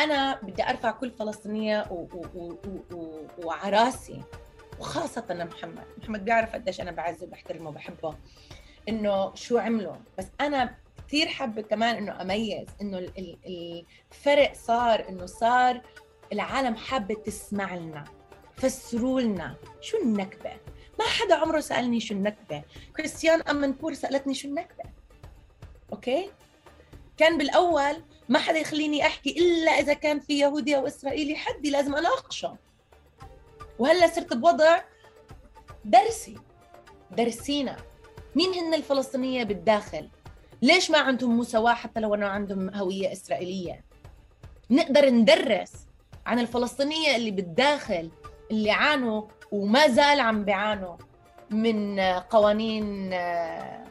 [0.00, 1.86] أنا بدي أرفع كل فلسطينية
[3.44, 4.22] وعلى راسي
[4.80, 8.14] وخاصة محمد محمد بيعرف قديش أنا بعزه وبحترمه وبحبه
[8.88, 10.76] إنه شو عملوا بس أنا
[11.08, 13.08] كثير حابة كمان إنه أميز إنه
[14.12, 15.80] الفرق صار إنه صار
[16.32, 18.04] العالم حابة تسمع لنا
[18.56, 20.50] فسروا لنا شو النكبة.
[20.98, 22.62] ما حدا عمره سألني شو النكبة.
[22.96, 24.84] كريستيان امنبور سألتني شو النكبة.
[25.92, 26.30] أوكي؟
[27.16, 31.94] كان بالأول ما حدا يخليني أحكي إلا إذا كان في يهودي أو إسرائيلي حدي لازم
[31.94, 32.56] أناقشه.
[33.78, 34.80] وهلأ صرت بوضع
[35.84, 36.36] درسي
[37.10, 37.76] درسينا
[38.36, 40.08] مين هن الفلسطينية بالداخل؟
[40.62, 43.84] ليش ما عندهم مساواة حتى لو أنه عندهم هوية إسرائيلية؟
[44.70, 45.72] نقدر ندرس
[46.26, 48.10] عن الفلسطينية اللي بالداخل
[48.50, 50.96] اللي عانوا وما زال عم بيعانوا
[51.50, 53.84] من قوانين آه،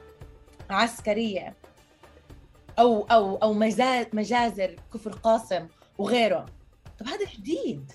[2.80, 3.54] أو أو أو
[4.14, 6.46] مجازر كفر قاسم وغيره.
[7.00, 7.92] طب هذا جديد.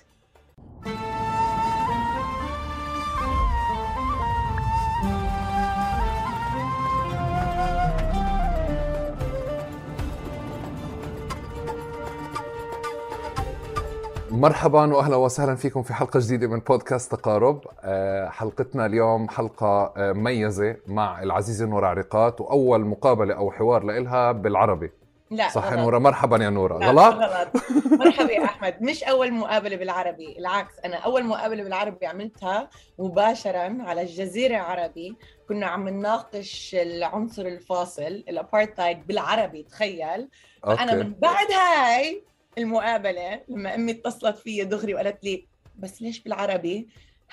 [14.35, 17.61] مرحبا واهلا وسهلا فيكم في حلقة جديدة من بودكاست تقارب.
[17.81, 24.31] آه، حلقتنا اليوم حلقة آه، مميزه مع العزيزة نورا عريقات وأول مقابلة أو حوار لها
[24.31, 24.91] بالعربي.
[25.31, 25.79] لا صح غلط.
[25.79, 27.47] نورا مرحبا يا نورا غلط؟ غلط.
[27.91, 28.77] مرحبا يا أحمد.
[28.81, 30.79] مش أول مقابلة بالعربي العكس.
[30.85, 32.69] أنا أول مقابلة بالعربي عملتها
[32.99, 35.15] مباشره على الجزيرة العربي.
[35.49, 40.29] كنا عم نناقش العنصر الفاصل الابارتايد بالعربي تخيل.
[40.63, 42.23] فأنا من بعد هاي
[42.57, 45.47] المقابلة لما أمي اتصلت في دغري وقالت لي
[45.79, 46.87] بس ليش بالعربي؟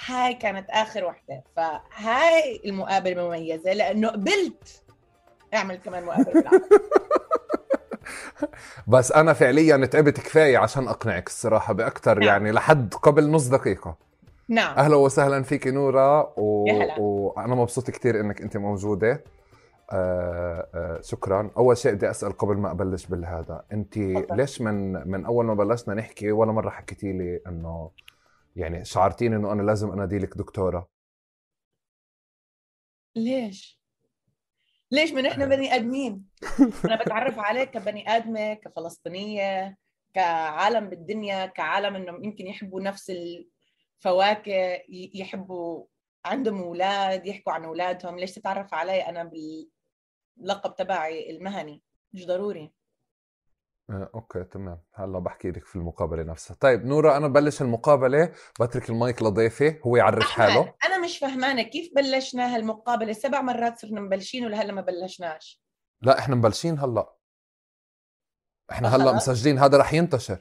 [0.07, 1.43] هاي كانت آخر وحدة.
[1.57, 4.83] فهاي المقابلة مميزة لأنه قبلت
[5.55, 6.65] أعمل كمان مقابلة بالعربي.
[8.87, 12.29] بس أنا فعليا تعبت كفاية عشان أقنعك الصراحة باكثر نعم.
[12.29, 13.97] يعني لحد قبل نص دقيقة.
[14.49, 14.79] نعم.
[14.79, 16.65] أهلا وسهلا فيك نورا و...
[16.99, 19.25] وأنا مبسوط كثير إنك أنت موجودة.
[19.93, 21.51] آه آه شكرا.
[21.57, 23.99] أول شيء بدي أسأل قبل ما أبلش بالهذا انت
[24.33, 27.91] ليش من من أول ما بلشنا نحكي ولا مرة حكيتي لي إنه
[28.57, 30.89] يعني شعرتيني إنه أنا لازم أنادي لك دكتورة؟
[33.17, 33.83] ليش؟
[34.91, 36.25] ليش من إحنا بني آدمين؟
[36.85, 39.77] أنا بتعرف عليك كبني آدمة كفلسطينية
[40.15, 44.83] كعالم بالدنيا كعالم انهم يمكن يحبوا نفس الفواكه
[45.15, 45.87] يحبوا
[46.25, 48.19] عندهم أولاد يحكوا عن أولادهم.
[48.19, 49.25] ليش تتعرف علي؟ أنا
[50.39, 51.83] اللقب تبعي المهني
[52.13, 52.73] مش ضروري.
[53.91, 54.83] آه، أوكي تمام.
[54.95, 56.57] هلا بحكي لك في المقابلة نفسها.
[56.61, 60.75] طيب نورا أنا بلش المقابلة بترك المايك لضيفي هو يعرف حاله.
[60.85, 65.63] أنا مش فهمانة كيف بلشنا هالمقابلة؟ سبع مرات صرنا مبلشين ولهلا ما بلشناش.
[66.03, 67.15] لا إحنا مبلشين هلا.
[68.71, 69.59] إحنا هلا مسجلين.
[69.59, 70.39] هذا رح ينتشر.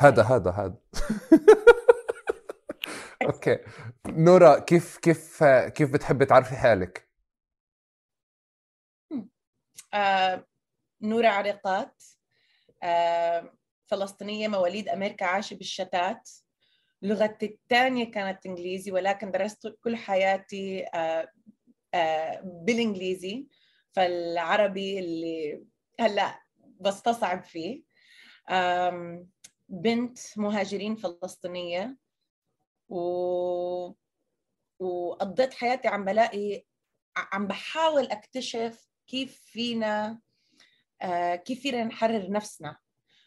[0.00, 0.32] هذا طيب.
[0.32, 0.76] هذا هذا.
[3.22, 3.58] أوكي.
[4.06, 7.07] نورا كيف كيف كيف بتحبي تعرفي حالك؟
[11.02, 12.02] نورة عريقات
[12.82, 13.54] آه،
[13.86, 16.30] فلسطينية مواليد أمريكا عايشة بالشتات.
[17.02, 23.46] لغتي الثانية كانت إنجليزي ولكن درست كل حياتي آه، بالإنجليزي.
[23.92, 25.64] فالعربي اللي
[26.00, 26.42] هلأ
[26.80, 27.82] بستصعب فيه.
[29.68, 31.98] بنت مهاجرين فلسطينية.
[32.88, 32.98] و
[34.80, 36.64] وقضيت حياتي عم بلاقي
[37.16, 40.20] عم بحاول أكتشف كيف فينا
[41.02, 42.76] آه، كيف فينا نحرر نفسنا؟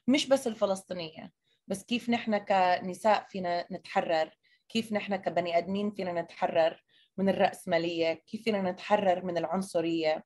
[0.07, 1.31] مش بس الفلسطينية
[1.67, 4.29] بس كيف نحن كنساء فينا نتحرر؟
[4.69, 6.83] كيف نحن كبني آدمين فينا نتحرر
[7.17, 10.23] من الرأسمالية؟ كيف فينا نتحرر من العنصرية؟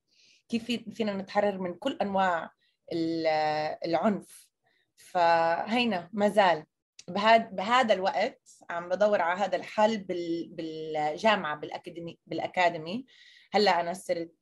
[0.49, 2.51] كيف فينا نتحرر من كل أنواع
[3.85, 4.49] العنف؟
[4.97, 6.65] فهينا ما زال.
[7.51, 9.97] بهذا الوقت عم بدور على هذا الحل
[10.49, 13.05] بالجامعة بالاكاديمي بالأكاديمي.
[13.55, 14.35] هلا أنا صرت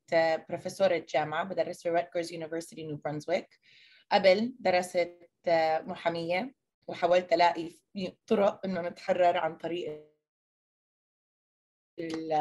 [0.49, 3.59] بروفيسورة جامعة بدرس في Rutgers University New Brunswick
[4.11, 5.17] قبل درست
[5.87, 6.55] محامية
[6.87, 7.79] وحاولت ألاقي
[8.27, 10.13] طرق إنه نتحرر عن طريق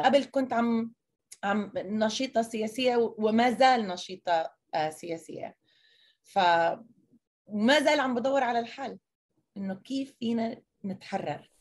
[0.05, 0.93] قبل كنت عم
[1.43, 5.57] عم نشيطة سياسية وما زال نشيطة آه، سياسية.
[6.23, 8.99] فما زال عم بدور على الحل
[9.57, 11.52] إنه كيف فينا نتحرر.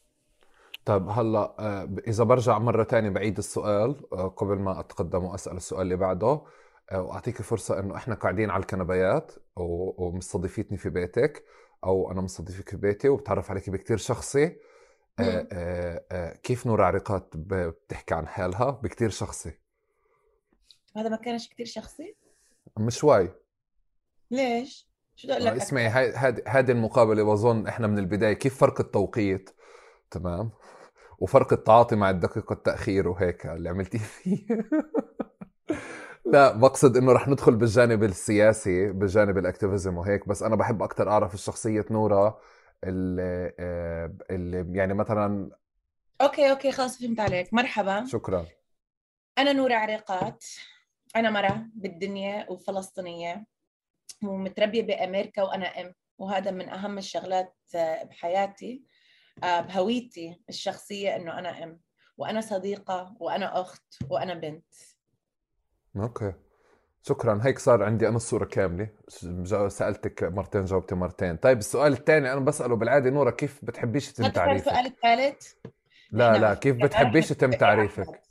[0.85, 5.83] طيب هلأ آه، إذا برجع مرة ثانية بعيد السؤال آه، قبل ما أتقدم وأسأل السؤال
[5.83, 6.43] اللي بعده
[6.91, 11.45] آه، وأعطيك فرصة إنه إحنا قاعدين على الكنبيات ومستضيفيتني في بيتك
[11.85, 14.57] أو أنا مستضيفك في بيتي وبتعرف عليك بكتير شخصي.
[16.43, 19.53] كيف نور عريقات بتحكي عن حالها؟ بكتير شخصي.
[20.97, 22.15] هذا ما كانش كتير شخصي؟
[22.79, 23.31] مش شوي
[24.31, 28.81] ليش؟ شو بدي أقول لك اسمعي هذه هذه المقابلة بظن إحنا من البداية كيف فرق
[28.81, 29.51] التوقيت؟
[30.13, 30.51] تمام.
[31.19, 34.47] وفرق التعاطي مع الدقيقه التأخير وهيك اللي عملتيه فيه.
[36.33, 41.11] لا بقصد إنه رح ندخل بالجانب السياسي بالجانب ال activism وهيك بس أنا بحب أكثر
[41.11, 42.41] أعرف الشخصية نورا
[42.85, 45.51] اللي, آه، اللي يعني مثلا
[46.21, 47.55] أوكي أوكي خلاص فهمت عليك.
[47.55, 48.05] مرحبا.
[48.05, 48.47] شكرا.
[49.39, 50.45] أنا نورا عريقات.
[51.17, 53.47] أنا مرة بالدنيا وفلسطينية
[54.25, 58.85] ومتربية بأمريكا وأنا أم وهذا من أهم الشغلات آه، بحياتي.
[59.43, 61.81] بهويتي الشخصية إنه أنا أم
[62.17, 64.65] وأنا صديقة وأنا أخت وأنا بنت.
[65.97, 66.33] أوكي.
[67.03, 67.41] شكرا.
[67.43, 68.89] هيك صار عندي أنا الصورة كاملة.
[69.69, 71.37] سألتك مرتين جاوبتي مرتين.
[71.37, 75.53] طيب السؤال الثاني أنا بسأله بالعادة نورا كيف بتحبيش يتم تعريفك؟ السؤال الثالث؟
[76.11, 78.23] لا لا كيف بتحبيش يتم تعريفك؟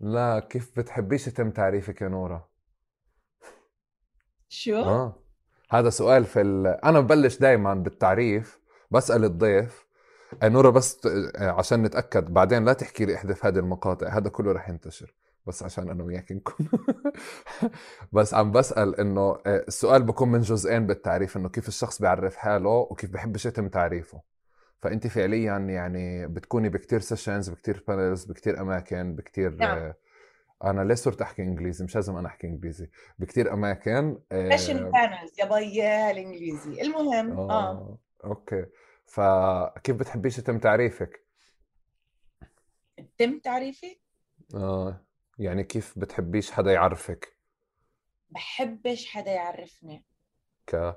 [0.00, 2.48] لا كيف بتحبيش يتم تعريفك يا نورا؟
[4.48, 5.22] شو؟ آه.
[5.70, 6.66] هذا سؤال في ال...
[6.66, 9.89] أنا ببلش دائما بالتعريف بسأل الضيف آه،
[10.44, 12.24] نورا بس آه، عشان نتأكد.
[12.34, 14.08] بعدين لا تحكي لي احذف هذه المقاطع.
[14.08, 15.14] هذا كله رح ينتشر
[15.46, 16.68] بس عشان أنا وياك نكون
[18.12, 22.70] بس عم بسأل إنه آه، السؤال بكون من جزئين بالتعريف إنه كيف الشخص بيعرف حاله
[22.70, 24.20] وكيف بحبش يتم تعريفه.
[24.82, 29.78] فأنت فعليا يعني بتكوني بكتير sessions بكتير panels بكتير أماكن بكتير نعم.
[29.78, 29.94] آه،
[30.64, 32.90] أنا ليه صرت أحكي إنجليزي؟ مش لازم أنا أحكي إنجليزي.
[33.18, 36.82] بكتير أماكن session آه panels يا بيا الإنجليزي.
[36.82, 37.98] المهم آه, آه.
[38.24, 38.64] أوكي.
[39.10, 41.26] فكيف بتحبيش يتم تعريفك؟
[42.98, 44.00] يتم تعريفي؟
[44.54, 45.04] آه
[45.38, 47.36] يعني كيف بتحبيش حدا يعرفك؟
[48.30, 50.04] بحبش حدا يعرفني
[50.66, 50.96] ك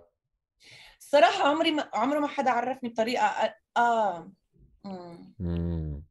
[0.99, 4.31] الصراحة عمري ما عمره ما حدا عرفني بطريقة آه
[5.39, 6.03] مم.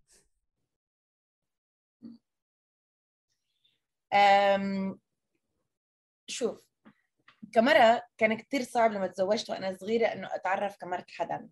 [4.13, 4.99] أم...
[6.27, 6.61] شوف
[7.53, 11.49] كمرة كان كتير صعب لما تزوجت وأنا صغيرة إنه أتعرف كمرت حدا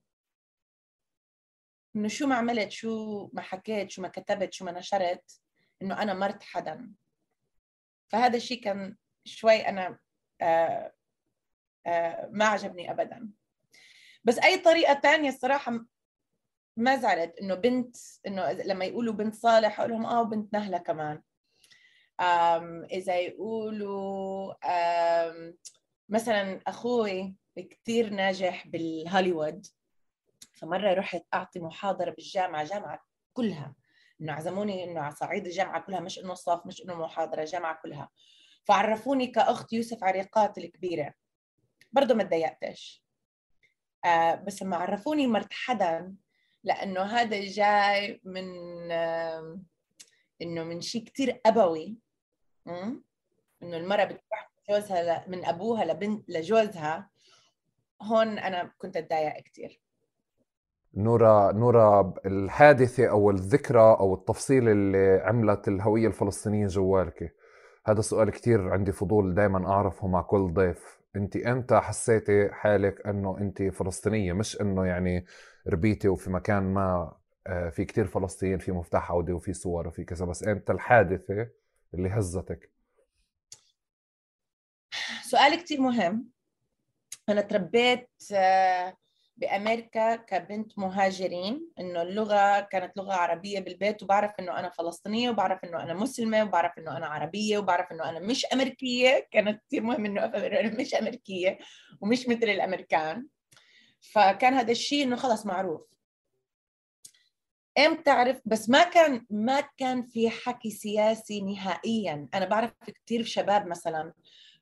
[1.96, 5.40] إنه شو ما عملت شو ما حكيت شو ما كتبت شو ما نشرت
[5.82, 6.92] إنه أنا مرت حدا.
[8.08, 9.98] فهذا الشيء كان شوي أنا
[10.40, 10.92] آه
[11.86, 13.30] آه ما عجبني أبدا.
[14.24, 15.84] بس أي طريقة تانية الصراحة
[16.76, 17.96] ما زعلت إنه بنت
[18.26, 21.22] إنه لما يقولوا بنت صالح أقول لهم آه وبنت نهلة كمان.
[22.92, 24.54] إذا يقولوا
[26.08, 29.66] مثلا أخوي كثير ناجح بالهوليوود.
[30.60, 33.74] فمرة رحت أعطي محاضرة بالجامعة جامعة كلها.
[34.20, 38.08] إنه عزموني إنه على صعيد الجامعة كلها مش إنه صف مش إنه محاضرة جامعة كلها.
[38.64, 41.14] فعرفوني كأخت يوسف عريقات الكبيرة.
[41.92, 43.04] برضه ما تضايقتش.
[44.04, 46.14] آه بس لما عرفوني مرت حدا
[46.64, 48.46] لأنه هذا جاي من
[48.92, 49.60] آه
[50.42, 51.98] إنه من شيء كتير أبوي.
[53.62, 57.10] إنه المرأة بتروح جوزها من أبوها لبنت لجوزها.
[58.02, 59.80] هون أنا كنت أتضايق كتير.
[60.94, 67.34] نورا نورا الحادثة أو الذكرى أو التفصيل اللي عملت الهوية الفلسطينية جوالك.
[67.86, 71.00] هذا السؤال كتير عندي فضول دائما أعرفه مع كل ضيف.
[71.16, 75.26] أنت إمتى حسيتي حالك أنه أنت فلسطينية؟ مش أنه يعني
[75.68, 77.12] ربيتي وفي مكان ما
[77.46, 81.48] آه، في كتير فلسطين في مفتاح عودة وفي صور وفي كذا بس إمتى الحادثة
[81.94, 82.70] اللي هزتك؟
[85.22, 86.28] سؤال كتير مهم.
[87.28, 88.96] أنا تربيت آه،
[89.40, 95.82] بأمريكا كبنت مهاجرين إنه اللغة كانت لغة عربية بالبيت وبعرف إنه أنا فلسطينية وبعرف إنه
[95.82, 99.28] أنا مسلمة وبعرف إنه أنا عربية وبعرف إنه أنا مش أمريكية.
[99.30, 101.58] كانت كثير مهم إنه أفهم إنه أنا مش أمريكية
[102.00, 103.26] ومش مثل الأمريكان.
[104.00, 105.80] فكان هذا الشيء إنه خلص معروف.
[107.78, 112.28] إمتى تعرف؟ بس ما كان ما كان في حكي سياسي نهائيا.
[112.34, 112.72] أنا بعرف
[113.04, 114.12] كثير شباب مثلا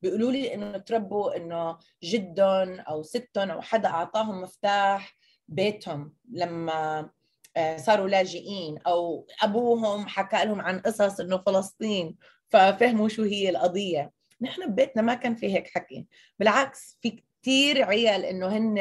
[0.03, 5.17] بيقولوا لي إنه تربوا إنه جدهم أو ستهم أو حدا أعطاهم مفتاح
[5.49, 7.11] بيتهم لما
[7.57, 12.17] آه، صاروا لاجئين أو أبوهم حكى لهم عن قصص إنه فلسطين
[12.49, 14.13] ففهموا شو هي القضية.
[14.41, 16.07] نحن ببيتنا ما كان في هيك حكي.
[16.39, 18.79] بالعكس في كثير عيال إنه هن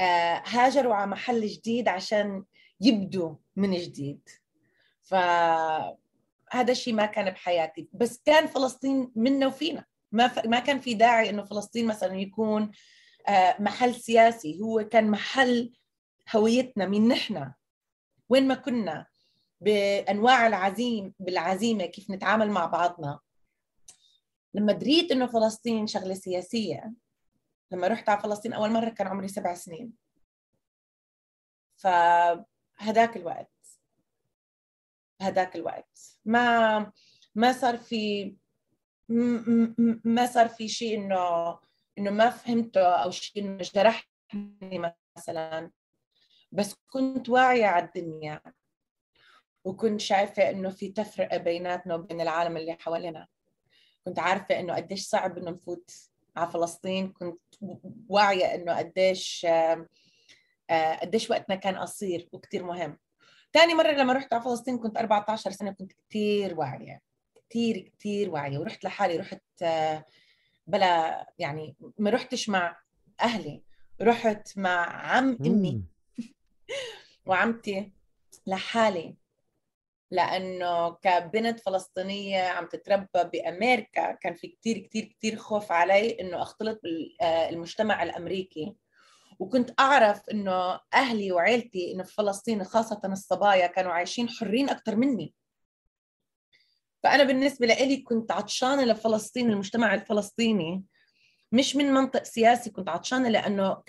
[0.00, 2.44] آه، هاجروا على محل جديد عشان
[2.80, 4.28] يبدوا من جديد.
[5.02, 5.98] فهذا
[6.70, 7.88] الشيء ما كان بحياتي.
[7.92, 9.84] بس كان فلسطين منا وفينا.
[10.12, 10.46] ما ف...
[10.46, 12.70] ما كان في داعي إنه فلسطين مثلا يكون
[13.28, 14.60] آه، محل سياسي.
[14.60, 15.72] هو كان محل
[16.36, 17.52] هويتنا مين نحن؟
[18.28, 19.06] وين ما كنا؟
[19.60, 23.20] بأنواع العزيم بالعزيمة كيف نتعامل مع بعضنا.
[24.54, 26.94] لما دريت إنه فلسطين شغلة سياسية
[27.72, 29.92] لما رحت على فلسطين أول مرة كان عمري سبع سنين.
[31.76, 33.52] فهداك الوقت.
[35.20, 35.98] هداك الوقت.
[36.24, 36.92] ما
[37.34, 38.34] ما صار في
[39.08, 41.58] ما صار في شيء إنه
[41.98, 45.70] إنه ما فهمته أو شيء جرحني مثلا.
[46.52, 48.40] بس كنت واعية على الدنيا.
[49.64, 53.26] وكنت شايفة إنه في تفرقة بيناتنا وبين العالم اللي حوالينا.
[54.04, 55.90] كنت عارفة إنه قديش صعب إنه نفوت
[56.36, 57.12] على فلسطين.
[57.12, 57.40] كنت
[58.08, 59.46] واعية إنه قديش
[61.02, 62.98] قديش وقتنا كان قصير وكثير مهم.
[63.52, 67.05] ثاني مرة لما رحت على فلسطين كنت 14 سنة كنت كثير واعية.
[67.50, 69.64] كثير كثير واعية ورحت لحالي رحت
[70.66, 72.76] بلا يعني ما رحتش مع
[73.20, 73.62] أهلي
[74.02, 75.82] رحت مع عم أمي
[77.26, 77.92] وعمتي
[78.46, 79.16] لحالي
[80.10, 86.80] لأنه كبنت فلسطينية عم تتربى بأمريكا كان في كثير كثير كثير خوف علي إنه أختلط
[86.82, 88.76] بالمجتمع الأمريكي.
[89.38, 95.34] وكنت أعرف إنه أهلي وعيلتي إنه في فلسطين خاصة الصبايا كانوا عايشين حرين أكثر مني.
[97.06, 100.84] فأنا بالنسبة لي كنت عطشانة لفلسطين المجتمع الفلسطيني
[101.52, 103.82] مش من منطق سياسي كنت عطشانة لأنه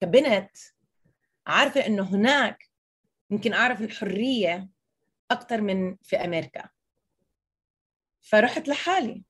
[0.00, 0.50] كبنت
[1.46, 2.68] عارفة إنه هناك
[3.30, 4.68] يمكن أعرف الحرية
[5.30, 6.68] أكثر من في أمريكا.
[8.20, 9.22] فرحت لحالي.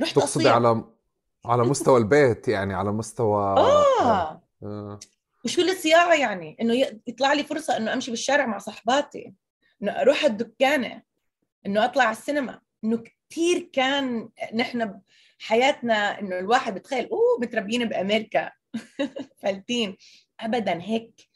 [0.00, 0.84] رحت تقصدي على
[1.44, 5.00] على مستوى البيت يعني على مستوى آه, آه.
[5.44, 6.74] وشو الصياعه يعني؟ إنه
[7.06, 9.34] يطلع لي فرصة إنه أمشي بالشارع مع صحباتي.
[9.82, 11.02] إنه أروح الدكانة.
[11.66, 12.60] إنه أطلع على السينما.
[12.84, 15.00] إنه كثير كان نحن
[15.40, 18.50] بحياتنا إنه الواحد بتخيل أوه متربيين بأمريكا.
[19.42, 19.96] فلتين.
[20.40, 21.28] ابدا هيك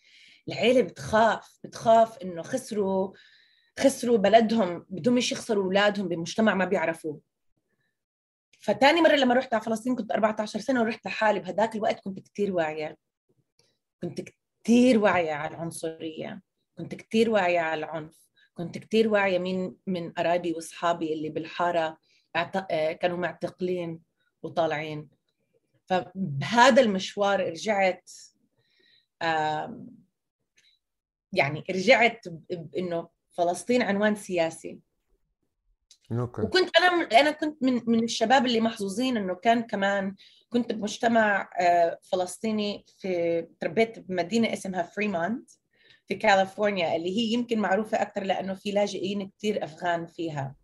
[0.48, 3.12] العيلة بتخاف بتخاف إنه خسروا
[3.80, 7.20] خسروا بلدهم بدهم يخسروا أولادهم بمجتمع ما بيعرفوه.
[8.60, 11.40] فتاني مرة لما رحت على فلسطين كنت 14 سنة ورحت لحالي.
[11.40, 12.96] بهداك الوقت كنت كتير واعية.
[14.02, 16.42] كنت كتير واعية على العنصرية.
[16.78, 18.27] كنت كتير واعية على العنف.
[18.58, 21.98] كنت كتير واعية مين من قرايبي وأصحابي اللي بالحارة
[23.00, 24.00] كانوا معتقلين
[24.42, 25.08] وطالعين.
[25.86, 28.10] فبهذا المشوار رجعت
[31.32, 34.78] يعني رجعت بانه فلسطين عنوان سياسي.
[36.12, 36.42] أوكي.
[36.42, 40.14] وكنت أنا أنا كنت من من الشباب اللي محظوظين إنه كان كمان
[40.50, 45.50] كنت بمجتمع آه، فلسطيني في تربيت بمدينة اسمها Fremont
[46.08, 50.54] في كاليفورنيا اللي هي يمكن معروفة أكثر لأنه في لاجئين كثير أفغان فيها.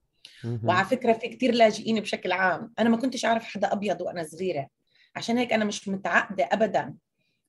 [0.64, 2.72] وعلى فكرة في كثير لاجئين بشكل عام.
[2.78, 4.68] أنا ما كنتش أعرف حدا أبيض وأنا صغيرة.
[5.16, 6.94] عشان هيك أنا مش متعقدة ابدا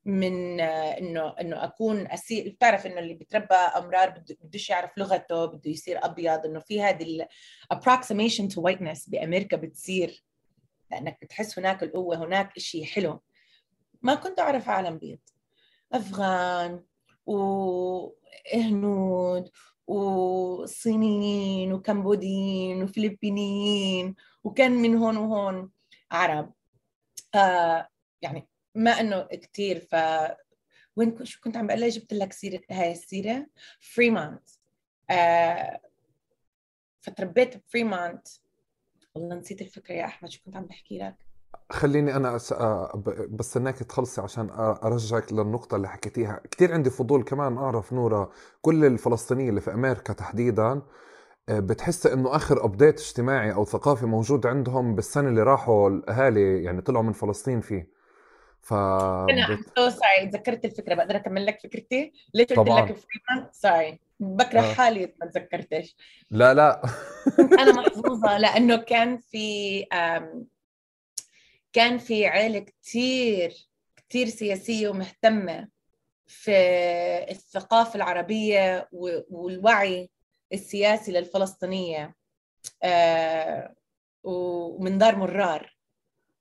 [0.05, 2.49] من إنه إنه أكون أسير.
[2.49, 6.45] بتعرف إنه اللي بيتربى أمرار بدوش يعرف لغته بده يصير أبيض.
[6.45, 7.27] إنه في هذه
[7.73, 10.23] approximation to whiteness بأمريكا بتصير.
[10.91, 13.21] لأنك بتحس هناك القوة هناك شيء حلو.
[14.01, 15.19] ما كنت أعرف عالم بيض.
[15.93, 16.83] أفغان
[17.25, 18.21] وهنود
[19.87, 25.71] وصينيين وكمبوديين وفلبينيين وكان من هون وهون
[26.11, 26.53] عرب.
[27.35, 27.89] آه
[28.21, 29.95] يعني ما إنه كثير ف
[30.95, 33.47] وين شو كنت عم بقول جبت لك سيره هاي السيرة.
[33.79, 34.49] Fremont
[35.09, 35.81] آه
[37.01, 38.27] فتربيت ب Fremont.
[39.15, 41.24] والله نسيت الفكرة يا أحمد شو كنت عم بحكي لك؟
[41.71, 42.53] خليني أنا أس...
[43.29, 44.49] بستناك تخلصي عشان
[44.83, 48.29] أرجعك للنقطة اللي حكيتيها، كثير عندي فضول كمان أعرف نورا
[48.61, 50.81] كل الفلسطينيين اللي في أمريكا تحديدا
[51.49, 57.03] بتحس إنه آخر update اجتماعي أو ثقافي موجود عندهم بالسنة اللي راحوا الأهالي يعني طلعوا
[57.03, 57.95] من فلسطين فيه.
[58.61, 63.99] ف أنا so sorry تذكرت الفكرة بقدر أكمل لك فكرتي؟ ليش قلت لك Fremont sorry
[64.19, 64.73] بكره آه.
[64.73, 65.95] حالي ما تذكرتش.
[66.31, 66.81] لا لا.
[67.39, 69.85] أنا محظوظة لأنه كان في
[71.75, 73.67] كان في عائله كثير
[74.09, 75.69] كثير سياسية ومهتمة
[76.27, 76.51] في
[77.29, 80.09] الثقافة العربية والوعي
[80.53, 82.15] السياسي للفلسطينية.
[82.83, 83.75] آه،
[84.23, 85.77] ومن دار مرار.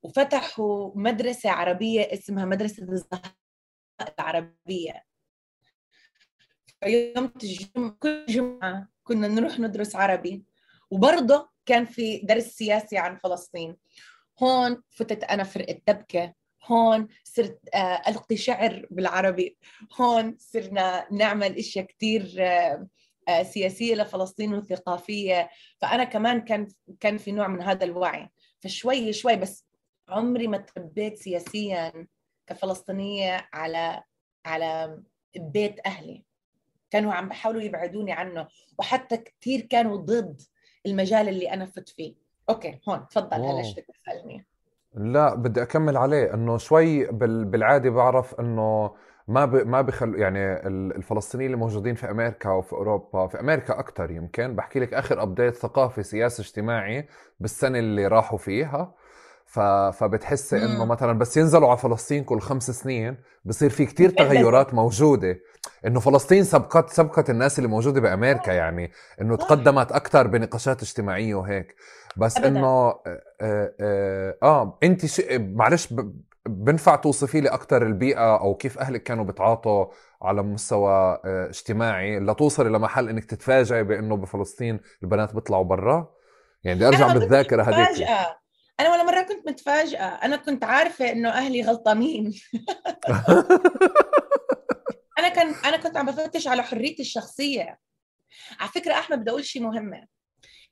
[0.02, 3.34] وفتحوا مدرسة عربية اسمها مدرسة الزهراء
[4.18, 5.04] العربية.
[6.86, 10.44] يوم الجمعة كل جمعة كنا نروح ندرس عربي.
[10.90, 13.76] وبرضه كان في درس سياسي عن فلسطين.
[14.42, 16.34] هون فتت أنا فرقة دبكة
[16.66, 19.56] هون صرت آه، ألقي شعر بالعربي
[20.00, 22.88] هون صرنا نعمل أشياء كتير آه،
[23.28, 25.50] آه، سياسية لفلسطين وثقافية.
[25.80, 26.68] فأنا كمان كان
[27.00, 28.28] كان في نوع من هذا الوعي.
[28.60, 29.66] فشوي شوي بس
[30.08, 32.06] عمري ما تربيت سياسيا
[32.46, 34.02] كفلسطينية على
[34.44, 35.02] على
[35.36, 36.24] بيت أهلي.
[36.90, 38.48] كانوا عم بحاولوا يبعدوني عنه
[38.78, 40.42] وحتى كثير كانوا ضد
[40.86, 42.23] المجال اللي أنا فت فيه.
[42.50, 44.46] أوكي هون تفضل هلا شو بدك تسألني؟
[44.94, 47.06] لا بدي أكمل عليه إنه شوي
[47.44, 48.94] بالعادة بعرف إنه
[49.28, 49.54] ما ب...
[49.54, 54.80] ما بخل يعني الفلسطينيين اللي موجودين في أمريكا وفي أوروبا في أمريكا أكثر يمكن بحكي
[54.80, 57.08] لك آخر update ثقافي سياسي اجتماعي
[57.40, 58.94] بالسنة اللي راحوا فيها
[59.46, 59.60] ف...
[59.98, 65.36] فبتحسي إنه مثلا بس ينزلوا على فلسطين كل خمس سنين بصير في كتير تغيرات موجودة.
[65.86, 71.74] إنه فلسطين سبقت سبقت الناس اللي موجودة بأمريكا يعني إنه تقدمت أكثر بنقاشات اجتماعية وهيك.
[72.16, 73.02] بس إنه آه,
[73.40, 75.22] آه, آه, آه انت ش...
[75.30, 76.20] معلش ب...
[76.46, 79.86] بنفع توصفي لي أكثر البيئة أو كيف أهلك كانوا بتعاطوا
[80.22, 86.14] على مستوى آه، اجتماعي لتوصلي لمحل إنك تتفاجئي بإنه بفلسطين البنات بيطلعوا برا؟
[86.64, 88.08] يعني بدي أرجع بالذاكرة هذيك
[88.80, 90.06] أنا ولا مرة كنت متفاجئة.
[90.06, 92.34] أنا كنت عارفة إنه أهلي غلطانين.
[95.18, 97.78] أنا كان أنا كنت عم بفتش على حريتي الشخصية.
[98.60, 100.06] على فكرة أحمد بدي أقول شيء مهمة.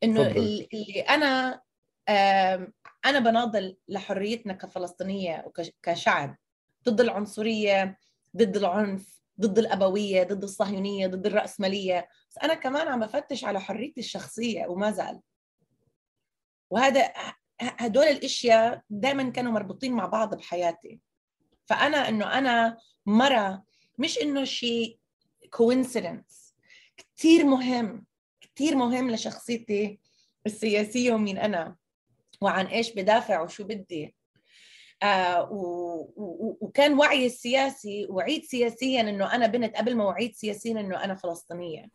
[0.03, 1.63] إنه اللي أنا
[3.05, 6.37] أنا بناضل لحريتنا كفلسطينية وكشعب
[6.89, 7.99] ضد العنصرية
[8.37, 12.09] ضد العنف ضد الأبوية ضد الصهيونية ضد الرأسمالية.
[12.31, 15.21] بس أنا كمان عم بفتش على حريتي الشخصية وما زال.
[16.71, 17.13] وهذا
[17.61, 21.01] هدول الأشياء دائما كانوا مربوطين مع بعض بحياتي.
[21.67, 23.65] فأنا إنه أنا مرة
[23.99, 24.99] مش إنه شيء
[25.51, 26.55] كوينسيدنس
[26.97, 28.07] كثير مهم.
[28.55, 30.01] كثير مهم لشخصيتي
[30.47, 31.77] السياسية ومين أنا
[32.41, 34.15] وعن إيش بدافع وشو بدي.
[35.03, 35.49] آه
[36.61, 41.91] وكان وعي السياسي وعيت سياسيا إنه أنا بنت قبل ما وعيت سياسيا إنه أنا فلسطينية.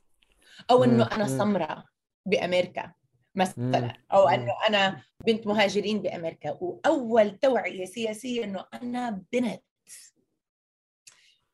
[0.72, 1.86] أو إنه أنا سمراء
[2.26, 2.94] بأمريكا
[3.36, 3.94] مثلا.
[4.14, 6.52] أو إنه أنا بنت مهاجرين بأمريكا.
[6.52, 9.64] وأول توعية سياسية إنه أنا بنت.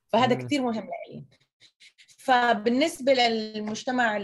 [0.07, 1.25] فهذا كثير مهم لي
[2.23, 4.19] فبالنسبة للمجتمع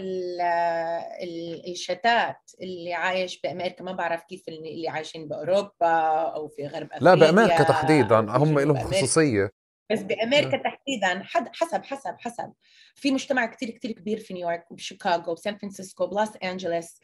[1.68, 5.92] الشتات اللي عايش بأمريكا ما بعرف كيف اللي عايشين بأوروبا
[6.36, 8.20] أو في غرب أفريقيا لا بأمريكا تحديدا.
[8.20, 9.50] هم لهم خصوصية.
[9.92, 12.54] بس بأمريكا تحديدا حد حسب حسب حسب.
[12.96, 17.00] في مجتمع كتير كتير كبير في نيويورك وبشيكاغو وسان فرانسيسكو ولوس أنجلوس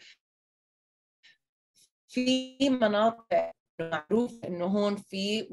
[2.07, 5.47] في مناطق معروف إنه هون في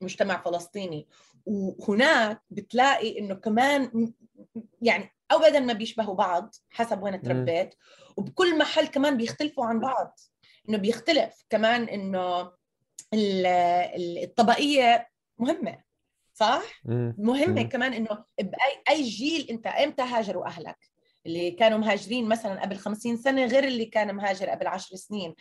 [0.00, 1.08] مجتمع فلسطيني.
[1.46, 4.12] وهناك بتلاقي إنه كمان
[4.82, 7.74] يعني ابدا ما بيشبهوا بعض حسب وين تربيت
[8.16, 10.18] وبكل محل كمان بيختلفوا عن بعض
[10.68, 12.52] إنه بيختلف كمان إنه
[13.14, 15.82] الطبقية مهمة
[16.34, 16.62] صح؟
[17.18, 20.76] مهمة كمان إنه بأي أي جيل أنت إمتى هاجروا أهلك؟
[21.26, 25.34] اللي كانوا مهاجرين مثلا قبل 50 سنة غير اللي كان مهاجر قبل 10 سنين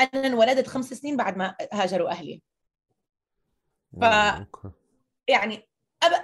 [0.00, 2.42] أنا انولدت خمس سنين بعد ما هاجروا أهلي
[4.00, 4.04] ف
[5.28, 5.68] يعني.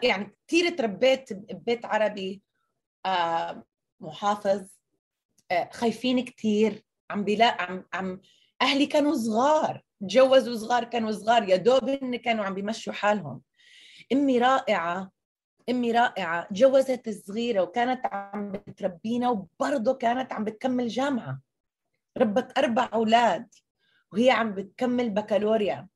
[0.02, 2.42] يعني كثير تربيت ببيت عربي
[4.00, 4.66] محافظ
[5.70, 8.20] خايفين كثير عم بلا عم عم
[8.62, 13.42] أهلي كانوا صغار تجوزوا صغار كانوا صغار يا دوب إن كانوا عم بيمشوا حالهم.
[14.12, 15.10] أمي رائعة
[15.70, 21.40] أمي رائعة تجوزت صغيرة وكانت عم بتربينا وبرضه كانت عم بتكمل جامعة.
[22.18, 23.48] ربت أربع أولاد
[24.12, 25.88] وهي عم بتكمل بكالوريا.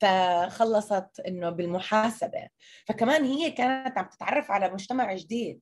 [0.00, 2.48] فخلصت إنه بالمحاسبة.
[2.86, 5.60] فكمان هي كانت عم تتعرف على مجتمع جديد.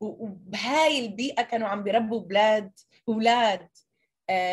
[0.00, 2.72] وبهاي البيئة كانوا عم بيربوا أولاد
[3.08, 3.68] أولاد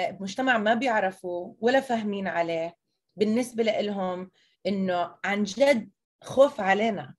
[0.10, 2.76] بمجتمع ما بيعرفوا ولا فاهمين عليه.
[3.16, 4.32] بالنسبة لهم
[4.68, 5.90] إنه عن جد
[6.24, 7.16] خوف علينا.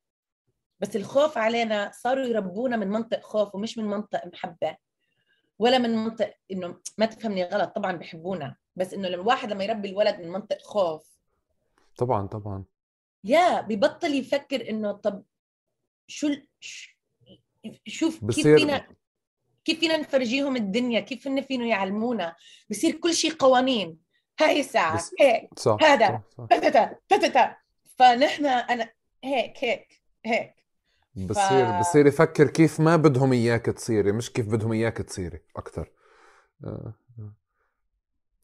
[0.80, 4.76] بس الخوف علينا صاروا يربونا من منطق خوف ومش من منطق محبة.
[5.58, 8.56] ولا من منطق إنه ما تفهمني غلط طبعا بحبونا.
[8.76, 11.13] بس إنه الواحد لما يربي الولد من منطق خوف
[11.98, 12.64] طبعا طبعا.
[13.24, 15.24] يا ببطل يفكر إنه طب
[16.06, 16.34] شو
[17.86, 18.86] شوف كيف فينا
[19.64, 22.36] كيف فينا نفرجيهم الدنيا كيف فينا فينا يعلمونا؟
[22.70, 23.98] بصير كل شيء قوانين.
[24.40, 25.14] هاي الساعة بس...
[25.20, 25.58] هيك.
[25.58, 26.22] صح هذا.
[26.50, 27.56] تتتا تتتا
[27.98, 28.90] فنحن أنا
[29.24, 30.54] هيك هيك هيك.
[31.16, 31.80] بصير ف...
[31.80, 35.90] بصير يفكر كيف ما بدهم إياك تصيري مش كيف بدهم إياك تصيري أكثر
[36.64, 36.94] آه.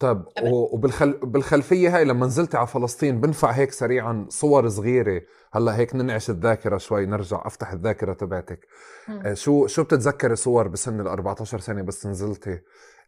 [0.00, 1.12] طيب وبالخل...
[1.12, 5.22] بالخلفية هاي لما نزلتي على فلسطين بنفع هيك سريعا صور صغيرة.
[5.52, 8.66] هلأ هيك ننعش الذاكرة شوي نرجع أفتح الذاكرة تبعتك.
[9.08, 12.60] آه، شو شو بتتذكري صور بسن ال 14 سنة بس نزلتي؟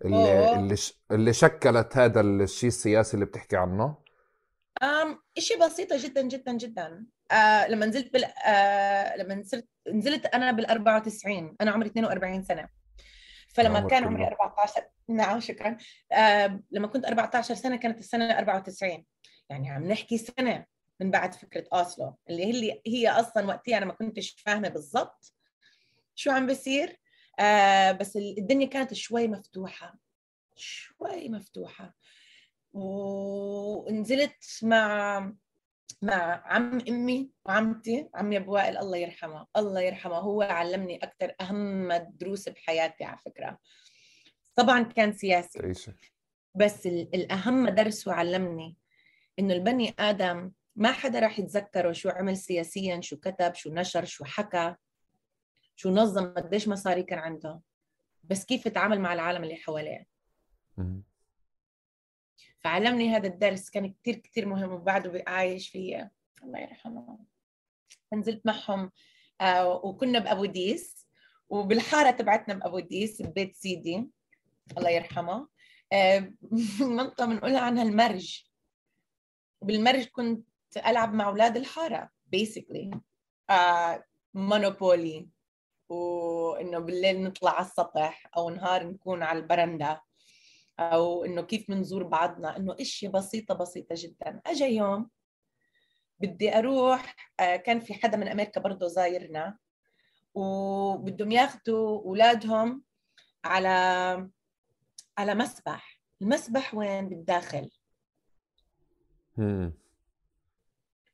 [0.05, 1.03] اللي اللي, ش...
[1.11, 3.97] اللي شكلت هذا الشيء السياسي اللي بتحكي عنه؟
[4.83, 7.07] أم شيء بسيطة جدا جدا جدا.
[7.31, 12.82] آه لما نزلت بال آه لما نزلت نزلت أنا بال 94 أنا عمري 42 سنة.
[13.53, 15.77] فلما كان عمري 14 نعم شكرا.
[16.13, 19.05] آه لما كنت 14 سنة كانت السنة 94
[19.49, 20.67] يعني عم نحكي سنة
[21.01, 25.33] من بعد فكرة أوسلو اللي هي هي أصلا وقتها أنا ما كنتش فاهمة بالضبط
[26.15, 27.01] شو عم بيصير.
[27.39, 29.95] آه بس الدنيا كانت شوي مفتوحة
[30.57, 31.95] شوي مفتوحة.
[32.73, 35.33] ونزلت مع
[36.03, 39.47] مع عم أمي وعمتي عمي ابو وائل الله يرحمه.
[39.57, 40.17] الله يرحمه.
[40.17, 43.59] هو علمني أكثر أهم دروس بحياتي على فكرة.
[44.55, 45.59] طبعا كان سياسي.
[46.55, 48.77] بس الأهم درس وعلمني
[49.39, 54.25] إنه البني آدم ما حدا راح يتذكره شو عمل سياسيا شو كتب شو نشر شو
[54.25, 54.75] حكى
[55.77, 57.61] شو نظم قديش مصاري كان عنده.
[58.25, 60.07] بس كيف يتعامل مع العالم اللي حواليه.
[62.65, 67.19] فعلمني هذا الدرس كان كتير كتير مهم وبعده عايش فيه الله يرحمه.
[68.13, 68.91] نزلت معهم
[69.41, 71.07] آه وكنا بأبو ديس
[71.49, 74.11] وبالحارة تبعتنا بأبو ديس ببيت سيدي.
[74.79, 75.49] الله يرحمه.
[75.93, 76.33] آه
[76.81, 78.45] منطقة بنقولها عنها المرج.
[79.63, 80.47] بالمرج كنت
[80.87, 82.91] ألعب مع أولاد الحارة بيسكلي
[83.51, 85.29] آه Monopoly
[85.89, 90.03] وإنه بالليل نطلع على السطح أو نهار نكون على البرندة.
[90.79, 94.41] أو إنه كيف بنزور بعضنا إنه إشياء بسيطة بسيطة جدا.
[94.47, 95.11] اجى يوم
[96.21, 99.59] بدي أروح آه، كان في حدا من أمريكا برضه زايرنا
[100.35, 102.83] وبدهم ياخذوا أولادهم
[103.45, 103.69] على
[105.19, 106.01] على مسبح.
[106.23, 107.71] المسبح وين؟ بالداخل.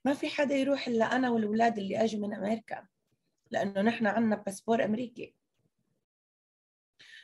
[0.04, 2.86] ما في حدا يروح إلا أنا والأولاد اللي أجوا من أمريكا
[3.50, 5.34] لأنه نحن عندنا باسبور أمريكي.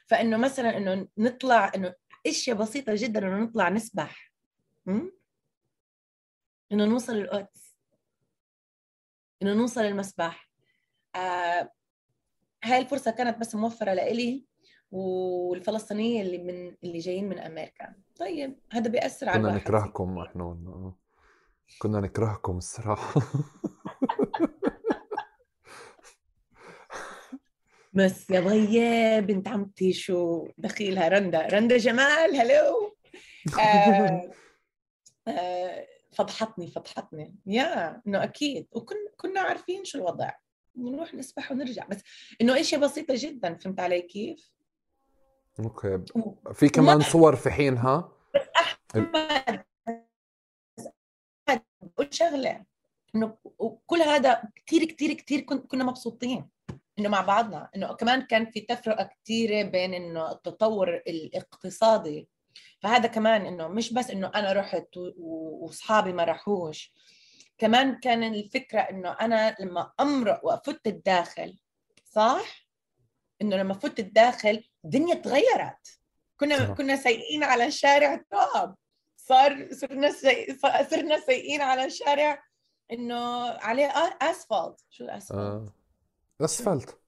[0.06, 1.94] فإنه مثلا إنه نطلع إنه
[2.26, 4.32] أشياء بسيطة جدا إنه نطلع نسبح.
[6.72, 7.76] إنه نوصل القدس
[9.42, 10.50] إنه نوصل المسبح
[11.16, 11.70] آه
[12.64, 14.44] هاي الفرصة كانت بس موفرة لإلي
[14.90, 17.94] والفلسطينية اللي من اللي جايين من أمريكا.
[18.16, 20.92] طيب هذا بيأثر على كنا نكرهكم إحنا.
[21.78, 23.20] كنا نكرهكم الصراحة.
[27.94, 32.96] بس يا ضية بنت عمتي شو دخيلها رندا رندا جمال هلو
[33.60, 34.30] آه
[35.28, 37.34] آه فضحتني فضحتني.
[37.46, 38.66] يا إنه أكيد.
[38.72, 40.30] وكنا كنا عارفين شو الوضع.
[40.76, 41.86] نروح نسبح ونرجع.
[41.86, 42.00] بس
[42.40, 44.52] إنه إشياء بسيطة جدا فهمت علي كيف؟
[45.58, 46.04] أوكي.
[46.52, 49.06] في كمان صور في حينها بس أحمد
[51.82, 52.64] بقول شغله
[53.14, 53.36] إنه
[53.86, 56.48] كل هذا كثير كثير كثير كنا مبسوطين.
[56.98, 62.28] إنه مع بعضنا إنه كمان كان في تفرقة كثيره بين إنه التطور الاقتصادي
[62.80, 66.92] فهذا كمان إنه مش بس إنه أنا رحت وأصحابي ما راحوش
[67.58, 71.58] كمان كان الفكرة إنه أنا لما أمرق وأفت الداخل
[72.04, 72.66] صح؟
[73.42, 76.00] إنه لما فت الداخل الدنيا تغيرت.
[76.36, 78.74] كنا كنا سايقين على شارع تراب
[79.16, 80.58] صار صرنا سي...
[80.90, 82.44] صرنا سايقين على شارع
[82.92, 83.86] إنه عليه
[84.22, 84.84] أسفلت.
[84.90, 85.72] شو الاسفلت آه.
[86.40, 86.98] أسفلت.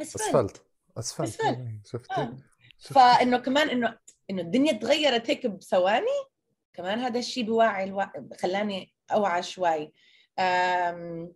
[0.00, 0.64] أسفلت.
[0.98, 1.40] أسفلت.
[1.40, 2.36] إيه، شفتي؟ آه.
[2.80, 3.98] فإنه كمان إنه
[4.30, 6.28] إنه الدنيا تغيرت هيك بثواني
[6.72, 8.06] كمان هذا الشيء بوعي ألو...
[8.40, 9.92] خلاني أوعى شوي.
[10.38, 11.32] أم...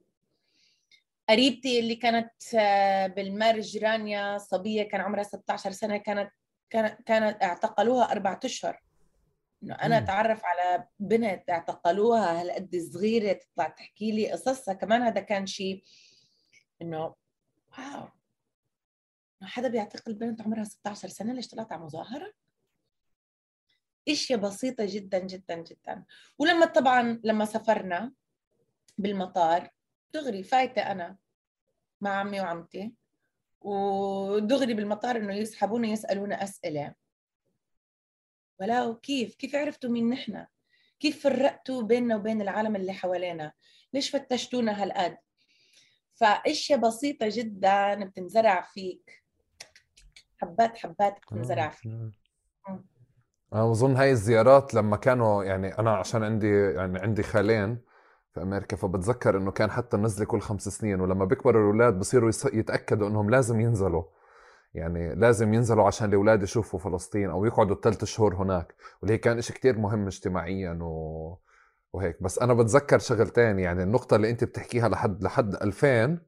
[1.28, 6.30] قريبتي اللي كانت آه، بالمرج رانيا صبية كان عمرها 16 سنة كانت
[6.70, 8.82] كانت كانت اعتقلوها أربعة أشهر.
[9.62, 14.74] إنه أنا أتعرف على بنت اعتقلوها هالقد صغيرة تطلع تحكي لي قصصها.
[14.74, 15.84] كمان هذا كان شيء
[16.82, 17.14] إنه
[17.78, 18.08] واو.
[19.42, 22.32] حدا بيعتقل بنت عمرها 16 سنة ليش طلعت على مظاهرة؟
[24.08, 26.04] إشياء بسيطة جدا جدا جدا.
[26.38, 28.12] ولما طبعا لما سافرنا
[28.98, 29.70] بالمطار
[30.14, 31.16] دغري فايتة أنا
[32.00, 32.94] مع عمي وعمتي
[33.60, 36.94] ودغري بالمطار إنه يسحبونا يسألونا أسئلة.
[38.60, 40.46] ولو كيف؟ كيف عرفتوا مين نحن؟
[41.00, 43.52] كيف فرقتوا بيننا وبين العالم اللي حوالينا؟
[43.92, 45.18] ليش فتشتونا هالقد؟
[46.22, 49.22] فأشياء بسيطة جدا بتنزرع فيك.
[50.38, 51.92] حبات حبات بتنزرع فيك.
[53.52, 57.80] أنا بظن هاي الزيارات لما كانوا يعني أنا عشان عندي يعني عندي خالين
[58.34, 63.08] في أمريكا فبتذكر إنه كان حتى نزلة كل خمس سنين ولما بيكبروا الأولاد بصيروا يتأكدوا
[63.08, 64.04] إنهم لازم ينزلوا.
[64.74, 68.74] يعني لازم ينزلوا عشان الأولاد يشوفوا فلسطين أو يقعدوا ثلاث شهور هناك.
[69.02, 71.36] واللي كان شيء كتير مهم اجتماعيا و...
[71.92, 72.22] وهيك.
[72.22, 76.18] بس أنا بتذكر شغلتين يعني النقطة اللي أنت بتحكيها لحد لحد 2000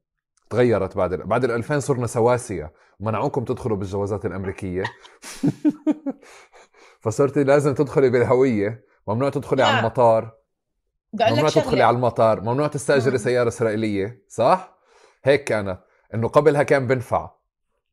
[0.51, 1.27] تغيرت بعد ال...
[1.27, 2.73] بعد ال 2000 صرنا سواسية.
[3.01, 4.85] منعوكم تدخلوا بالجوازات الأمريكية.
[7.01, 8.85] فصرتي لازم تدخلي بالهوية.
[9.09, 10.37] ممنوع تدخلي على المطار.
[11.13, 12.41] ممنوع تدخلي على المطار.
[12.41, 14.25] ممنوع تستأجري سيارة إسرائيلية.
[14.29, 14.79] صح؟
[15.25, 15.81] هيك كانت
[16.15, 17.31] إنه قبلها كان بنفع.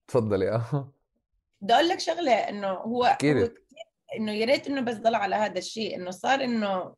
[0.07, 0.51] تفضلي.
[0.51, 0.91] آه
[1.61, 3.49] بدي أقول لك شغلة إنه هو, هو
[4.17, 5.95] إنه يا ريت إنه بس ضل على هذا الشيء.
[5.95, 6.93] إنه صار إنه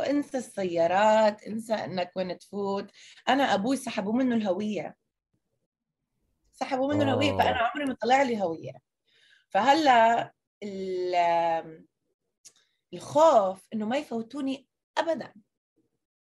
[0.00, 2.90] انسى السيارات انسى انك وين تفوت.
[3.28, 4.96] أنا أبوي سحبوا منه الهوية.
[6.52, 7.70] سحبوا منه الهوية فأنا آه.
[7.74, 8.72] عمري ما طلع لي هوية.
[9.50, 10.32] فهلأ
[12.94, 15.32] الخوف إنه ما يفوتوني ابدا.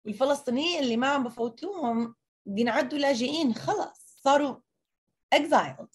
[0.05, 2.15] والفلسطينيين اللي ما عم بفوتوهم
[2.47, 4.57] بينعدوا لاجئين خلص صاروا
[5.33, 5.89] اكزايلد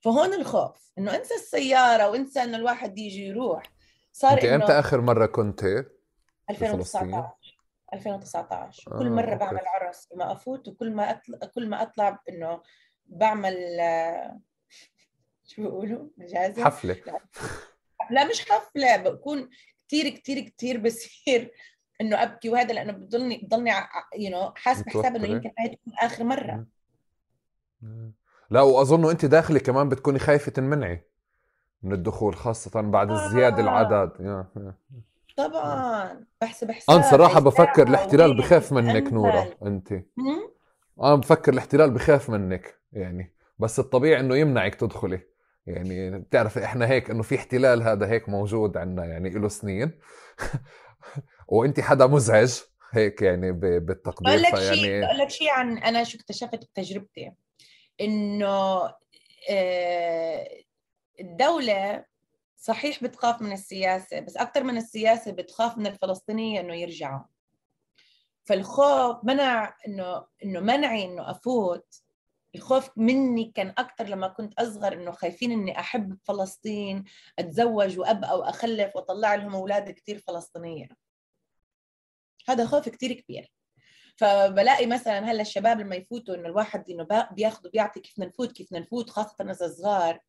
[0.00, 3.62] فهون الخوف إنه انسى السيارة وانسى إنه الواحد يجي يروح.
[4.12, 5.64] صار أنت إمتى آخر مرة كنت؟
[6.50, 7.30] 2019
[7.94, 12.62] 2019 كل مرة آه، بعمل عرس ما أفوت وكل ما أطلع كل ما أطلع إنه
[13.06, 13.56] بعمل
[15.50, 16.96] شو بيقولوا؟ مجازي حفلة.
[18.10, 18.28] لا.
[18.28, 19.50] مش حفلة بكون
[19.88, 21.52] كثير كثير كثير بصير
[22.00, 22.48] إنه أبكي.
[22.48, 23.70] وهذا لأنه بضلني بضلني
[24.18, 26.66] يو نو حاسب حساب إنه يمكن هاي تكون آخر مرة.
[28.50, 31.04] لا وأظن أنت داخلة كمان بتكوني خايفة تنمنعي
[31.82, 33.26] من الدخول خاصة بعد آه.
[33.26, 34.46] الزيادة العدد.
[35.48, 36.24] طبعا.
[36.40, 39.92] بحسب حساب أنا صراحة بفكر الاحتلال بخاف منك نورة أنت.
[41.02, 43.34] أنا بفكر الاحتلال بخاف منك يعني.
[43.58, 45.20] بس الطبيعي إنه يمنعك تدخلي.
[45.66, 49.90] يعني بتعرف إحنا هيك إنه في احتلال هذا هيك موجود عندنا يعني له سنين.
[51.48, 52.60] وأنت حدا مزعج
[52.92, 57.32] هيك يعني بالتقدير أقول لك شيء أقول لك شيء عن أنا شو اكتشفت بتجربتي.
[58.00, 58.80] إنه
[59.50, 60.48] آه،
[61.20, 62.04] الدولة
[62.60, 67.24] صحيح بتخاف من السياسة بس أكثر من السياسة بتخاف من الفلسطينية إنه يرجعوا.
[68.44, 71.94] فالخوف منع إنه إنه منعي إنه أفوت.
[72.54, 77.04] الخوف مني كان أكثر لما كنت أصغر إنه خايفين إني أحب فلسطين
[77.38, 80.88] أتزوج وأبقى وأخلف وأطلع لهم أولاد كثير فلسطينية.
[82.48, 83.52] هذا خوف كثير كبير.
[84.16, 89.10] فبلاقي مثلا هلأ الشباب لما يفوتوا إنه الواحد إنه بياخذوا بيعطي كيف نفوت كيف نفوت
[89.10, 90.20] خاصة إذا صغار.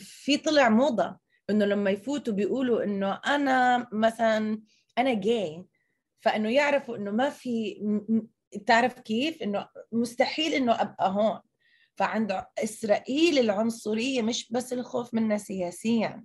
[0.00, 1.18] في طلع موضة
[1.50, 4.62] إنه لما يفوتوا بيقولوا إنه أنا مثلا
[4.98, 5.64] أنا جاي
[6.20, 7.80] فإنه يعرفوا إنه ما في
[8.66, 11.40] تعرف كيف؟ إنه مستحيل إنه أبقى هون.
[11.96, 16.24] فعند إسرائيل العنصرية مش بس الخوف منا سياسيا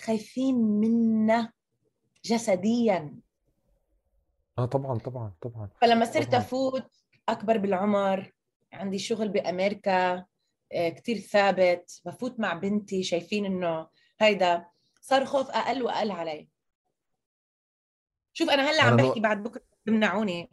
[0.00, 1.52] خايفين منا
[2.24, 3.16] جسديا.
[4.58, 5.68] آه طبعا طبعا طبعا.
[5.80, 6.34] فلما صرت.
[6.34, 6.90] أفوت
[7.28, 8.32] أكبر بالعمر
[8.72, 10.24] عندي شغل بأمريكا.
[10.74, 13.86] كتير ثابت بفوت مع بنتي شايفين إنه
[14.20, 14.64] هيدا
[15.00, 16.48] صار خوف أقل وأقل علي.
[18.32, 20.50] شوف أنا هلأ عم بحكي بعد بكرة بمنعوني.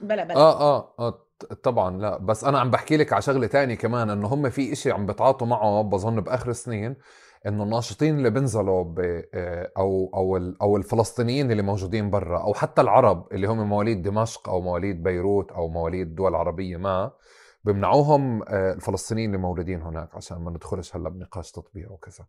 [0.00, 0.36] بلا بلا.
[0.36, 1.26] آه آه آه
[1.62, 2.18] طبعا لا.
[2.18, 5.46] بس أنا عم بحكي لك على شغلة تانية كمان إنه هم في إشي عم بتعاطوا
[5.46, 6.96] معه بظن بآخر السنين
[7.46, 12.80] إنه الناشطين اللي بينزلوا ب آه، أو أو أو الفلسطينيين اللي موجودين برا أو حتى
[12.80, 17.12] العرب اللي هم مواليد دمشق أو مواليد بيروت أو مواليد دول عربية ما
[17.64, 22.24] بمنعوهم آه، الفلسطينيين اللي مولودين هناك عشان ما ندخلش هلا بنقاش تطبيع وكذا.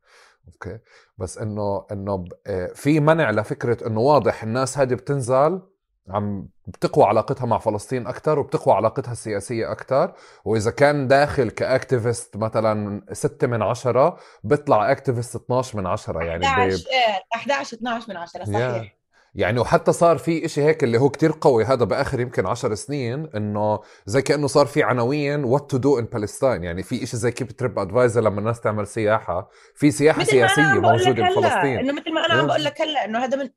[0.47, 0.79] أوكي؟
[1.17, 5.61] بس إنه إنه آه، في منع لفكرة إنه واضح الناس هذه بتنزل
[6.09, 10.13] عم بتقوى علاقتها مع فلسطين أكثر وبتقوى علاقتها السياسية أكثر
[10.45, 16.45] وإذا كان داخل ك activist مثلا 6 من 10 بيطلع activist 12 من 10 يعني
[16.45, 18.83] 11 إيه 11 12 من 10 صحيح.
[18.83, 19.00] Yeah.
[19.35, 23.29] يعني وحتى صار في إشي هيك اللي هو كتير قوي هذا بآخر يمكن عشر سنين
[23.35, 27.31] إنه زي كأنه صار في عناوين what to do in Palestine يعني في إشي زي
[27.31, 29.49] كيف TripAdvisor لما الناس تعمل سياحة.
[29.75, 31.79] في سياحة سياسية موجودة بفلسطين.
[31.79, 33.49] إنه مثل ما أنا عم بقول لك هلأ إنه هذا من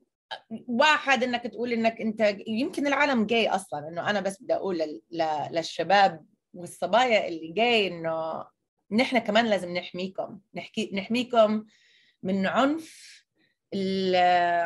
[0.67, 3.87] واحد إنك تقول إنك أنت يمكن العالم جاي أصلا.
[3.87, 5.01] إنه أنا بس بدي أقول
[5.51, 8.43] للشباب والصبايا اللي جاي إنه
[8.91, 10.39] نحن كمان لازم نحميكم.
[10.55, 11.65] نحكي نحميكم
[12.23, 13.24] من عنف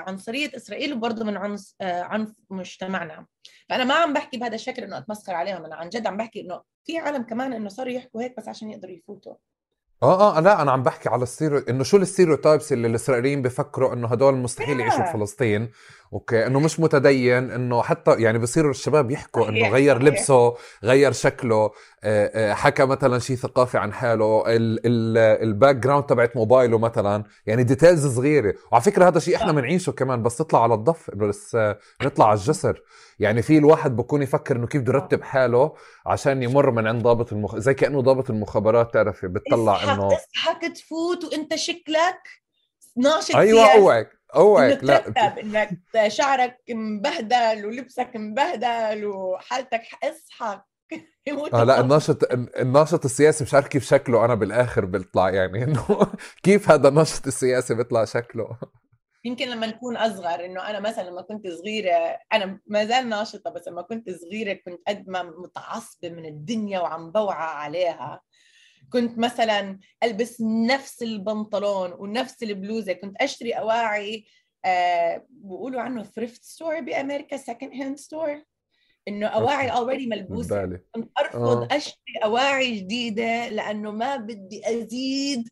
[0.08, 3.26] عنصرية إسرائيل وبرضه من عنف عنف مجتمعنا.
[3.70, 6.62] فأنا ما عم بحكي بهذا الشكل إنه أتمسخر عليهم أنا عن جد عم بحكي إنه
[6.86, 9.34] في عالم كمان إنه صاروا يحكوا هيك بس عشان يقدروا يفوتوا.
[10.04, 13.94] آه آه لا أنا عم بحكي على الستيريو إنه شو الـ stereotypes اللي الإسرائيليين بفكروا
[13.94, 15.72] إنه هدول مستحيل يعيشوا بفلسطين؟
[16.14, 21.56] okay إنه مش متدين إنه حتى يعني بصيروا الشباب يحكوا إنه غير لبسه غير شكله.
[21.56, 21.72] آه، آه،
[22.54, 28.54] حكى مثلا شيء ثقافي عن حاله الـ background تبعت موبايله مثلا يعني details صغيرة.
[28.72, 31.58] وعلى فكرة هذا شيء إحنا بنعيشه كمان بس تطلع على الضفة بس
[32.02, 32.82] نطلع على الجسر.
[33.20, 35.74] يعني في الواحد بكون يفكر إنه كيف بده يرتب حاله
[36.06, 37.58] عشان يمر من عند ضابط المخ...
[37.58, 42.22] زي كأنه ضابط المخابرات تعرفي بتطلع إنه اصحك تفوت وإنت شكلك
[42.98, 45.08] ناشط أيوه أوعك أوعك لا
[45.42, 45.70] إنك
[46.08, 50.69] شعرك مبهدل ولبسك مبهدل وحالتك اصحك
[51.32, 54.26] آه لا الناشط الناشط السياسي مش عارف كيف شكله.
[54.26, 56.14] أنا بالآخر بيطلع يعني إنه
[56.44, 58.58] كيف هذا الناشط السياسي بيطلع شكله.
[59.26, 63.68] يمكن لما نكون أصغر إنه أنا مثلا لما كنت صغيرة أنا ما زال ناشطة بس
[63.68, 68.22] لما كنت صغيرة كنت قد ما متعصبة من الدنيا وعم بوعى عليها.
[68.94, 74.26] كنت مثلا ألبس نفس البنطلون ونفس البلوزة كنت أشتري أواعي
[74.66, 78.44] آه بيقولوا عنه thrift store بأمريكا second hand store
[79.08, 80.80] إنه أواعي already ملبوسة.
[80.96, 81.68] كنت أرفض آه.
[81.72, 85.50] أشتري أواعي جديدة لأنه ما بدي أزيد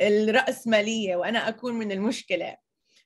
[0.00, 2.56] الرأسمالية وأنا أكون من المشكلة.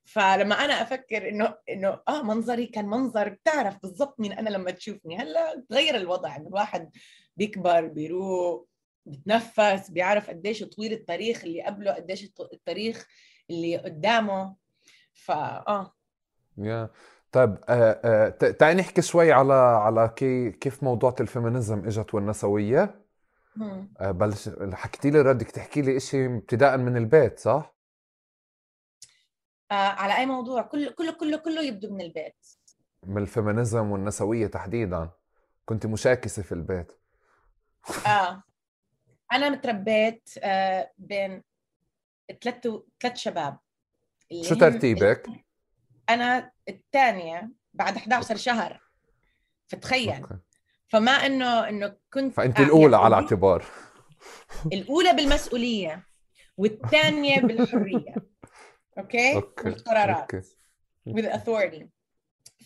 [0.04, 5.16] فلما أنا أفكر إنه إنه آه منظري كان منظر بتعرف بالضبط مين أنا لما تشوفني.
[5.16, 6.90] هلأ تغير الوضع إنه الواحد
[7.36, 8.68] بيكبر بيروق
[9.06, 13.06] بتنفس بيعرف قديش طويل التاريخ اللي قبله قديش التاريخ
[13.50, 14.56] اللي قدامه.
[15.12, 15.94] فا آه
[16.58, 16.90] yeah.
[17.32, 23.02] طيب آه آه تعالي نحكي شوي على على كي كيف موضوع الـ feminism إجت والنسوية.
[24.00, 27.74] آه بلش حكيتي لي بدك تحكي لي شيء ابتداء من البيت صح؟
[29.70, 32.46] آه على أي موضوع؟ كله كله كله كله يبدو من البيت.
[33.06, 35.10] من الـ feminism والنسوية تحديدا.
[35.64, 36.92] كنت مشاكسة في البيت.
[38.06, 38.42] آه.
[39.32, 41.42] أنا متربية آه بين
[42.42, 42.68] ثلاث
[43.00, 43.58] ثلاث شباب.
[44.42, 45.26] شو ترتيبك؟
[46.10, 48.80] أنا الثانية بعد 11 شهر.
[49.68, 50.10] فتخيل.
[50.22, 50.34] okay.
[50.88, 53.64] فما انه إنه كنت فأنت الأولى على اعتبار.
[54.72, 56.06] الأولى بالمسؤولية
[56.56, 58.14] والثانية بالحرية.
[58.98, 60.42] okay؟ والقرارات okay.
[61.08, 61.86] With authority.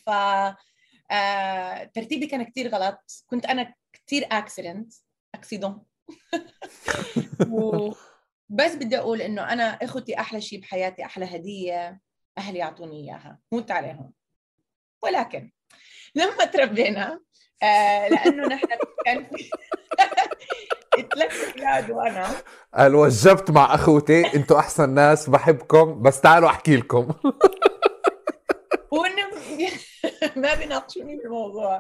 [0.07, 0.11] ف
[1.11, 3.25] آه، ترتيبي كان كتير غلط.
[3.27, 4.93] كنت أنا كتير accident
[5.35, 5.83] اكسيدون
[8.49, 12.01] بس بدي أقول إنه أنا إخوتي أحلى شيء بحياتي أحلى هدية.
[12.39, 14.13] أهلي يعطوني إياها بموت عليهم.
[15.03, 15.51] ولكن
[16.15, 17.21] لما تربينا
[17.63, 18.67] آه لأنه نحن
[19.05, 19.51] كان في
[21.15, 22.29] ثلاث أولاد وأنا.
[22.75, 27.09] قال وجبت مع أخوتي أنتوا أحسن ناس بحبكم بس تعالوا أحكي لكم.
[28.93, 29.27] وإنه
[30.43, 31.79] ما بيناقشوني بالموضوع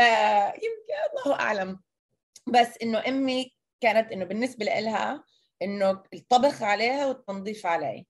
[0.00, 1.80] آه يمكن الله أعلم.
[2.46, 5.24] بس إنه أمي كانت إنه بالنسبة لها
[5.62, 8.06] إنه الطبخ عليها والتنظيف علي.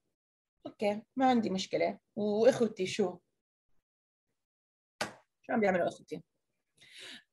[0.66, 1.98] أوكي ما عندي مشكلة.
[2.16, 3.18] وأخوتي شو؟
[5.42, 6.22] شو عم بيعملوا أخوتي؟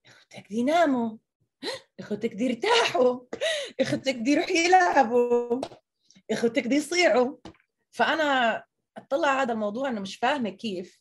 [0.06, 1.18] أخوتك دي يناموا
[2.00, 3.20] أخوتك دي يرتاحوا
[3.80, 5.62] أخوتك دي يروحوا يلعبوا.
[6.32, 7.38] أخوتك دي يصيعوا.
[7.92, 8.64] فأنا
[8.98, 11.00] أطلع هذا الموضوع إنه مش فاهمة كيف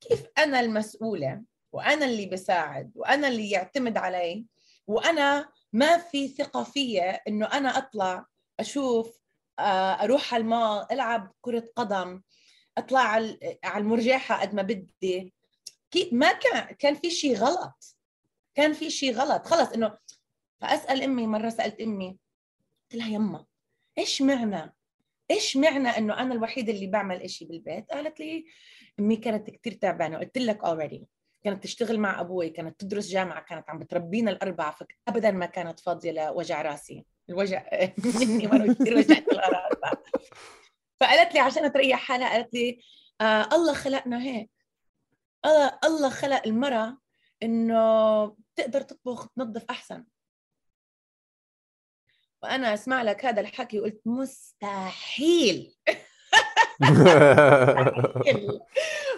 [0.00, 4.46] كيف أنا المسؤولة وأنا اللي بساعد وأنا اللي يعتمد علي
[4.86, 8.26] وأنا ما في ثقة فيا إنه أنا أطلع
[8.60, 9.23] أشوف
[9.58, 12.22] أروح على الماء ألعب كرة قدم
[12.78, 13.38] أطلع على
[13.76, 15.34] المرجحة قد ما بدي.
[16.12, 17.96] ما كان كان في شيء غلط.
[18.54, 19.46] كان في شيء غلط.
[19.46, 19.98] خلص إنه
[20.60, 22.08] فأسأل أمي مرة سألت أمي
[22.82, 23.46] قلت لها يما
[23.98, 24.74] إيش معنى؟
[25.30, 28.44] إيش معنى إنه أنا الوحيدة اللي بعمل إشي بالبيت؟ قالت لي
[29.00, 30.18] أمي كانت كثير تعبانة.
[30.18, 31.06] قلت لك اوريدي
[31.44, 36.12] كانت تشتغل مع أبوي كانت تدرس جامعة كانت عم بتربينا الأربعة فابدا ما كانت فاضية
[36.12, 37.06] لوجع راسي.
[37.30, 37.64] الوجع.
[37.98, 40.02] مني وأنا كثير وجعت الاربعه
[41.00, 42.80] فقالت لي عشان تريح حالها قالت لي
[43.20, 44.50] آه الله خلقنا هيك.
[45.44, 46.98] الله الله خلق المرأة
[47.42, 50.04] إنه تقدر تطبخ تنظف أحسن.
[52.42, 55.74] وأنا أسمع لك هذا الحكي وقلت مستحيل.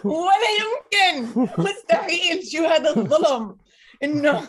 [0.04, 1.40] ولا يمكن.
[1.58, 2.46] مستحيل.
[2.46, 3.58] شو هذا الظلم؟
[4.02, 4.48] إنه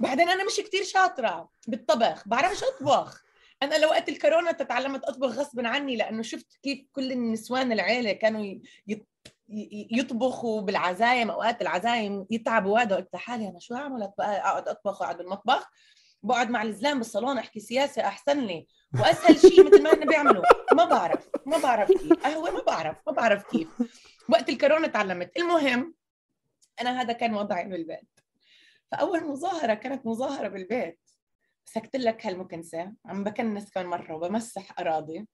[0.00, 3.22] بعدين أنا مش كتير شاطرة بالطبخ بعرفش أطبخ.
[3.62, 8.54] أنا لو وقت الكورونا تعلمت أطبخ غصبا عني لأنه شفت كيف كل النسوان العيلة كانوا
[9.90, 12.78] يطبخوا بالعزايم أوقات العزايم يتعبوا.
[12.78, 15.70] هذا قلت لحالي أنا شو اعمل أقعد أطبخ وأقعد بالمطبخ.
[16.22, 18.66] بقعد مع الزلام بالصالون أحكي سياسة أحسن لي.
[19.00, 22.12] وأسهل شيء مثل ما هن بيعملوا ما بعرف ما بعرف كيف.
[22.12, 23.68] قهوة ما بعرف ما بعرف كيف.
[24.28, 25.36] وقت الكورونا تعلمت.
[25.36, 25.94] المهم
[26.80, 28.11] أنا هذا كان وضعي بالبيت.
[28.92, 31.00] فأول مظاهرة كانت مظاهرة بالبيت.
[31.68, 35.28] مسكت لك هالمكنسة عم بكنس كمان مرة وبمسح أراضي.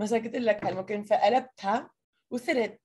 [0.00, 1.90] مسكت لك هالمكنسة قلبتها
[2.30, 2.80] وصرت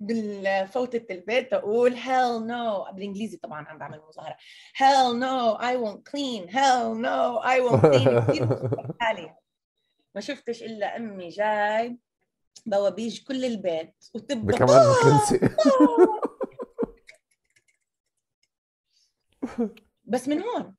[0.00, 2.92] بالفوتة البيت أقول hell no.
[2.94, 4.36] بالإنجليزي طبعا عم بعمل مظاهرة.
[4.76, 6.48] hell no I won't clean.
[6.48, 8.46] hell no I won't clean.
[9.00, 9.34] حالي.
[10.14, 11.98] ما شفتش إلا أمي جاي
[12.66, 14.94] بوابيج كل البيت وتبدا كمان
[20.04, 20.76] بس من هون.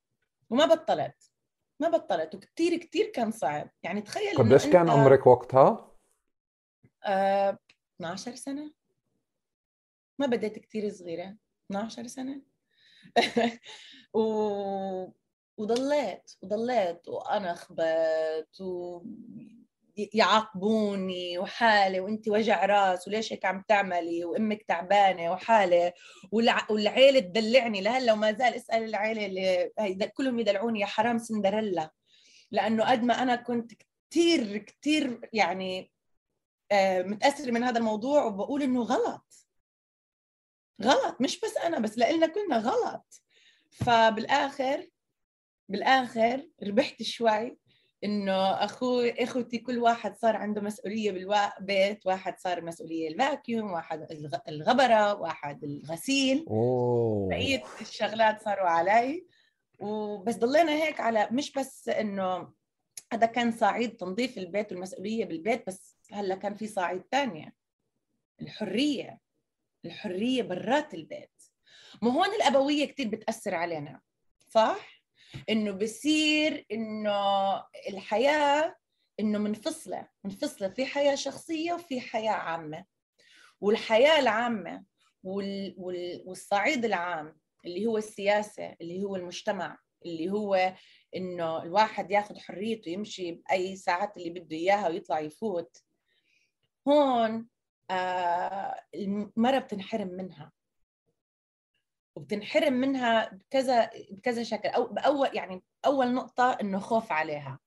[0.49, 1.31] وما بطلت.
[1.79, 2.35] ما بطلت.
[2.35, 3.69] وكثير كثير كان صعب.
[3.83, 5.91] يعني تخيل قديش كان عمرك وقتها؟
[7.05, 7.57] آه
[7.95, 8.73] 12 سنة.
[10.19, 11.37] ما بديت كثير صغيرة.
[11.71, 12.41] 12 سنة.
[14.13, 14.21] و...
[15.57, 16.31] وضليت.
[16.41, 17.07] وضليت.
[17.07, 19.01] وأنخبت و
[19.97, 25.93] يعاقبوني وحالة وانت وجع راس وليش هيك عم تعملي؟ وأمك تعبانة وحالة
[26.31, 26.67] والع...
[26.69, 27.81] والعيلة تدلعني.
[27.81, 31.91] لهلأ وما زال أسأل العيلة اللي كلهم يدلعوني يا حرام سندريلا.
[32.51, 33.71] لأنه قد ما أنا كنت
[34.09, 35.91] كثير كثير يعني
[36.71, 39.47] آه، متأثرة من هذا الموضوع وبقول إنه غلط.
[40.83, 41.21] غلط.
[41.21, 43.21] مش بس أنا بس لإلنا كلنا غلط.
[43.71, 44.87] فبالآخر
[45.69, 47.57] بالآخر ربحت شوي.
[48.03, 54.07] إنه أخوي إخوتي كل واحد صار عنده مسؤولية بالبيت واحد صار مسؤولية الفاكيوم واحد
[54.47, 56.45] الغبرة واحد الغسيل.
[57.29, 59.27] بقية الشغلات صاروا علي.
[59.79, 62.53] وبس ضلينا هيك على مش بس إنه
[63.13, 67.53] هذا كان صعيد تنظيف البيت والمسؤولية بالبيت بس هلأ كان في صعيد ثانية
[68.41, 69.19] الحرية.
[69.85, 71.43] الحرية برات البيت.
[72.01, 74.01] ما هون الأبوية كثير بتأثر علينا
[74.49, 74.96] صح؟
[75.49, 78.75] إنه بصير إنه الحياة
[79.19, 80.69] إنه منفصلة منفصلة.
[80.69, 82.85] في حياة شخصية وفي حياة عامة.
[83.61, 84.83] والحياة العامة
[85.23, 85.75] وال...
[85.77, 86.23] وال...
[86.25, 90.73] والصعيد العام اللي هو السياسة اللي هو المجتمع اللي هو
[91.15, 95.77] إنه الواحد ياخذ حريته يمشي بأي ساعات اللي بده إياها ويطلع يفوت
[96.87, 97.47] هون
[97.91, 100.51] آه المرأة بتنحرم منها.
[102.17, 104.69] وبتنحرم منها بكذا بكذا شكل.
[104.69, 107.59] أو بأول يعني اول نقطة إنه خوف عليها.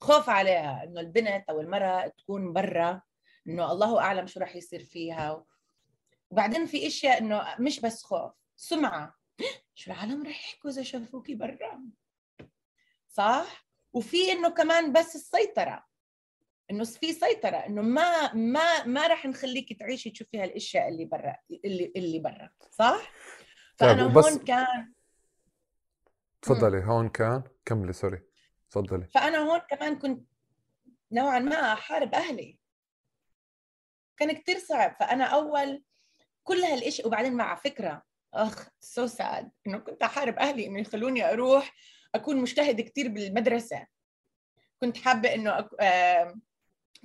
[0.00, 3.02] خوف عليها إنه البنت أو المرأة تكون برا
[3.46, 5.44] إنه الله أعلم شو راح يصير فيها.
[6.30, 9.14] وبعدين في إشياء إنه مش بس خوف سمعة.
[9.74, 11.84] شو العالم راح يحكوا إذا شافوكي برا؟
[13.08, 15.84] صح؟ وفي إنه كمان بس السيطرة.
[16.70, 21.92] إنه في سيطرة إنه ما ما ما راح نخليك تعيشي تشوفي هالإشياء اللي برا اللي
[21.96, 22.50] اللي برا.
[22.70, 23.12] صح؟
[23.76, 24.92] فأنا طيب هون كان
[26.42, 28.22] تفضلي هون كان كملي سوري
[28.70, 29.06] تفضلي.
[29.06, 30.28] فأنا هون كمان كنت
[31.12, 32.58] نوعا ما أحارب أهلي.
[34.16, 35.82] كان كتير صعب فأنا أول
[36.44, 38.02] كل هالشيء وبعدين مع فكرة
[38.34, 41.74] أخ so sad إنه كنت أحارب أهلي إنه يخلوني أروح
[42.14, 43.86] أكون مجتهده كثير بالمدرسة.
[44.80, 45.68] كنت حابة إنه أك...
[45.80, 46.40] آه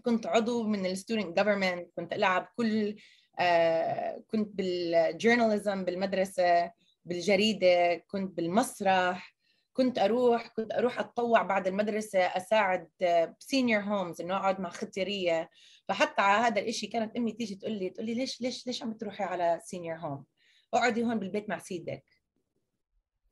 [0.05, 2.95] كنت عضو من الـ student government كنت ألعب كل
[4.27, 6.71] كنت بالـ journalism بالمدرسة
[7.05, 9.35] بالجريدة كنت بالمسرح
[9.73, 12.89] كنت أروح كنت أروح أتطوع بعد المدرسة أساعد
[13.39, 15.49] بـ senior homes إنه أقعد مع ختياريه
[15.87, 18.93] فحتى على هذا الشيء كانت أمي تيجي تقول لي تقول لي ليش ليش ليش عم
[18.93, 20.25] تروحي على senior home
[20.73, 22.03] اقعدي هون بالبيت مع سيدك.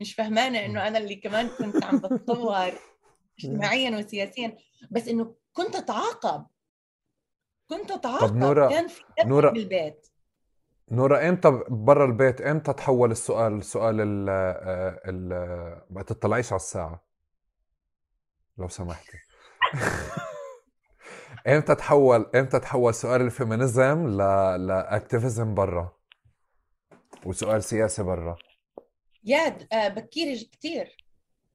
[0.02, 2.72] مش فهمانة إنه أنا اللي كمان كنت عم بتطور
[3.40, 4.58] اجتماعيا وسياسيا.
[4.92, 6.48] بس إنه كنت أتعاقب.
[7.70, 10.08] كنت أتعاقب نورا كان في نورا بالبيت
[10.92, 14.30] نورا إمتى برا البيت؟ إمتى تحول السؤال سؤال ال
[15.06, 15.30] ال
[15.90, 17.08] ما تطلعيش على الساعة
[18.58, 19.18] لو سمحتي.
[21.48, 24.18] إمتى تحول إمتى تحول سؤال الـ feminism ل
[24.68, 25.98] لـ activism برا؟
[27.26, 28.36] وسؤال سياسي برا.
[29.24, 30.98] yeah آه، بكير كثير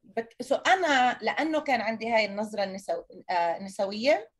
[0.04, 0.36] بك...
[0.40, 3.02] so أنا لأنه كان عندي هاي النظرة النسو...
[3.30, 4.30] آه، النسوية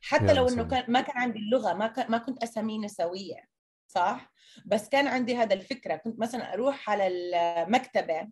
[0.00, 2.10] حتى لو إنه كان ما كان عندي اللغة ما كان...
[2.10, 3.48] ما كنت اسميه نسويه
[3.88, 4.32] صح؟
[4.66, 5.96] بس كان عندي هذا الفكرة.
[5.96, 8.28] كنت مثلا أروح على المكتبة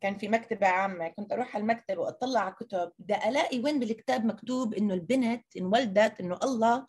[0.00, 4.24] كان في مكتبة عامة كنت أروح على المكتب وأطلع على كتب بدي ألاقي وين بالكتاب
[4.24, 6.86] مكتوب إنه البنت انولدت إنه الله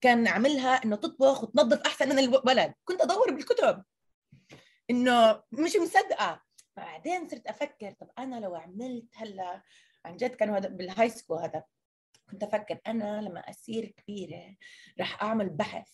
[0.00, 2.74] كان عاملها إنه تطبخ وتنظف أحسن من الولد.
[2.84, 3.84] كنت أدور بالكتب
[4.90, 6.42] إنه مش مصدقة.
[6.76, 9.62] بعدين صرت أفكر طب أنا لو عملت هلأ
[10.04, 11.64] عن جد كانوا هذا بالـ high school هذا.
[12.30, 14.56] كنت أفكر أنا لما أصير كبيرة
[15.00, 15.88] رح أعمل بحث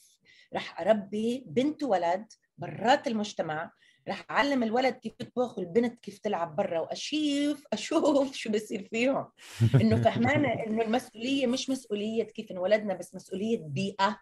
[0.55, 2.27] رح أربي بنت وولد
[2.59, 3.71] برات المجتمع
[4.09, 9.31] رح أعلم الولد كيف يطبخ والبنت كيف تلعب برا وأشوف أشوف شو بصير فيهم.
[9.81, 14.21] إنه فهمانه إنه المسؤولية مش مسؤولية كيف انولدنا بس مسؤولية بيئة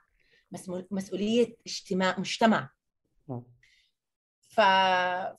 [0.91, 2.71] مسؤولية اجتماع مجتمع.
[4.41, 4.61] ف...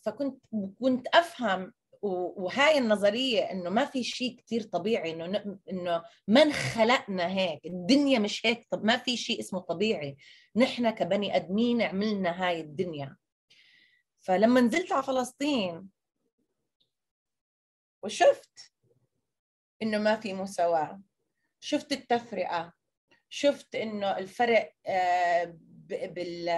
[0.01, 0.43] فكنت
[0.79, 7.65] كنت أفهم وهاي النظرية إنه ما في شيء كثير طبيعي إنه إنه ما انخلقنا هيك
[7.65, 10.17] الدنيا مش هيك طب ما في شيء اسمه طبيعي.
[10.55, 13.17] نحن كبني آدمين عملنا هاي الدنيا.
[14.21, 15.89] فلما نزلت على فلسطين
[18.03, 18.73] وشفت
[19.81, 21.01] إنه ما في مساواة
[21.59, 22.73] شفت التفرقة
[23.29, 26.49] شفت إنه الفرق آه، بال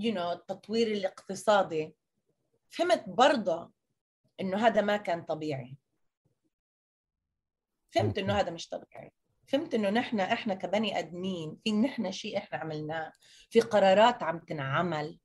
[0.00, 1.94] you know التطوير الاقتصادي
[2.72, 3.72] فهمت برضه
[4.40, 5.76] إنه هذا ما كان طبيعي.
[7.90, 9.12] فهمت إنه هذا مش طبيعي.
[9.46, 13.12] فهمت إنه نحن إحنا كبني آدمين في نحن شيء إحنا عملناه
[13.50, 15.18] في قرارات عم تنعمل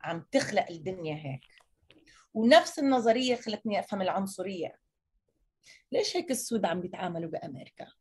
[0.00, 1.46] عم تخلق الدنيا هيك.
[2.34, 4.78] ونفس النظرية خلتني أفهم العنصرية.
[5.92, 7.92] ليش هيك السود عم بيتعاملوا بأمريكا؟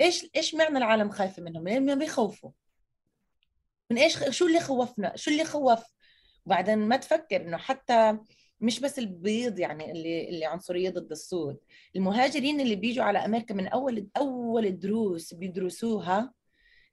[0.00, 2.50] إيش إيش معنى العالم خايفة منهم؟ ليه ما بيخوفوا.
[3.90, 5.93] من إيش شو اللي خوفنا؟ شو اللي خوف
[6.46, 8.18] وبعدين ما تفكر إنه حتى
[8.60, 11.58] مش بس البيض يعني اللي اللي عنصرية ضد السود
[11.96, 16.34] المهاجرين اللي بيجوا على أمريكا من أول أول الدروس بيدرسوها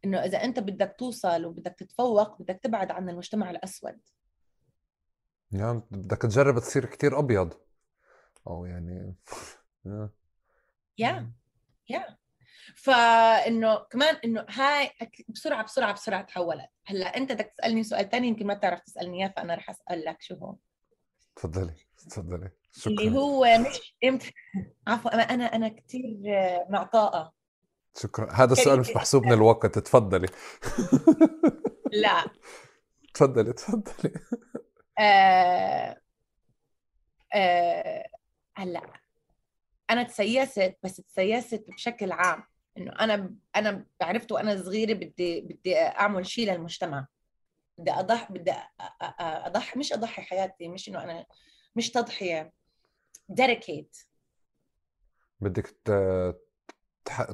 [0.06, 3.99] إنه إذا أنت بدك توصل وبدك تتفوق بدك تبعد عن المجتمع الأسود.
[5.52, 7.54] يعني بدك تجرب تصير كتير أبيض.
[8.47, 9.16] أو يعني
[10.97, 11.32] يا
[11.89, 12.18] يا
[12.76, 14.91] فإنه كمان إنه هاي
[15.30, 16.69] بسرعة بسرعة بسرعة تحولت.
[16.86, 20.22] هلأ أنت بدك تسألني سؤال ثاني يمكن ما بتعرف تسألني إياه فأنا رح أسأل لك
[20.22, 20.55] شو هو.
[21.36, 21.74] تفضلي
[22.09, 22.51] تفضلي.
[22.72, 22.93] شكرا.
[22.93, 24.32] اللي هو مش إمتى؟
[24.88, 26.19] عفوا أنا أنا كثير
[26.69, 27.34] معطاءه
[27.97, 28.32] شكرا.
[28.34, 29.80] هذا السؤال مش محسوب من الوقت.
[29.80, 30.28] تفضلي.
[31.91, 32.26] لا.
[33.13, 34.13] تفضلي تفضلي.
[34.99, 36.01] آه
[37.34, 38.07] آه
[38.55, 39.01] هلأ.
[39.89, 42.43] أنا تسيست بس تسيست بشكل عام.
[42.78, 47.07] إنه أنا أنا عرفت وأنا صغيرة بدي بدي أعمل شيء للمجتمع.
[47.78, 48.53] بدي اضحي بدي
[49.19, 51.26] اضحي مش أضحي حياتي مش إنه أنا
[51.76, 52.53] مش تضحية
[53.30, 53.97] ديديكيت
[55.39, 55.76] بدك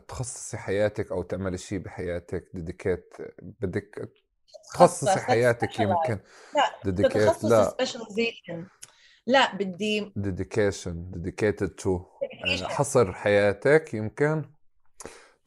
[0.07, 4.11] تخصصي حياتك أو تعملي شيء بحياتك dedicate بدك
[4.73, 6.19] تخصصي حياتك يمكن.
[6.55, 7.77] لا dedicate لا.
[9.27, 12.05] لا بدي dedication dedicated to
[12.63, 14.56] حصر حياتك يمكن.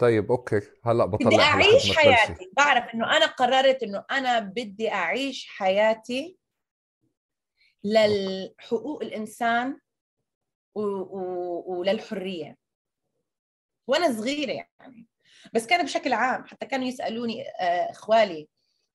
[0.01, 0.61] طيب okay.
[0.85, 2.51] هلأ بطلع بدي أعيش حياتي.
[2.57, 6.39] بعرف إنه أنا قررت إنه أنا بدي أعيش حياتي
[7.85, 9.81] للحقوق الإنسان
[10.75, 10.81] و...
[10.83, 11.65] و...
[11.67, 12.57] وللحرية.
[13.87, 15.07] وأنا صغيرة يعني.
[15.55, 16.45] بس كان بشكل عام.
[16.45, 18.49] حتى كانوا يسألوني آه، إخوالي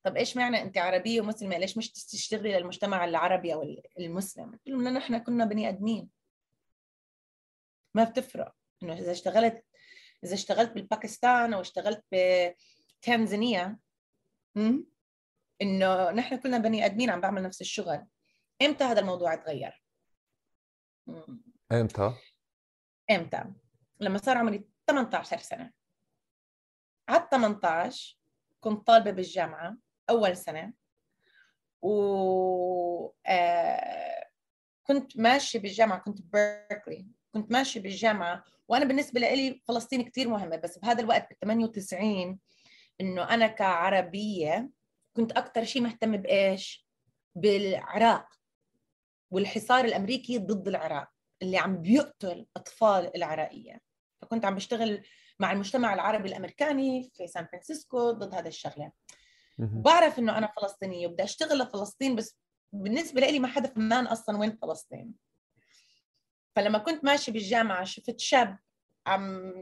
[0.03, 4.97] طب إيش معنى أنت عربية ومسلمة؟ ليش مش تشتغلي للمجتمع العربي أو المسلم؟ قلت لهم
[4.97, 6.10] إحنا كنا بني آدمين.
[7.93, 8.56] ما بتفرق.
[8.84, 9.66] إنه إذا اشتغلت
[10.26, 12.03] إذا اشتغلت بالباكستان أو اشتغلت
[13.01, 13.78] بتنزانيا
[15.61, 18.05] إنه نحن كلنا بني آدمين عم بعمل نفس الشغل.
[18.61, 19.84] إمتى هذا الموضوع تغير؟
[21.71, 22.13] إمتى؟
[23.11, 23.43] إمتى؟
[23.99, 25.71] لما صار عمري 18 سنة.
[27.09, 28.17] على 18
[28.59, 29.78] كنت طالبة بالجامعة
[30.09, 30.73] أول سنة.
[31.82, 34.30] و آه
[34.84, 40.79] كنت ماشية بالجامعة كنت بيركلي كنت ماشيه بالجامعة وأنا بالنسبة لي فلسطين كثير مهمة بس
[40.79, 42.39] بهذا الوقت بال 98
[43.01, 44.69] إنه أنا كعربية
[45.15, 46.88] كنت أكثر شيء مهتمة بإيش؟
[47.36, 48.27] بالعراق
[49.31, 51.07] والحصار الأمريكي ضد العراق
[51.41, 53.81] اللي عم بيقتل أطفال العراقية.
[54.21, 55.01] فكنت عم بشتغل
[55.39, 58.91] مع المجتمع العربي الأمريكاني في سان فرانسيسكو ضد هذا الشغلة.
[59.81, 62.38] بعرف إنه أنا فلسطينية وبدي أشتغل لفلسطين بس
[62.73, 65.24] بالنسبة لي ما حدا فهمان أصلا وين فلسطين.
[66.56, 68.58] فلما كنت ماشي بالجامعة شفت شاب
[69.08, 69.53] عم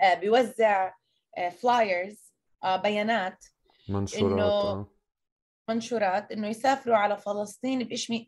[0.00, 0.92] آه، بيوزع
[1.62, 2.32] flyers
[2.64, 3.44] آه، آه، بيانات.
[3.88, 4.86] منشورات
[5.68, 7.78] منشورات إنه يسافروا على فلسطين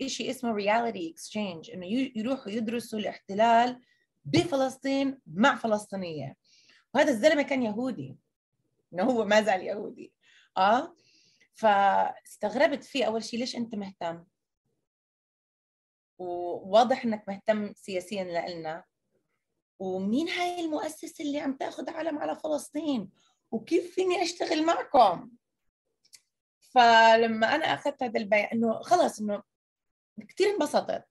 [0.00, 1.86] بشيء اسمه reality exchange إنه
[2.16, 3.80] يروحوا يدرسوا الاحتلال
[4.24, 6.36] بفلسطين مع فلسطينية.
[6.94, 8.16] وهذا الزلمة كان يهودي.
[8.92, 10.12] إنه هو ما زال يهودي.
[10.56, 10.94] آه؟
[11.54, 14.24] فاستغربت فيه أول شيء ليش أنت مهتم؟
[16.18, 18.84] وواضح إنك مهتم سياسيا لنا
[19.78, 23.10] ومين هاي المؤسسه اللي عم تأخذ علم على فلسطين؟
[23.50, 25.30] وكيف فيني أشتغل معكم؟
[26.60, 29.42] فلما أنا أخذت هذا البيان إنه خلص إنه
[30.28, 31.04] كثير انبسطت.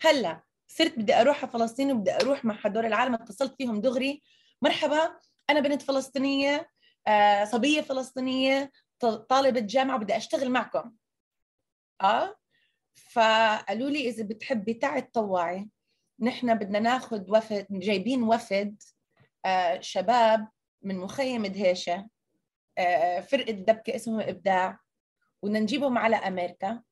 [0.00, 4.22] هلأ صرت بدي أروح على فلسطين وبدي أروح مع هدول العالم اتصلت فيهم دغري.
[4.62, 5.20] مرحبا
[5.50, 6.70] أنا بنت فلسطينية
[7.06, 8.72] آه، صبية فلسطينية
[9.28, 10.92] طالبة جامعة بدي أشتغل معكم.
[12.00, 12.36] آه
[12.94, 15.68] فقالوا لي إذا بتحبي تعي تطوعي.
[16.20, 18.82] نحن بدنا ناخذ وفد جايبين وفد
[19.44, 20.48] آه شباب
[20.82, 22.08] من مخيم دهيشة
[22.78, 24.78] آه فرقة دبكة اسمهم إبداع.
[25.42, 26.82] بدنا نجيبهم على أمريكا.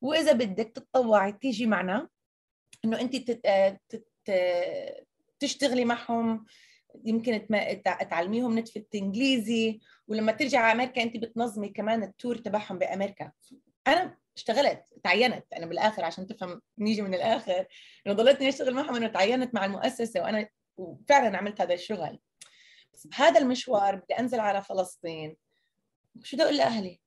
[0.00, 2.08] وإذا بدك تتطوعي تيجي معنا.
[2.84, 3.80] إنه انت آه،
[5.38, 6.44] تشتغلي معهم.
[7.04, 7.46] يمكن
[8.10, 9.80] تعلميهم نتفة إنجليزي.
[10.08, 13.32] ولما ترجع على أمريكا انت بتنظمي كمان التور تبعهم بأمريكا.
[13.86, 15.52] أنا اشتغلت تعينت.
[15.52, 17.66] أنا بالآخر عشان تفهم نيجي من الآخر
[18.06, 22.18] انه ضليتني أشتغل معهم انه تعينت مع المؤسسة وأنا وفعلا عملت هذا الشغل.
[22.94, 25.36] بس بهذا المشوار بدي أنزل على فلسطين.
[26.22, 27.00] شو بدي أقول لأهلي؟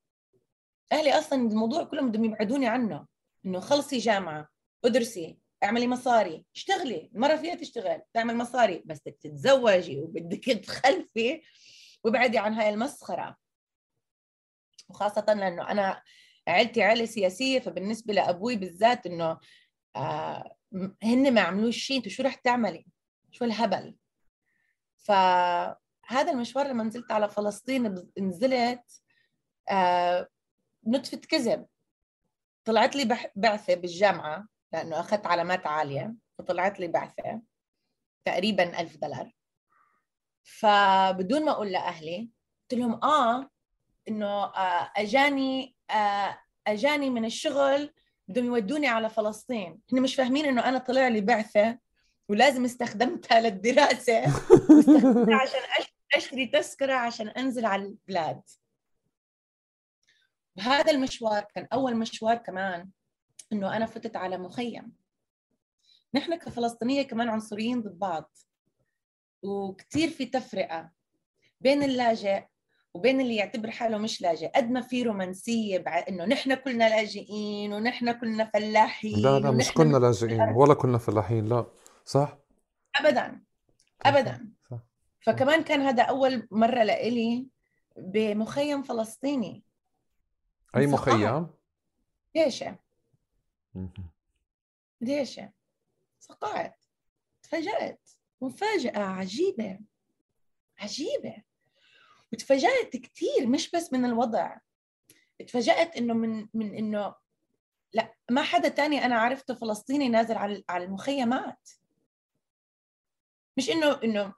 [0.92, 3.08] أهلي أصلا الموضوع كلهم بدهم يبعدوني عنه.
[3.46, 4.50] إنه خلصي جامعة
[4.86, 7.12] ادرسي اعملي مصاري اشتغلي.
[7.16, 8.84] المرة فيها تشتغل تعمل مصاري.
[8.86, 11.42] بس بدك تتزوجي وبدك تخلفي
[12.04, 13.38] وابعدي عن هاي المسخرة.
[14.90, 16.04] وخاصة لأنه أنا
[16.50, 19.38] عيلتي عيلة سياسية فبالنسبة لأبوي بالذات إنه
[19.96, 20.56] آه
[21.04, 22.86] هن ما عملوش شيء أنتوا شو رح تعملي؟
[23.32, 23.96] شو الهبل؟
[24.96, 29.02] فهذا المشوار لما نزلت على فلسطين نزلت
[29.70, 30.28] آه
[30.88, 31.66] نطفة كذب.
[32.66, 37.42] طلعت لي بعثة بالجامعة لأنه أخذت علامات عالية فطلعت لي بعثة
[38.26, 39.32] تقريبا ألف دولار.
[40.44, 42.30] فبدون ما أقول لأهلي
[42.62, 43.50] قلت لهم آه
[44.08, 47.94] إنه آه أجاني آه أجاني من الشغل
[48.28, 49.80] بدهم يودوني على فلسطين.
[49.94, 51.80] هن مش فاهمين إنه أنا طلع لي بعثة
[52.30, 54.22] ولازم استخدمتها للدراسة.
[55.42, 55.60] عشان
[56.16, 58.42] أشتري تذكرة عشان أنزل على البلاد.
[60.60, 62.90] هذا المشوار كان أول مشوار كمان
[63.54, 64.94] إنه أنا فتت على مخيم.
[66.14, 68.38] نحن كفلسطينية كمان عنصريين ضد بعض
[69.44, 70.92] وكثير في تفرقة
[71.62, 72.46] بين اللاجئ
[73.00, 74.48] وبين اللي يعتبر حاله مش لاجئ.
[74.48, 76.06] قد ما في رومانسية بع...
[76.10, 81.46] إنه نحن كلنا لاجئين ونحن كلنا فلاحين لا لا مش كلنا لاجئين ولا كلنا فلاحين
[81.46, 81.66] لا.
[82.06, 82.38] صح؟
[82.96, 83.42] ابدا.
[84.02, 84.52] ابدا.
[84.72, 84.80] صح.
[85.22, 87.48] فكمان كان هذا أول مرة لإلي
[87.98, 89.64] بمخيم فلسطيني.
[90.76, 91.48] أي مخيم؟
[92.36, 92.76] ديشه
[95.02, 95.52] ديشه
[96.20, 96.86] صقعت
[97.44, 98.10] تفاجأت.
[98.42, 99.80] مفاجأة عجيبة.
[100.80, 101.49] عجيبة.
[102.34, 104.58] وتفاجأت كثير مش بس من الوضع.
[105.48, 107.16] تفاجأت إنه من من إنه
[107.94, 111.70] لا ما حدا تاني أنا عرفته فلسطيني نازل على على المخيمات
[113.58, 114.34] مش إنه إنه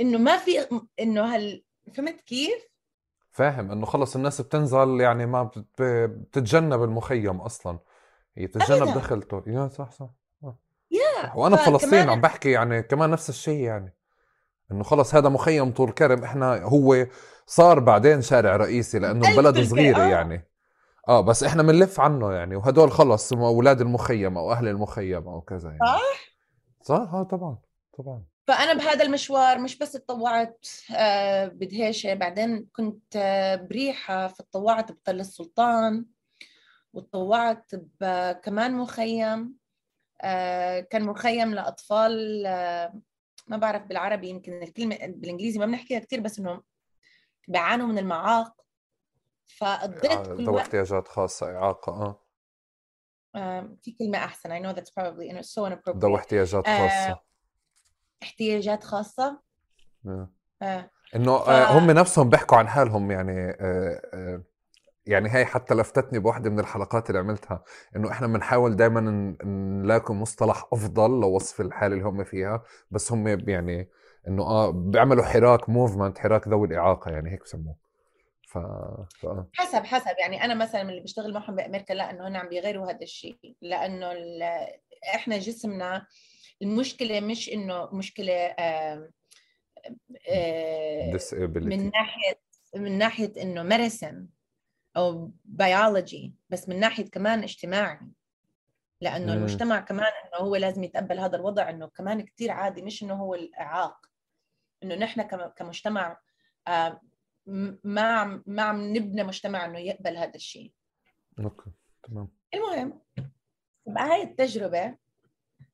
[0.00, 2.68] إنه ما في إنه هل فهمت كيف؟
[3.30, 7.78] فاهم إنه خلص الناس بتنزل يعني ما بتتجنب المخيم أصلا.
[8.36, 9.42] هي بتتجنب دخلته.
[9.46, 10.10] يا صح صح.
[10.90, 13.94] يا وأنا بفلسطين عم بحكي يعني كمان نفس الشيء يعني.
[14.72, 16.24] إنه خلص هذا مخيم طول كرم.
[16.24, 17.06] إحنا هو
[17.46, 20.06] صار بعدين شارع رئيسي لأنه البلد صغيرة آه.
[20.08, 20.48] يعني.
[21.08, 22.56] آه بس إحنا بنلف عنه يعني.
[22.56, 25.80] وهدول خلص أولاد المخيم أو أهل المخيم أو كذا يعني.
[25.86, 26.02] صح؟
[26.82, 27.58] صح؟ آه طبعا
[27.98, 28.22] طبعا.
[28.46, 36.04] فأنا بهذا المشوار مش بس تطوعت آه بدهيشة بعدين كنت آه بريحة فتطوعت بتل السلطان
[36.92, 39.54] وتطوعت بكمان مخيم
[40.22, 42.94] آه كان مخيم لأطفال آه
[43.46, 46.62] ما بعرف بالعربي يمكن الكلمة بالإنجليزي ما بنحكيها كثير بس إنه
[47.48, 48.64] بيعانوا من المعاق.
[49.58, 52.20] فقضيت آه، كل ذوي احتياجات خاصة إعاقة
[53.34, 53.76] آه.
[53.82, 54.50] في كلمة أحسن.
[54.50, 55.96] I know that's probably so inappropriate.
[55.96, 57.10] ذوي احتياجات خاصة.
[57.10, 57.24] آه
[58.22, 59.40] احتياجات خاصة.
[60.06, 60.30] آه.
[60.62, 60.90] آه.
[61.16, 61.48] إنه ف...
[61.48, 64.42] آه هم نفسهم بيحكوا عن حالهم يعني آه آه
[65.06, 67.64] يعني هي حتى لفتتني بواحدة من الحلقات اللي عملتها
[67.96, 69.00] إنه إحنا بنحاول دائما
[69.44, 73.88] نلاقي مصطلح أفضل لوصف الحالة اللي هم فيها بس هم يعني
[74.28, 77.76] إنه آه بيعملوا حراك موفمنت حراك ذوي الإعاقة يعني هيك بسموه.
[78.48, 78.58] ف...
[79.18, 79.26] ف...
[79.52, 82.90] حسب حسب يعني أنا مثلا من اللي بشتغل معهم بأمريكا لا إنه هن عم بيغيروا
[82.90, 84.42] هذا الشيء لأنه ال...
[85.14, 86.06] إحنا جسمنا
[86.62, 89.10] المشكلة مش إنه مشكلة آه...
[90.28, 91.18] آه...
[91.42, 92.38] من ناحية
[92.76, 94.26] من ناحية إنه medicine
[94.96, 98.00] أو بيولوجي بس من ناحية كمان اجتماعي.
[99.00, 99.38] لأنه مم.
[99.38, 103.34] المجتمع كمان إنه هو لازم يتقبل هذا الوضع إنه كمان كثير عادي مش إنه هو
[103.34, 104.06] الإعاق.
[104.82, 105.22] إنه نحن
[105.56, 106.18] كمجتمع
[106.68, 107.00] آه،
[107.84, 110.72] ما عم ما عم نبنى مجتمع إنه يقبل هذا الشيء.
[111.38, 111.70] okay
[112.02, 112.28] تمام.
[112.54, 113.00] المهم
[113.86, 114.96] بهاي التجربة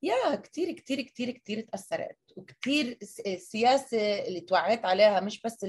[0.03, 2.17] يا كثير كثير كثير كثير تأثرت.
[2.37, 5.65] وكثير السياسة اللي توعيت عليها مش بس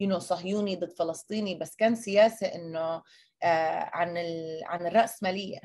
[0.00, 3.02] يو صهيوني ضد فلسطيني بس كان سياسة إنه
[3.42, 4.18] آه عن
[4.64, 5.60] عن الراسماليه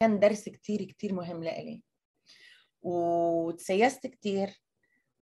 [0.00, 1.82] كان درس كثير كثير مهم لإلي.
[2.82, 4.62] وتسيست كثير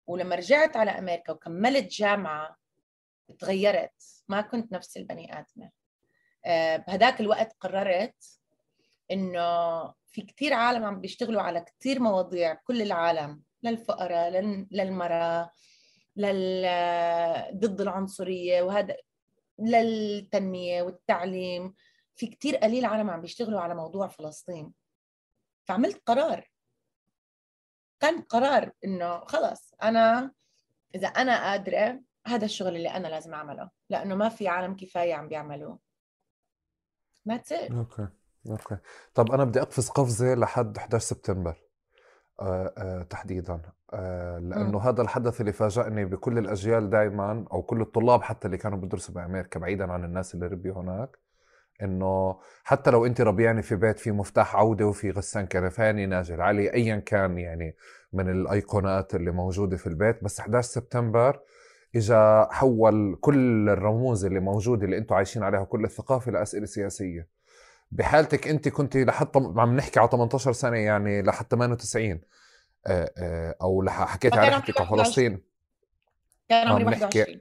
[0.08, 2.58] ولما رجعت على أمريكا وكملت جامعة
[3.40, 4.04] تغيرت.
[4.28, 5.72] ما كنت نفس البني آدمة.
[6.46, 8.40] آه بهداك الوقت قررت
[9.12, 13.44] إنه في كثير عالم عم بيشتغلوا على كثير مواضيع كل العالم.
[13.64, 14.30] للفقراء
[14.72, 15.52] للمرأة
[16.16, 16.66] لل
[17.60, 18.96] ضد العنصرية وهذا
[19.60, 21.74] للتنمية والتعليم.
[22.16, 24.74] في كثير قليل عالم عم بيشتغلوا على موضوع فلسطين.
[25.66, 26.52] فعملت قرار.
[28.00, 30.32] كان قرار إنه خلص أنا
[30.96, 35.28] إذا أنا قادرة هذا الشغل اللي أنا لازم أعمله لأنه ما في عالم كفاية عم
[35.28, 35.80] بيعملوه.
[37.30, 37.52] It.
[37.52, 38.08] أوكي
[38.50, 38.78] أوكي.
[39.14, 41.67] طب أنا بدي أقفز قفزة لحد 11 سبتمبر.
[43.10, 43.62] تحديدا.
[43.94, 44.82] آه لأنه م.
[44.82, 49.60] هذا الحدث اللي فاجأني بكل الأجيال دائما أو كل الطلاب حتى اللي كانوا بيدرسوا بأمريكا
[49.60, 51.18] بعيدا عن الناس اللي ربيوا هناك
[51.84, 56.74] إنه حتى لو انت ربياني في بيت في مفتاح عودة وفي غسان كنفاني ناجي العلي
[56.74, 57.76] ايا كان يعني
[58.14, 60.24] من الأيقونات اللي موجودة في البيت.
[60.24, 61.40] بس 11 سبتمبر
[61.96, 67.37] اجى حول كل الرموز اللي موجودة اللي أنتم عايشين عليها كل الثقافة لأسئلة سياسية.
[67.92, 72.22] بحالتك انت كنت لحد عم نحكي على 18 سنة يعني لحد 98
[72.88, 75.44] آه، آه، أو لح حكيت على حكيك على فلسطين.
[76.50, 77.40] كان عمري 21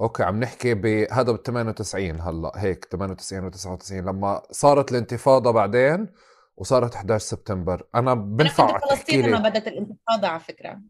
[0.00, 6.08] أوكي عم نحكي بهذا بال 98 هلأ هيك 98 و99 لما صارت الانتفاضة بعدين
[6.56, 7.86] وصارت 11 سبتمبر.
[7.94, 10.80] أنا بنفع أنا كنت فلسطين لما بدأت الانتفاضة على فكرة.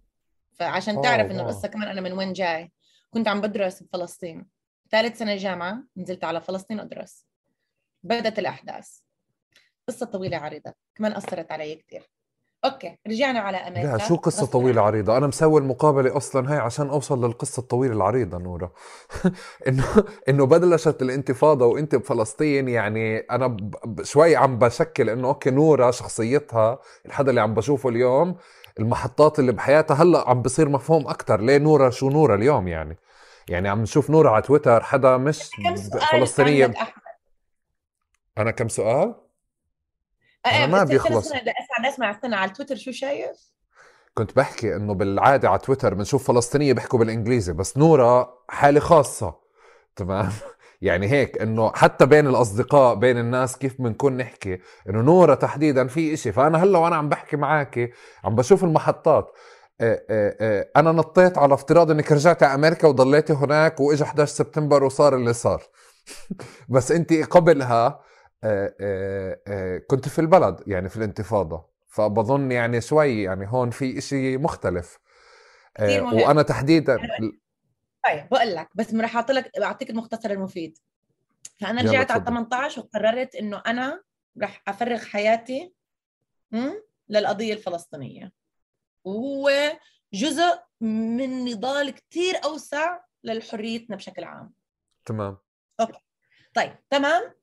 [0.52, 2.72] فعشان تعرف إنه القصة كمان أنا من وين جاي.
[3.10, 4.46] كنت عم بدرس بفلسطين.
[4.90, 7.26] ثالث سنة جامعة نزلت على فلسطين أدرس.
[8.04, 8.98] بدت الأحداث.
[9.88, 12.10] قصة طويلة عريضة كمان أثرت علي كثير
[12.64, 16.88] أوكي رجعنا على أمريكا لا شو قصة طويلة عريضة؟ أنا مسوي المقابلة أصلا هاي عشان
[16.88, 18.70] أوصل للقصة الطويلة العريضة نورا.
[19.68, 19.84] إنه
[20.28, 23.56] إنه بلشت الانتفاضة وأنت بفلسطين يعني أنا
[24.02, 28.36] شوي عم بشكل إنه أوكي نورا شخصيتها الحدا اللي عم بشوفه اليوم
[28.80, 32.96] المحطات اللي بحياتها هلأ عم بصير مفهوم أكثر ليه نورا شو نورا اليوم يعني؟
[33.48, 35.50] يعني عم نشوف نور على تويتر حدا مش
[36.12, 36.74] فلسطينيه
[38.38, 39.14] أنا كم سؤال؟
[40.46, 41.52] أنا ما بيخلص بدي
[41.88, 43.54] أسمع استنى على تويتر شو شايف؟
[44.14, 49.34] كنت بحكي إنه بالعادة على تويتر بنشوف فلسطينية بيحكوا بالإنجليزي بس نورا حالة خاصة.
[49.96, 50.32] تمام؟
[50.82, 56.14] يعني هيك إنه حتى بين الأصدقاء بين الناس كيف بنكون نحكي إنه نورا تحديدا في
[56.14, 56.32] إشي.
[56.32, 57.90] فأنا هلأ وأنا عم بحكي معك
[58.24, 59.32] عم بشوف المحطات.
[59.80, 64.32] آه، آه، آه، أنا نطيت على افتراض إنك رجعت على أمريكا وضليتي هناك واجى 11
[64.32, 65.62] سبتمبر وصار اللي صار.
[66.68, 68.00] بس انت قبلها
[69.90, 71.74] كنت في البلد يعني في الانتفاضة.
[71.88, 74.98] فبظن يعني شوي يعني هون في إشي مختلف.
[75.80, 76.98] وأنا تحديدا
[78.04, 80.78] طيب بقول لك بس راح أعطي لك أعطيك المختصر المفيد.
[81.60, 84.02] فأنا رجعت على 18 وقررت إنه أنا
[84.42, 85.74] راح أفرغ حياتي
[87.08, 88.32] للقضية الفلسطينية.
[89.04, 89.50] وهو
[90.12, 94.52] جزء من نضال كثير أوسع لحريتنا بشكل عام.
[95.04, 95.38] تمام.
[95.80, 96.00] okay.
[96.54, 97.34] طيب تمام؟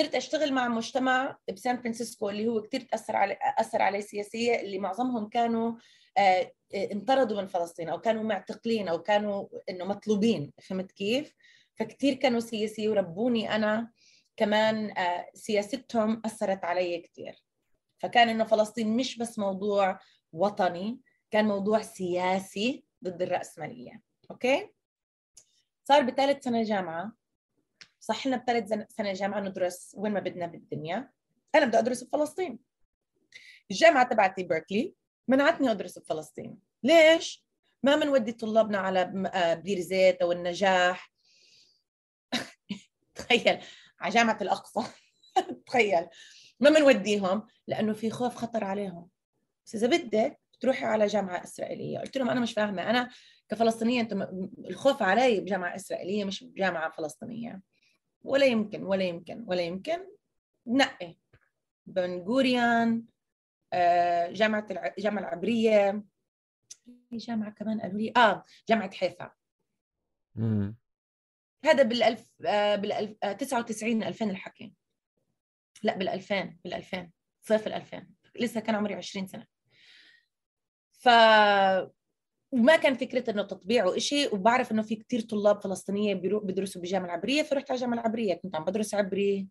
[0.00, 4.78] صرت أشتغل مع مجتمع بسان فرانسيسكو اللي هو كثير تاثر علي أثر علي سياسيا اللي
[4.78, 5.72] معظمهم كانوا
[6.18, 11.34] آه، انطردوا من فلسطين أو كانوا معتقلين أو كانوا إنه مطلوبين فهمت كيف؟
[11.74, 13.92] فكثير كانوا سياسي وربوني أنا
[14.36, 17.44] كمان آه، سياستهم أثرت علي كثير
[17.98, 19.98] فكان إنه فلسطين مش بس موضوع
[20.32, 24.02] وطني كان موضوع سياسي ضد الرأسمالية.
[24.30, 24.70] أوكي؟
[25.84, 27.19] صار بثالث سنة جامعة.
[28.00, 31.10] صح لنا بثالث سنة جامعة ندرس وين ما بدنا بالدنيا.
[31.54, 32.58] أنا بدي أدرس بفلسطين.
[33.70, 34.94] الجامعة تبعتي بيركلي
[35.28, 36.58] منعتني أدرس بفلسطين.
[36.82, 37.44] ليش؟
[37.82, 41.12] ما بنودي طلابنا على آه، بير زيت أو النجاح.
[43.14, 43.60] تخيل
[44.00, 44.80] على جامعة الأقصى.
[45.66, 46.06] تخيل.
[46.60, 49.08] ما بنوديهم لأنه في خوف خطر عليهم.
[49.66, 51.98] بس إذا بدك تروحي على جامعة إسرائيلية.
[51.98, 52.90] قلت لهم أنا مش فاهمة.
[52.90, 53.10] أنا
[53.48, 54.28] كفلسطينية انت
[54.70, 57.60] الخوف علي بجامعة إسرائيلية مش بجامعة فلسطينية.
[58.22, 60.06] ولا يمكن ولا يمكن ولا يمكن.
[60.66, 61.16] نقي
[61.86, 63.04] بن غوريان
[63.72, 66.04] آه، جامعة الجامعة العبرية.
[67.12, 69.30] جامعة كمان قالوا لي آه جامعة حيفا.
[70.36, 70.76] امم
[71.64, 74.74] هذا بالألف آه بالألف آه 99 2000 الحكي.
[75.82, 77.06] لا بال2000 بال2000
[77.42, 78.02] صيف ال2000
[78.40, 79.46] لسه كان عمري 20 سنة.
[80.92, 81.08] ف
[82.52, 87.42] وما كان فكره إنه تطبيع وإشي وبعرف إنه في كتير طلاب فلسطينيه بيدرسوا بالجامعة العبريه
[87.42, 88.34] فرحت على الجامعة العبرية.
[88.34, 89.48] كنت عم بدرس عبري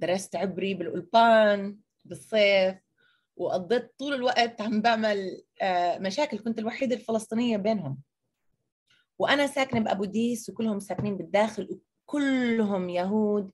[0.00, 2.76] درست عبري بالأولبان بالصيف
[3.36, 7.98] وقضيت طول الوقت عم بعمل آه، مشاكل كنت الوحيدة الفلسطينية بينهم.
[9.18, 13.50] وأنا ساكنة بأبو ديس وكلهم ساكنين بالداخل وكلهم يهود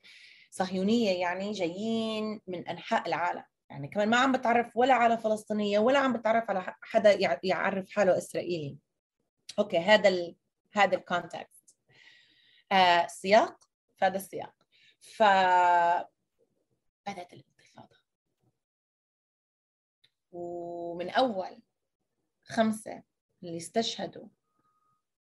[0.51, 3.45] صهيونية يعني جايين من أنحاء العالم.
[3.73, 8.19] يعني كمان ما عم بتعرف ولا على فلسطينية ولا عم بتعرف على حدا يعرف حاله
[8.19, 8.79] إسرائيلي.
[9.59, 10.37] okay هذا ال
[10.73, 11.77] هذا ال context
[12.73, 13.65] آه سياق.
[13.97, 14.55] فهذا السياق.
[15.01, 15.23] ف
[17.07, 17.97] بدأت الانتفاضة.
[20.33, 21.63] ومن أول
[22.45, 23.03] خمسة
[23.43, 24.29] اللي استشهدوا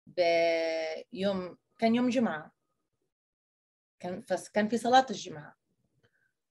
[0.07, 2.53] بيوم كان يوم جمعة.
[4.01, 4.22] كان
[4.55, 5.59] كان في صلاة الجمعة.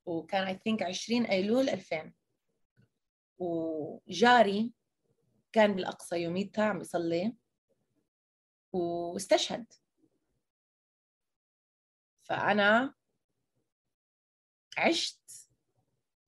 [0.06, 2.14] وكان اي ثينك 20 أيلول 2000
[3.38, 4.74] وجاري
[5.52, 7.36] كان بالأقصى يوميتها عم بيصلي
[8.74, 9.66] واستشهد.
[12.24, 12.94] فأنا
[14.78, 15.50] عشت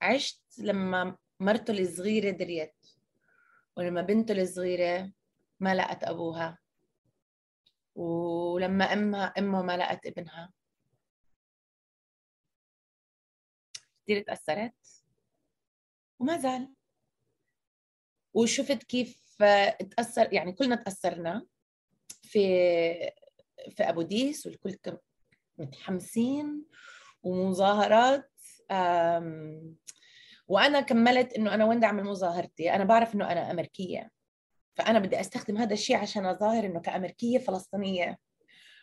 [0.02, 2.76] عشت لما مرته الصغيرة دريت.
[3.78, 5.12] ولما بنته الصغيرة
[5.60, 6.58] ما لقت أبوها.
[7.96, 10.54] ولما أمها أمه ما لقت ابنها.
[14.04, 14.74] كثير تأثرت
[16.20, 16.74] وما زال.
[18.34, 19.22] وشفت كيف
[19.98, 21.46] تأثر يعني كلنا تأثرنا
[22.22, 22.42] في
[23.70, 24.98] في أبو ديس والكل
[25.58, 26.66] متحمسين
[27.24, 28.32] ومظاهرات
[30.48, 34.12] وأنا كملت إنه أنا وين أعمل مظاهرتي؟ أنا بعرف إنه أنا أمريكية.
[34.76, 38.18] فأنا بدي أستخدم هذا الشيء عشان أظاهر إنه كأمريكية فلسطينية.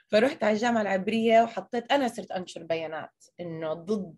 [0.09, 4.15] فرحت على الجامعة العبرية وحطيت أنا صرت أنشر بيانات إنه ضد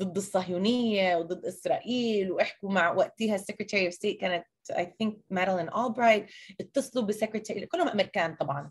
[0.00, 5.68] ضد الصهيونية وضد إسرائيل وإحكوا مع وقتها ال secretary of state كانت I think مادلين
[5.68, 6.26] اولبرايت
[6.60, 8.70] اتصلوا بال secretary كلهم أمريكان طبعا.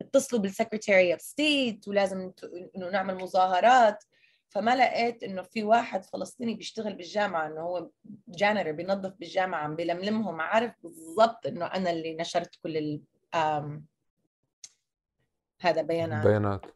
[0.00, 2.32] اتصلوا بال secretary of state ولازم
[2.76, 4.04] إنه نعمل مظاهرات.
[4.48, 7.90] فما لقيت إنه في واحد فلسطيني بيشتغل بالجامعة إنه هو
[8.28, 13.00] janitor بينظف بالجامعة عم بلملمهم عارف بالضبط إنه أنا اللي نشرت كل
[15.60, 16.66] هذا بيانات بيانات.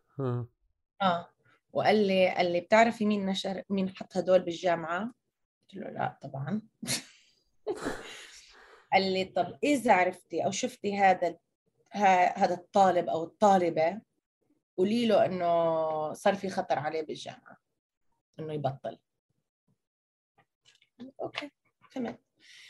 [1.02, 1.28] آه.
[1.72, 5.14] وقال لي قال لي بتعرفي مين نشر مين حط هدول بالجامعة؟
[5.62, 6.62] قلت له لا طبعا.
[8.92, 11.36] قال لي طب إذا عرفتي أو شفتي هذا
[12.36, 14.00] هذا الطالب أو الطالبة
[14.76, 17.56] قولي له إنه صار في خطر عليه بالجامعة
[18.38, 18.98] إنه يبطل.
[21.20, 21.50] أوكي
[21.90, 22.20] فهمت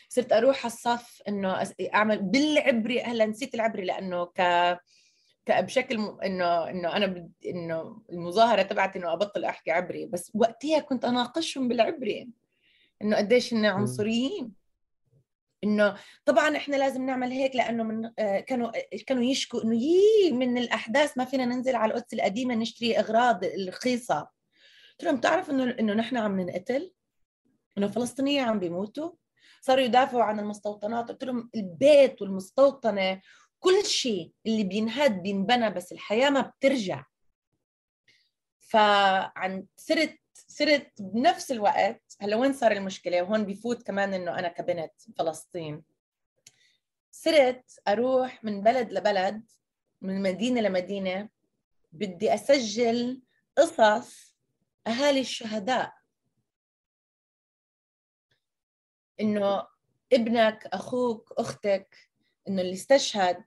[0.09, 4.41] صرت أروح على الصف إنه أعمل بالعبري هلأ نسيت العبري لأنه ك
[5.61, 6.21] بشكل م...
[6.21, 7.33] إنه إنه أنا ب...
[7.47, 12.29] إنه المظاهرة تبعت إنه أبطل أحكي عبري بس وقتها كنت أناقشهم بالعبري
[13.03, 14.53] إنه قديش هن عنصريين.
[15.65, 18.71] إنه طبعا إحنا لازم نعمل هيك لأنه من آه، كانوا
[19.07, 24.29] كانوا يشكوا إنه يي من الأحداث ما فينا ننزل على القدس القديمة نشتري أغراض رخيصه
[24.91, 26.93] قلت لهم بتعرف إنه إنه نحن عم ننقتل؟
[27.79, 29.11] إنه فلسطينيه عم بيموتوا؟
[29.61, 31.09] صاروا يدافعوا عن المستوطنات.
[31.09, 33.21] قلت لهم البيت والمستوطنة
[33.61, 37.05] كل شيء اللي بينهد بينبنى بس الحياة ما بترجع.
[38.61, 44.93] فعن صرت صرت بنفس الوقت هلا وين صار المشكلة؟ وهون بيفوت كمان إنه أنا كبنت
[45.19, 45.83] فلسطين.
[47.11, 49.51] صرت أروح من بلد لبلد
[50.01, 51.29] من مدينة لمدينة
[51.93, 53.23] بدي أسجل
[53.57, 54.37] قصص
[54.87, 55.93] أهالي الشهداء.
[59.21, 59.67] إنه
[60.13, 62.10] ابنك أخوك أختك
[62.51, 63.45] انه اللي استشهد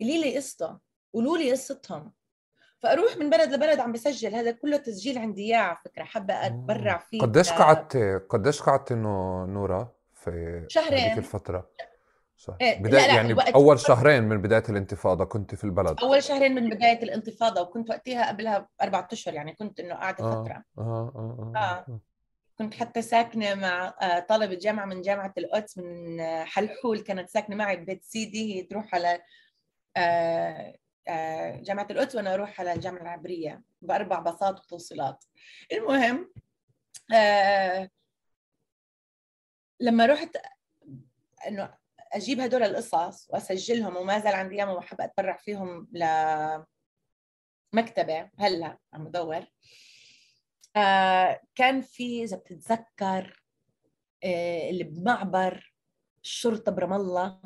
[0.00, 0.78] قولي لي قصته
[1.14, 2.12] قولوا لي قصتهم
[2.78, 6.98] فأروح من بلد لبلد عم بسجل هذا كله تسجيل عندي اياه على فكرة حابه أتبرع
[6.98, 7.96] فيه قديش قعدت
[8.28, 11.70] قديش قعدت انه نورا في شهرين هذيك الفترة
[12.36, 12.56] صح.
[12.60, 16.54] إيه بداية لا لا يعني أول شهرين من بداية الانتفاضة كنت في البلد أول شهرين
[16.54, 20.44] من بداية الانتفاضة وكنت وقتها قبلها باربع أشهر يعني كنت إنه قاعدة آه.
[20.44, 21.12] فترة آه.
[21.16, 21.52] آه.
[21.56, 21.84] آه.
[21.88, 22.00] آه.
[22.60, 22.64] آه.
[22.64, 27.76] كنت حتى ساكنة مع آه، طالبة جامعة من جامعة القدس من حلحول كانت ساكنة معي
[27.76, 29.22] ببيت سيدي هي تروح على
[31.62, 35.24] جامعة القدس وأنا أروح على الجامعة العبرية بأربع باصات وتوصيلات
[35.72, 36.32] المهم
[39.80, 40.36] لما رحت
[41.46, 41.74] إنه
[42.12, 45.88] أجيب هدول القصص وأسجلهم وما زال عندي إياهم وبحب أتبرع فيهم
[47.72, 49.46] لمكتبه هلا عم بدور آه
[51.54, 53.44] كان في إذا بتتذكر
[54.24, 55.74] آه اللي بمعبر
[56.22, 57.40] الشرطة برام الله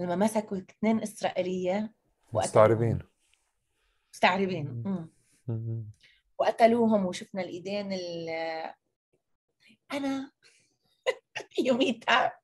[0.00, 1.94] لما مسكوا اثنين إسرائيلية
[2.32, 2.98] مستعربين.
[4.14, 4.84] مستعربين.
[6.38, 7.92] وقتلوهم وشفنا الإيدين
[9.92, 10.32] أنا
[11.66, 12.38] يوميتها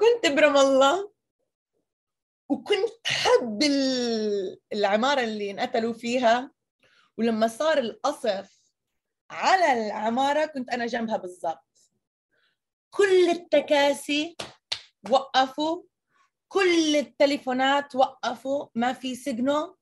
[0.00, 1.12] كنت برام الله
[2.48, 3.62] وكنت حب
[4.72, 6.52] العمارة اللي انقتلوا فيها
[7.18, 8.59] ولما صار القصف
[9.30, 11.64] على العمارة كنت أنا جنبها بالضبط.
[12.90, 14.36] كل التكاسي
[15.10, 15.82] وقفوا
[16.48, 19.74] كل التليفونات وقفوا ما في سجنوا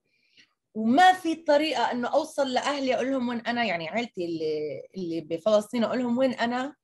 [0.74, 5.84] وما في طريقة إنه أوصل لأهلي أقول لهم وين أنا يعني عيلتي اللي اللي بفلسطين
[5.84, 6.74] أقول لهم وين أنا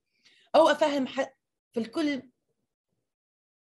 [0.55, 1.07] أو أفهم
[1.73, 2.23] في الكل.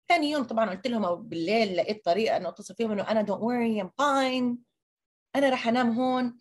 [0.10, 3.41] ثاني يوم طبعا قلت لهم أو بالليل لقيت طريقة إنه أتصل فيهم إنه أنا don't
[3.41, 4.60] worry I'm fine
[5.36, 6.40] أنا رح أنام هون.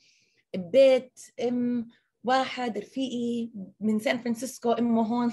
[0.55, 1.89] ببيت أم
[2.27, 3.51] واحد رفيقي
[3.81, 5.33] من سان فرانسيسكو إمه هون.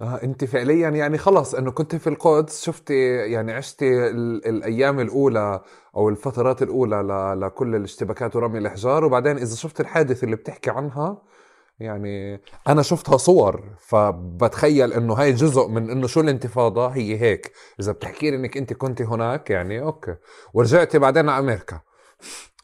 [0.00, 5.62] آه أنت فعليا يعني خلص إنه كنت في القدس شفتي يعني عشتي الأيام الأولى
[5.96, 9.04] أو الفترات الأولى لكل الاشتباكات ورمي الإحجار.
[9.04, 11.22] وبعدين إذا شفت الحادث اللي بتحكي عنها
[11.80, 13.76] يعني أنا شفتها صور.
[13.78, 17.52] فبتخيل إنه هاي جزء من إنه شو الانتفاضة؟ هي هيك.
[17.80, 20.16] إذا بتحكي لي إنك أنت كنت هناك يعني okay.
[20.54, 21.80] ورجعتي بعدين على أمريكا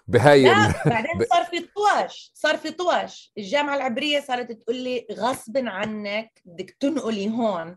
[0.09, 0.72] بهاي لا.
[0.86, 6.70] بعدين صار في طواش صار في طواش الجامعة العبرية صارت تقول لي غصب عنك بدك
[6.70, 7.76] تنقلي هون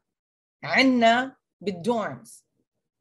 [0.64, 2.46] عنا بال dorms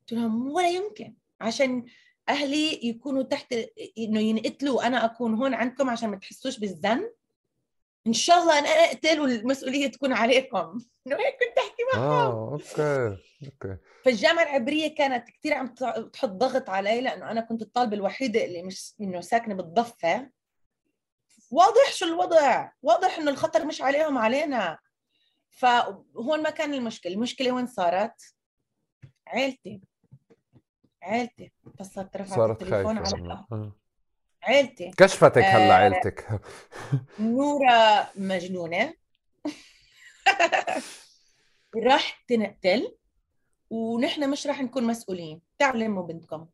[0.00, 1.86] قلت لهم ولا يمكن عشان
[2.28, 3.54] أهلي يكونوا تحت
[3.98, 7.10] إنه ينقتلوا وأنا أكون هون عندكم عشان ما تحسوش بالذنب
[8.06, 10.78] إن شاء الله أنا أقتل والمسؤولية تكون عليكم.
[11.06, 13.76] إنه هيك كنت أحكي معهم آه okay okay.
[14.04, 15.74] فالجامعة العبرية كانت كثير عم
[16.12, 20.30] تحط ضغط علي لأنه أنا كنت الطالبة الوحيدة اللي مش إنه ساكنة بالضفة.
[21.50, 22.70] واضح شو الوضع.
[22.82, 24.78] واضح إنه الخطر مش عليهم علينا.
[25.50, 27.12] فهون ما كان المشكلة.
[27.12, 28.34] المشكلة وين صارت؟
[29.26, 29.80] عيلتي.
[31.02, 31.52] عيلتي.
[31.66, 33.72] اتصلت رفعت التليفون على
[34.46, 34.90] عيلتي.
[34.90, 36.40] كشفتك هلا آه عيلتك؟
[37.18, 38.94] نورة مجنونة.
[41.86, 42.96] راح تنقتل
[43.70, 45.42] ونحن مش راح نكون مسؤولين.
[45.58, 46.48] تعالوا لموا بنتكم.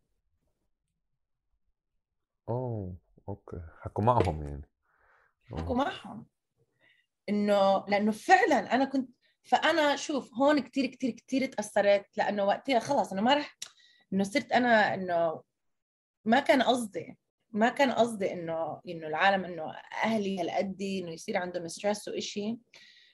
[2.49, 2.97] أوه
[3.29, 3.61] أوكي.
[3.81, 4.69] حكوا معهم يعني.
[5.45, 6.27] حكوا معهم.
[7.29, 9.11] إنه لأنه فعلا أنا كنت
[9.45, 13.59] فأنا شوف هون كثير كثير كثير تأثرت لأنه وقتها خلص أنا ما رح
[14.13, 15.43] إنه صرت أنا إنه
[16.25, 17.17] ما كان قصدي.
[17.53, 19.73] ما كان قصدي إنه إنه العالم إنه
[20.05, 22.59] أهلي هالقد إنه يصير عندهم ستريس وإشي.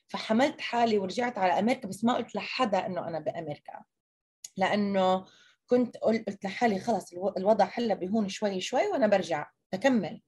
[0.09, 3.84] فحملت حالي ورجعت على أمريكا بس ما قلت لحدا إنه أنا بأمريكا.
[4.57, 5.26] لأنه
[5.66, 10.22] كنت قلت لحالي خلص الوضع هلأ بيهون شوي شوي وأنا برجع بكمل.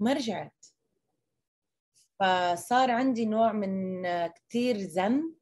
[0.00, 0.66] ما رجعت.
[2.20, 5.34] فصار عندي نوع من كثير ذنب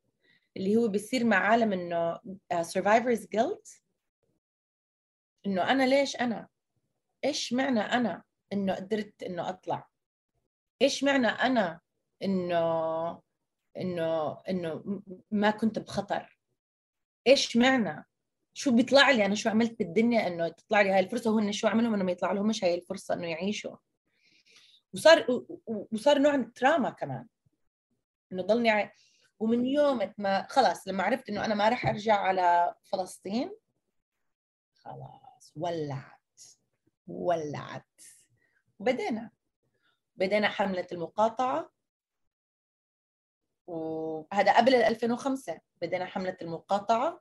[0.57, 2.21] اللي هو بيصير مع عالم إنه
[2.63, 3.83] survivors آه، guilt
[5.47, 6.49] إنه أنا ليش أنا؟
[7.25, 9.89] إيش معنى أنا إنه قدرت إنه أطلع؟
[10.83, 11.81] إيش معنى أنا
[12.23, 13.23] إنه
[13.77, 16.39] إنه إنه ما كنت بخطر؟
[17.27, 18.07] إيش معنى؟
[18.55, 21.95] شو بيطلع لي أنا؟ شو عملت بالدنيا إنه تطلع لي هاي الفرصة وهن شو عملوا؟
[21.95, 23.77] إنه ما يطلع لهمش هاي الفرصة إنه يعيشوا.
[24.95, 25.27] وصار
[25.67, 27.27] وصار نوع من التراما كمان.
[28.33, 28.93] إنه ضلني
[29.41, 33.57] ومن يوم ما خلاص لما عرفت إنه أنا ما راح أرجع على فلسطين
[34.75, 36.18] خلاص ولعت.
[37.09, 37.85] ولعت.
[38.79, 39.31] وبدينا
[40.17, 41.71] بدينا حملة المقاطعة.
[43.67, 47.21] وهذا قبل 2005 بدينا حملة المقاطعة.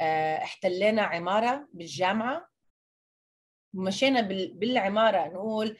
[0.00, 2.48] آه، احتلينا عمارة بالجامعة.
[3.74, 4.20] ومشينا
[4.52, 5.28] بالعمارة.
[5.28, 5.78] نقول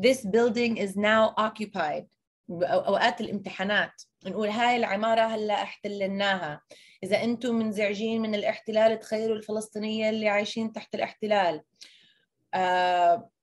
[0.00, 2.06] this building is now occupied.
[2.50, 4.02] اوقات الامتحانات.
[4.26, 6.62] نقول هاي العمارة هلأ احتلناها.
[7.04, 11.62] إذا أنتم منزعجين من الاحتلال تخيلوا الفلسطينية اللي عايشين تحت الاحتلال.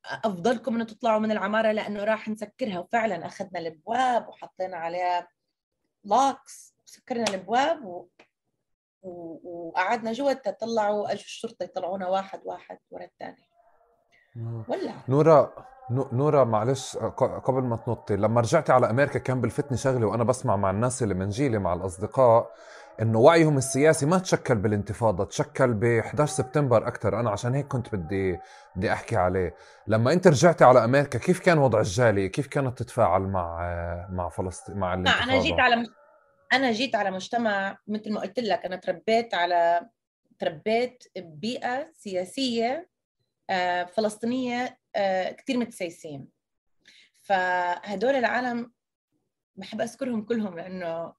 [0.05, 2.79] أفضلكم إنه تطلعوا من العمارة لأنه راح نسكرها.
[2.79, 5.27] وفعلا أخذنا الأبواب وحطينا عليها
[6.03, 8.07] لوكس سكرنا الأبواب و...
[9.01, 9.39] و...
[9.43, 13.49] وقعدنا جوا طلعوا اجوا الشرطة يطلعونا واحد واحد ورا الثاني.
[14.67, 14.93] ولا.
[15.09, 15.53] نورا
[15.91, 16.97] نورا معلش
[17.43, 21.13] قبل ما تنطي لما رجعتي على أمريكا كان بلفتني شغلة وأنا بسمع مع الناس اللي
[21.13, 22.51] من جيلي مع الأصدقاء
[23.01, 27.95] إنه وعيهم السياسي ما تشكل بالانتفاضة تشكل ب 11 سبتمبر أكثر أنا عشان هيك كنت
[27.95, 28.39] بدي
[28.75, 29.55] بدي أحكي عليه.
[29.87, 33.59] لما أنت رجعتي على أمريكا كيف كان وضع الجالية؟ كيف كانت تتفاعل مع
[34.11, 35.87] مع فلسطين مع الانتفاضه أنا جيت على
[36.53, 38.65] أنا جيت على مجتمع مثل ما قلت لك.
[38.65, 39.89] أنا تربيت على
[40.39, 42.89] تربيت ببيئة سياسية
[43.49, 46.27] آه، فلسطينية آه، كثير متسيسين.
[47.21, 48.71] فهدول العالم
[49.55, 51.13] بحب أذكرهم كلهم لأنه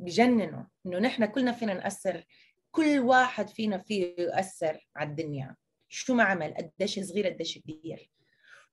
[0.00, 2.24] بجننوا إنه نحن كلنا فينا نأثر
[2.70, 5.56] كل واحد فينا فيه يؤثر على الدنيا.
[5.88, 8.10] شو ما عمل؟ قديش صغير قديش كبير.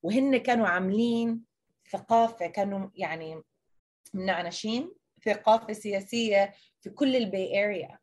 [0.04, 1.42] وهن كانوا عاملين
[1.92, 3.42] ثقافة كانوا يعني
[4.14, 4.92] منعنشين
[5.26, 8.00] ثقافة سياسية في كل ال Bay Area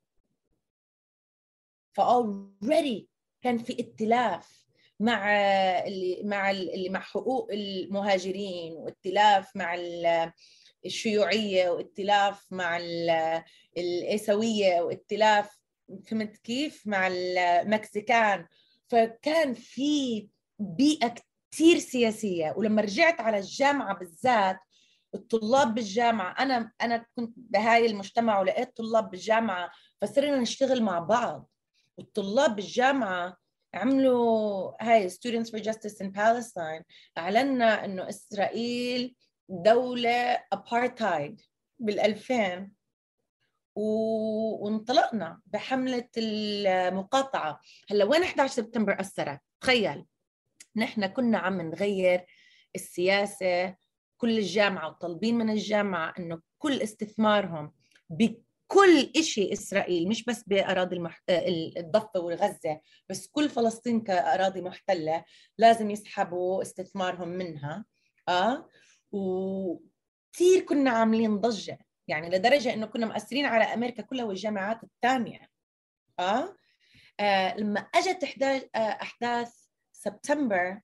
[1.93, 3.09] ف already
[3.43, 4.65] كان في ائتلاف
[5.01, 5.29] مع
[5.87, 9.75] اللي مع اللي مع حقوق المهاجرين وائتلاف مع
[10.87, 12.81] الشيوعية وائتلاف مع
[13.77, 15.59] الآسيوية وائتلاف
[16.07, 18.47] فهمت كيف؟ مع المكسيكان.
[18.89, 20.29] فكان في
[20.59, 21.15] بيئة
[21.53, 22.55] كثير سياسية.
[22.57, 24.59] ولما رجعت على الجامعة بالذات
[25.15, 29.71] الطلاب بالجامعة أنا أنا كنت بهاي المجتمع ولقيت طلاب بالجامعة
[30.01, 31.49] فصرنا نشتغل مع بعض.
[31.99, 33.37] والطلاب بالجامعة
[33.75, 36.83] عملوا هاي Students for Justice in Palestine
[37.19, 39.15] أعلنا إنه إسرائيل
[39.49, 41.41] دولة أبارتايد
[41.83, 42.69] بال2000
[43.77, 47.61] وانطلقنا بحملة المقاطعة.
[47.91, 50.05] هلا وين 11 سبتمبر أثرت؟ تخيل.
[50.77, 52.27] نحن كنا عم نغير
[52.75, 53.77] السياسة.
[54.17, 57.73] كل الجامعة وطالبين من الجامعة إنه كل استثمارهم
[58.67, 61.23] كل شيء إسرائيل مش بس بأراضي المح...
[61.77, 65.25] الضفة وغزة بس كل فلسطين كأراضي محتلة
[65.59, 67.85] لازم يسحبوا استثمارهم منها.
[68.29, 68.69] آه؟
[69.15, 75.49] وكثير كنا عاملين ضجة يعني لدرجة إنه كنا مأثرين على أمريكا كلها والجامعات الثانية.
[76.19, 76.57] آه,
[77.21, 79.55] آه لما أحداث, آه أحداث
[79.93, 80.81] سبتمبر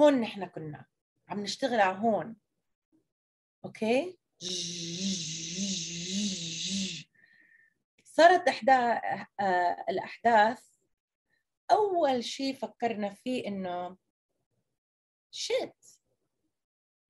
[0.00, 0.86] هون نحن كنا.
[1.28, 2.36] عم نشتغل على هون.
[3.64, 4.18] okay؟
[8.04, 9.02] صارت أحداث
[9.40, 10.66] آه، الأحداث.
[11.70, 13.96] أول شيء فكرنا فيه إنه
[15.30, 15.85] shit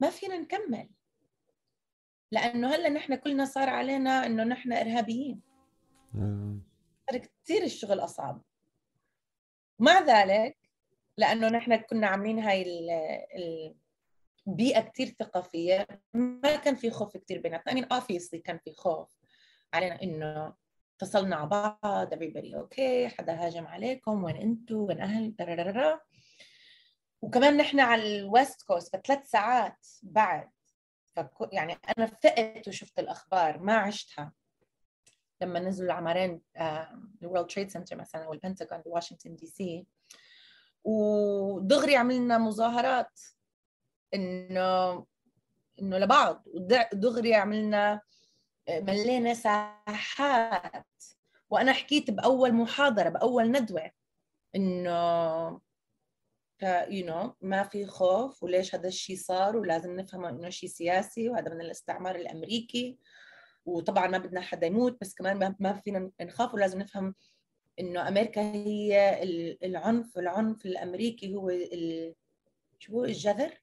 [0.01, 0.89] ما فينا نكمل.
[2.33, 5.41] لأنه هلا نحن كلنا صار علينا إنه نحن إرهابيين.
[7.11, 8.43] صار كثير الشغل أصعب.
[9.79, 10.57] مع ذلك
[11.17, 12.65] لأنه نحن كنا عاملين هاي
[14.47, 17.81] البيئة كثير ثقافية ما كان في خوف كثير بيناتنا.
[17.81, 19.17] I mean obviously كان في خوف
[19.75, 20.55] علينا إنه
[20.97, 25.35] اتصلنا على بعض everybody okay حدا هاجم عليكم وين أنتوا؟ وين أهل.
[27.23, 30.51] وكمان نحن على ال West Coast فثلاث ساعات بعد.
[31.15, 31.31] فك...
[31.53, 34.33] يعني أنا فقت وشفت الأخبار ما عشتها.
[35.41, 36.41] لما نزلوا العمارين
[37.23, 39.87] ال World Trade Center مثلا والبنتاغون بواشنطن DC.
[40.85, 43.21] ودغري عملنا مظاهرات
[44.15, 45.07] انه
[45.81, 46.43] إنه لبعض.
[46.47, 48.01] ودغري عملنا
[48.69, 50.87] ملينا ساحات.
[51.51, 53.91] وأنا حكيت بأول محاضرة بأول ندوة
[54.57, 55.61] إنه
[56.63, 61.55] you know ما في خوف وليش هذا الشيء صار ولازم نفهم إنه شيء سياسي وهذا
[61.55, 62.99] من الاستعمار الأمريكي
[63.65, 67.15] وطبعا ما بدنا حدا يموت بس كمان ما فينا نخاف ولازم نفهم
[67.81, 69.23] إنه أمريكا هي
[69.63, 72.15] العنف العنف الأمريكي هو ال...
[72.79, 73.61] شو هو الجذر؟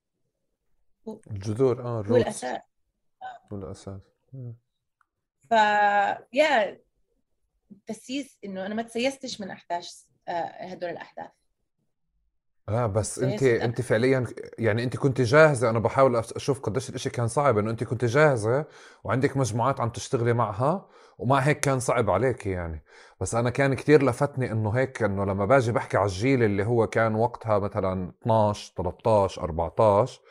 [1.32, 2.62] الجذور آه هو الأساس.
[3.54, 4.02] هو الأساس.
[5.50, 5.52] ف
[6.34, 6.82] يا
[7.88, 11.32] تسييس إنه أنا ما تسيستش من أحداث آه، هدول الأحداث.
[12.70, 14.26] آه بس انت انت فعليا
[14.60, 15.70] يعني انت كنت جاهزة.
[15.70, 18.66] أنا بحاول أشوف قديش الإشي كان صعب إنه انت كنت جاهزة
[19.04, 22.84] وعندك مجموعات عم تشتغلي معها ومع هيك كان صعب عليك يعني.
[23.22, 26.88] بس أنا كان كتير لفتني إنه هيك إنه لما باجي بحكي على الجيل اللي هو
[26.88, 30.22] كان وقتها مثلا 12 13 14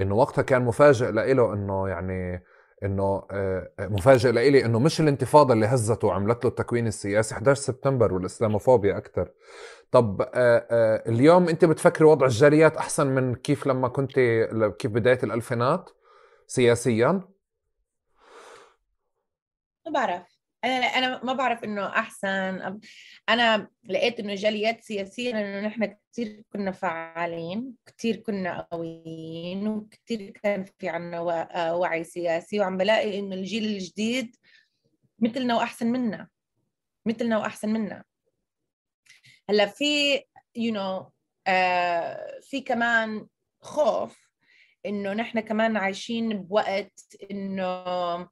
[0.00, 2.44] إنه وقتها كان مفاجئ لإله إنه يعني
[2.82, 8.14] إنه آه، مفاجئ لإلي إنه مش الانتفاضة اللي هزته وعملت له التكوين السياسي 11 سبتمبر
[8.14, 9.30] والإسلاموفوبيا أكثر
[9.90, 10.28] طب آه،
[10.70, 14.12] آه، اليوم أنت بتفكري وضع الجاليات أحسن من كيف لما كنت
[14.78, 15.90] كيف بداية الألفينات
[16.46, 17.12] سياسيا؟
[19.86, 20.33] ما بعرف.
[20.64, 22.80] أنا أنا ما بعرف إنه أحسن.
[23.28, 30.64] أنا لقيت إنه جاليات سياسيا إنه نحن كثير كنا فعالين كثير كنا قويين وكثير كان
[30.64, 31.20] في عنا
[31.72, 34.36] وعي سياسي وعم بلاقي إنه الجيل الجديد
[35.18, 36.28] مثلنا وأحسن منا.
[37.06, 38.04] مثلنا وأحسن منا.
[39.50, 40.22] هلأ في
[40.56, 41.04] يو you know,
[41.48, 43.26] uh, في كمان
[43.60, 44.30] خوف
[44.86, 48.28] إنه نحن كمان عايشين بوقت إنه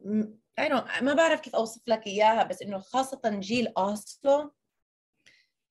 [0.00, 4.52] uh, ما بعرف كيف أوصف لك إياها بس إنه خاصة جيل أوسلو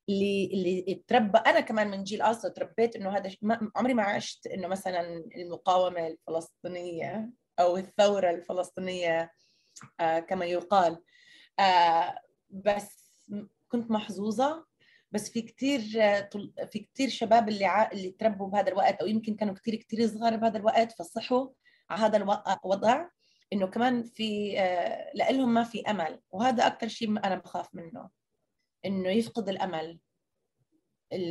[0.10, 4.48] اللي اللي تربى أنا كمان من جيل أوسلو تربيت إنه هذا ما عمري ما عشت
[4.48, 5.02] إنه مثلا
[5.36, 9.32] المقاومة الفلسطينية أو الثورة الفلسطينية
[10.00, 11.04] آه كما يقال.
[11.60, 12.20] آه
[12.50, 13.08] بس
[13.70, 14.66] كنت محظوظة
[15.12, 15.82] بس في كثير
[16.72, 17.92] في كثير شباب اللي ع...
[17.92, 21.50] اللي تربوا بهذا الوقت أو يمكن كانوا كثير كثير صغار بهذا الوقت فصحوا
[21.90, 22.18] على هذا
[22.66, 23.08] الوضع
[23.54, 26.22] إنه كمان في آه، لهم ما في أمل.
[26.30, 28.10] وهذا أكثر شيء أنا بخاف منه
[28.86, 30.00] إنه يفقد الأمل.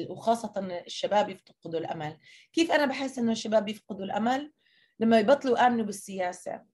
[0.09, 0.53] وخاصة
[0.87, 2.19] الشباب يفقدوا الأمل.
[2.53, 4.53] كيف أنا بحس إنه الشباب يفقدوا الأمل؟
[5.01, 6.65] لما يبطلوا يآمنوا بالسياسة.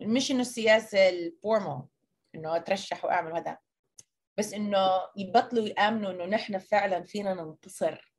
[0.00, 1.82] مش إنه السياسة الفورمال
[2.34, 3.58] إنه أترشح وأعمل هذا
[4.38, 8.14] بس إنه يبطلوا يآمنوا إنه نحن فعلا فينا ننتصر.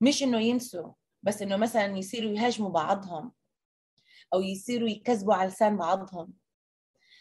[0.00, 0.92] مش إنه ينسوا
[1.22, 3.32] بس إنه مثلا يصيروا يهاجموا بعضهم.
[4.34, 6.32] أو يصيروا يكذبوا على لسان بعضهم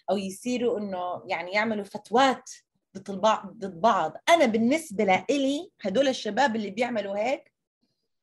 [0.10, 2.52] أو يصيروا إنه يعني يعملوا فتوات
[2.98, 4.14] ضد بعض.
[4.30, 7.54] أنا بالنسبة لإلي هدول الشباب اللي بيعملوا هيك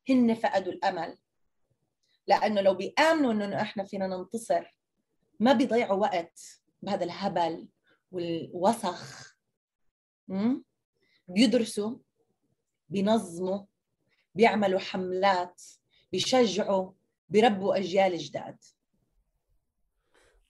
[0.09, 1.19] هن فقدوا الأمل.
[2.27, 4.77] لأنه لو بيآمنوا إنه إحنا فينا ننتصر
[5.41, 6.41] ما بيضيعوا وقت
[6.83, 7.69] بهذا الهبل
[8.13, 9.37] والوسخ.
[11.29, 11.97] بيدرسوا
[12.89, 13.65] بينظموا
[14.35, 15.63] بيعملوا حملات
[16.13, 16.93] بيشجعوا
[17.29, 18.59] بيربوا أجيال جداد.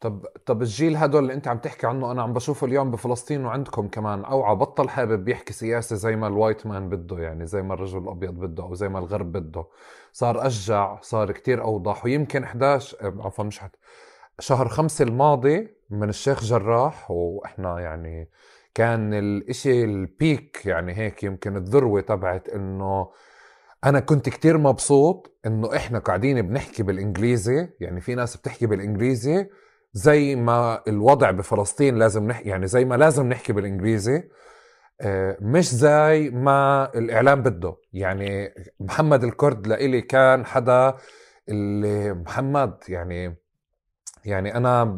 [0.01, 3.89] طب طب الجيل هدول اللي انت عم تحكي عنه أنا عم بشوفه اليوم بفلسطين وعندكم
[3.89, 7.75] كمان اوعى بطل حابب يحكي سياسة زي ما ال white man بده يعني زي ما
[7.75, 9.65] الرجل الأبيض بده أو زي ما الغرب بده.
[10.13, 13.71] صار أشجع صار كتير أوضح ويمكن 11 عفوا مش حد
[14.41, 18.31] شهر خمسة الماضي من الشيخ جراح وإحنا يعني
[18.75, 23.11] كان الإشي البيك يعني هيك يمكن الذروة تبعت إنه
[23.85, 29.47] أنا كنت كتير مبسوط إنه إحنا قاعدين بنحكي بالإنجليزي يعني في ناس بتحكي بالإنجليزي
[29.93, 34.29] زي ما الوضع بفلسطين لازم نحكي يعني زي ما لازم نحكي بالإنجليزي
[35.01, 37.77] آه، مش زي ما الإعلام بده.
[37.93, 40.95] يعني محمد الكرد لإلي كان حدا
[41.49, 43.37] اللي محمد يعني
[44.25, 44.97] يعني أنا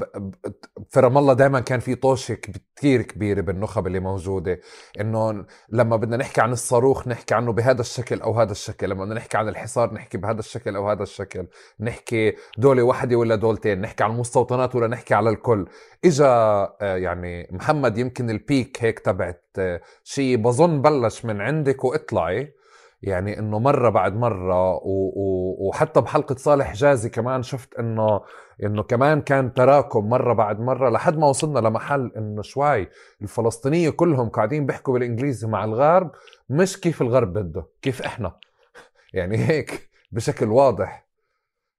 [0.88, 2.34] في رام الله دائما كان في طوشه
[2.76, 4.60] كثير كبيره بالنخب اللي موجودة
[5.00, 9.14] إنه لما بدنا نحكي عن الصاروخ نحكي عنه بهذا الشكل أو هذا الشكل لما بدنا
[9.14, 11.46] نحكي عن الحصار نحكي بهذا الشكل أو هذا الشكل
[11.80, 15.66] نحكي دولة واحدة ولا دولتين نحكي عن المستوطنات ولا نحكي على الكل.
[16.04, 22.59] إجا آه، يعني محمد يمكن البيك هيك تبعت آه، شيء بظن بلش من عندك وإطلعي.
[23.02, 25.12] يعني إنه مرة بعد مرة و...
[25.16, 25.56] و...
[25.68, 28.20] وحتى بحلقة صالح جازي كمان شفت إنه
[28.62, 32.88] إنه كمان كان تراكم مرة بعد مرة لحد ما وصلنا لمحل إنه شوي
[33.22, 36.12] الفلسطينية كلهم قاعدين بيحكوا بالإنجليزي مع الغرب
[36.48, 38.38] مش كيف الغرب بده كيف إحنا؟
[39.14, 41.06] يعني هيك بشكل واضح.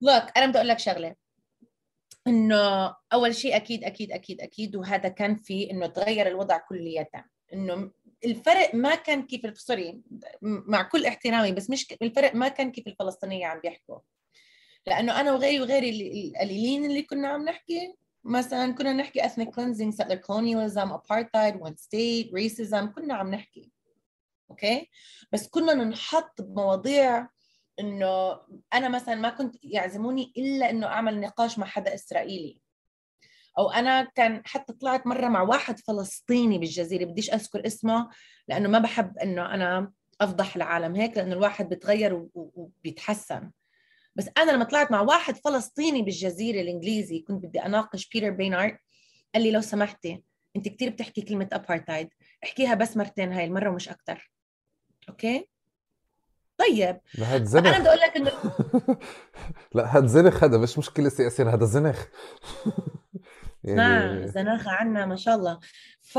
[0.01, 1.15] لوك أنا بدي أقول لك شغلة.
[2.27, 7.07] إنه أول شيء أكيد أكيد أكيد أكيد وهذا كان في إنه تغير الوضع كليا.
[7.53, 7.91] إنه
[8.25, 10.01] الفرق ما كان كيف سوري
[10.41, 13.99] مع كل احترامي بس مش الفرق ما كان كيف الفلسطينية عم بيحكوا.
[14.87, 20.17] لأنه أنا وغيري وغيري القليلين اللي كنا عم نحكي مثلا كنا نحكي ethnic cleansing settler
[20.17, 23.71] colonialism apartheid one state racism كنا عم نحكي.
[24.49, 24.89] okay
[25.31, 27.27] بس كنا ننحط بمواضيع
[27.79, 28.39] إنه
[28.73, 32.60] أنا مثلا ما كنت يعزموني إلا إنه أعمل نقاش مع حدا إسرائيلي.
[33.57, 38.09] أو أنا كان حتى طلعت مرة مع واحد فلسطيني بالجزيرة بديش أذكر اسمه
[38.47, 39.91] لأنه ما بحب إنه أنا
[40.21, 43.51] أفضح العالم هيك لأنه الواحد بيتغير وبيتحسن
[44.15, 48.77] بس أنا لما طلعت مع واحد فلسطيني بالجزيرة الإنجليزي كنت بدي أناقش بيتر بينارت
[49.33, 50.23] قال لي لو سمحتي
[50.55, 52.09] أنت كثير بتحكي كلمة ابارتايد
[52.43, 54.31] احكيها بس مرتين هاي المرة ومش أكثر
[55.09, 55.47] okay؟
[56.57, 56.99] طيب.
[57.17, 57.67] هاد زنخ.
[57.67, 58.31] أنا بدي أقول لك إنه
[59.75, 62.05] لا هاد زنخ هذا مش مشكلة سياسيه هذا زنخ.
[63.63, 64.27] يعني...
[64.27, 65.59] زناخة عنا ما شاء الله.
[66.01, 66.17] ف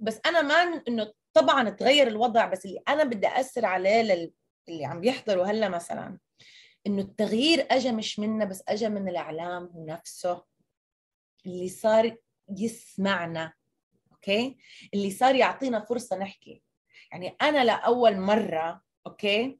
[0.00, 4.32] بس أنا ما إنه طبعا تغير الوضع بس اللي أنا بدي اثر عليه لل...
[4.68, 6.18] اللي عم بيحضروا هلأ مثلا
[6.86, 10.44] إنه التغيير اجى مش منا بس اجى من الإعلام نفسه.
[11.46, 12.16] اللي صار
[12.58, 13.52] يسمعنا
[14.12, 14.58] أوكي؟
[14.94, 16.62] اللي صار يعطينا فرصة نحكي.
[17.12, 19.58] يعني أنا لأول مرة okay؟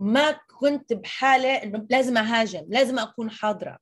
[0.00, 3.78] ما كنت بحالة إنه لازم أهاجم لازم أكون حاضرة.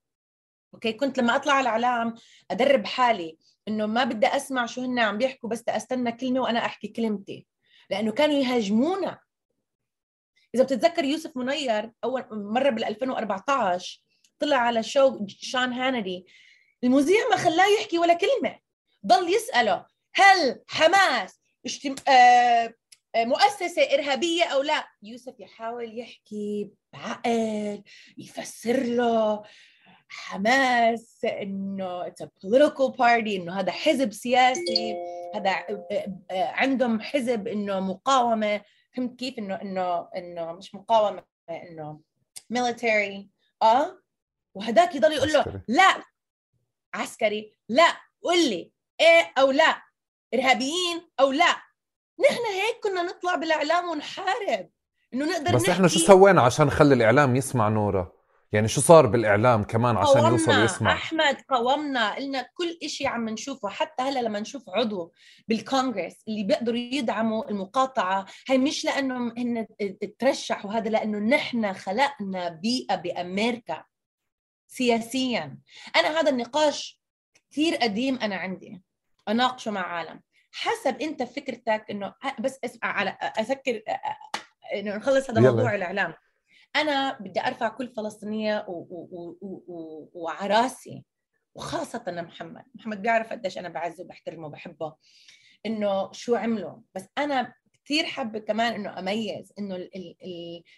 [0.75, 2.15] okay؟ كنت لما أطلع على الإعلام
[2.51, 3.39] أدرب حالي
[3.69, 7.47] إنه ما بدي أسمع شو هن عم بيحكوا بس أستنى كلمة وأنا أحكي كلمتي.
[7.91, 9.19] لأنه كانوا يهاجمونا.
[10.55, 14.03] إذا بتتذكر يوسف منير أول مرة بال 2014
[14.39, 16.25] طلع على show شان هانيتي
[16.85, 18.59] المذيع ما خلاه يحكي ولا كلمة.
[19.07, 21.95] ضل يسأله هل حماس اجتم...
[22.09, 22.75] آه...
[23.15, 27.83] آه، مؤسسة إرهابية أو لا؟ يوسف يحاول يحكي بعقل
[28.19, 29.43] يفسر له.
[30.11, 34.97] حماس إنه اتس political party إنه هذا حزب سياسي
[35.35, 38.61] هذا آه، آه، عندهم حزب إنه مقاومة.
[38.97, 42.01] فهمت كيف؟ إنه إنه إنه مش مقاومة إنه
[42.55, 43.27] military.
[43.63, 44.01] آه
[44.55, 46.05] وهداك يضل يقول له لا.
[46.95, 47.57] عسكري.
[47.69, 47.97] لا.
[48.23, 48.73] قول لي.
[49.01, 49.83] إيه أو لا.
[50.35, 51.57] إرهابيين أو لا.
[52.21, 54.71] نحن هيك كنا نطلع بالإعلام ونحارب.
[55.15, 55.73] إنه نقدر بس نحكي.
[55.73, 58.20] إحنا شو سوينا عشان نخلي الإعلام يسمع نورا
[58.53, 63.69] يعني شو صار بالإعلام كمان عشان يوصل يسمع أحمد قومنا قلنا كل شيء عم نشوفه
[63.69, 65.13] حتى هلا لما نشوف عضو
[65.49, 69.67] بالكونغرس اللي بيقدروا يدعموا المقاطعة هي مش لأنه هن
[70.19, 73.85] ترشحوا هذا لأنه نحن خلقنا بيئة بأمريكا
[74.67, 75.59] سياسيا.
[75.97, 77.01] أنا هذا النقاش
[77.51, 78.83] كثير قديم أنا عندي
[79.29, 80.21] أناقشه مع عالم.
[80.53, 83.83] حسب أنت فكرتك إنه بس اسمع على اذكر
[84.75, 86.15] إنه نخلص هذا موضوع الإعلام.
[86.77, 88.67] أنا بدي أرفع كل فلسطينية
[90.15, 91.05] وعراسي
[91.55, 94.97] وخاصة محمد محمد بيعرف قديش أنا بعزه وبحترمه وبحبه
[95.67, 99.89] إنه شو عملوا بس أنا كثير حابة كمان إنه أميز إنه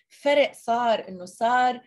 [0.09, 1.81] الفرق صار إنه صار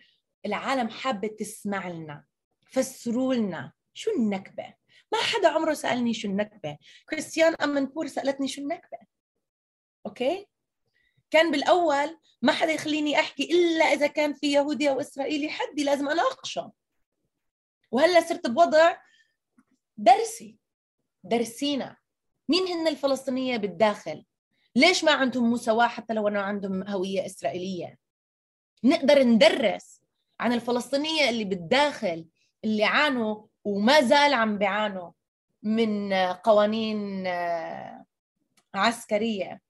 [0.46, 2.24] العالم حابة تسمع لنا
[2.66, 4.74] فسروا لنا شو النكبة.
[5.12, 6.78] ما حدا عمره سألني شو النكبة.
[7.08, 8.98] كريستيان أمنبور سألتني شو النكبة.
[10.06, 10.46] أوكي؟
[11.30, 16.08] كان بالأول ما حدا يخليني أحكي إلا إذا كان في يهودي أو إسرائيلي حدي لازم
[16.08, 16.72] اناقشه
[17.90, 18.96] وهلأ صرت بوضع
[19.96, 20.58] درسي
[21.24, 21.96] درسينا.
[22.48, 24.24] مين هن الفلسطينية بالداخل؟
[24.76, 27.98] ليش ما عندهم مساواة حتى لو انه عندهم هوية إسرائيلية؟
[28.84, 30.02] نقدر ندرس
[30.40, 32.26] عن الفلسطينية اللي بالداخل
[32.64, 35.10] اللي عانوا وما زال عم بيعانوا
[35.62, 37.26] من قوانين
[38.74, 39.65] عسكرية.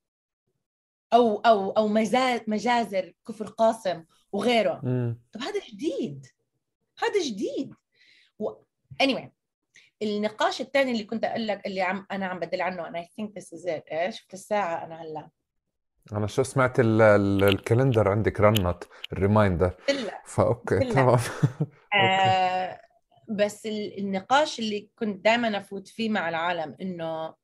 [1.13, 1.89] أو أو أو
[2.47, 4.81] مجازر كفر قاسم وغيره.
[4.85, 5.21] مم.
[5.33, 6.27] طب هذا جديد.
[6.99, 7.75] هذا جديد.
[8.39, 8.53] و...
[9.03, 9.29] anyway
[10.03, 13.39] النقاش الثاني اللي كنت أقول لك اللي عم أنا عم بدل عنه أنا I think
[13.39, 15.31] this is it شفت الساعة أنا هلا.
[16.13, 19.77] أنا شو سمعت ال ال ال calendar عندك رنت ال reminder.
[20.25, 21.19] ف okay تمام.
[22.03, 22.81] آه
[23.29, 27.35] بس النقاش اللي كنت دائما أفوت فيه مع العالم إنه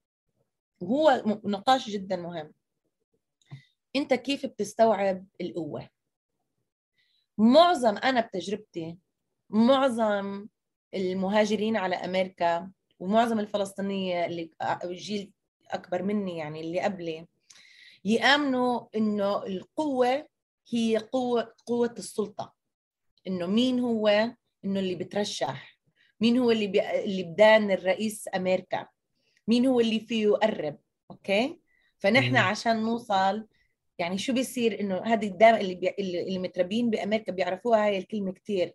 [0.83, 2.53] هو نقاش جدا مهم.
[3.97, 5.89] انت كيف بتستوعب القوة؟
[7.39, 8.99] معظم أنا بتجربتي
[9.51, 10.47] معظم
[10.95, 14.51] المهاجرين على أمريكا ومعظم الفلسطينية اللي
[14.85, 15.33] جيل
[15.71, 17.27] أكبر مني يعني اللي قبلي
[18.05, 20.27] يآمنوا إنه القوة
[20.69, 22.55] هي قوة قوة السلطة.
[23.27, 24.09] إنه مين هو؟
[24.65, 25.79] إنه اللي بترشح.
[26.21, 27.05] مين هو اللي بي...
[27.05, 28.89] اللي بدان الرئيس أمريكا؟
[29.49, 30.79] مين هو اللي فيه يقرب
[31.11, 31.61] okay؟
[31.99, 33.47] فنحن عشان نوصل
[34.03, 35.95] يعني شو بيصير إنه هذه الدائما اللي بي...
[35.99, 38.75] اللي متربيين بأمريكا بيعرفوها هاي الكلمة كثير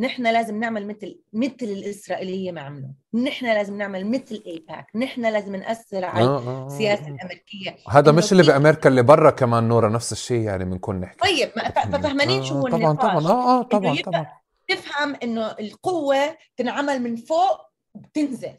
[0.00, 2.88] نحن لازم نعمل مثل مثل الإسرائيلية ما عملوا.
[3.14, 7.76] نحن لازم نعمل مثل ايباك نحن لازم نأثر على آه آه, آه، السياسة الأمريكية.
[7.90, 11.48] هذا مش اللي بأمريكا اللي برا كمان نورا نفس الشيء يعني بنكون نحكي طيب
[11.92, 13.26] ففهمانين آه شو هو طبعا طبعا.
[13.26, 14.26] آه آه طبعا طبعا.
[14.68, 17.60] تفهم إنه القوة تنعمل من فوق
[17.94, 18.52] وبتنزل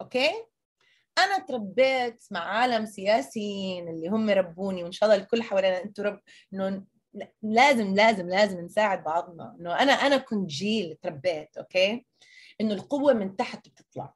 [0.00, 0.30] okay؟
[1.24, 6.20] أنا تربيت مع عالم سياسيين اللي هم ربوني وإن شاء الله الكل حوالينا أنتم رب
[6.54, 6.84] إنه
[7.42, 9.56] لازم لازم لازم نساعد بعضنا.
[9.60, 12.06] إنه أنا أنا كنت جيل تربيت okay؟
[12.60, 14.14] إنه القوة من تحت بتطلع.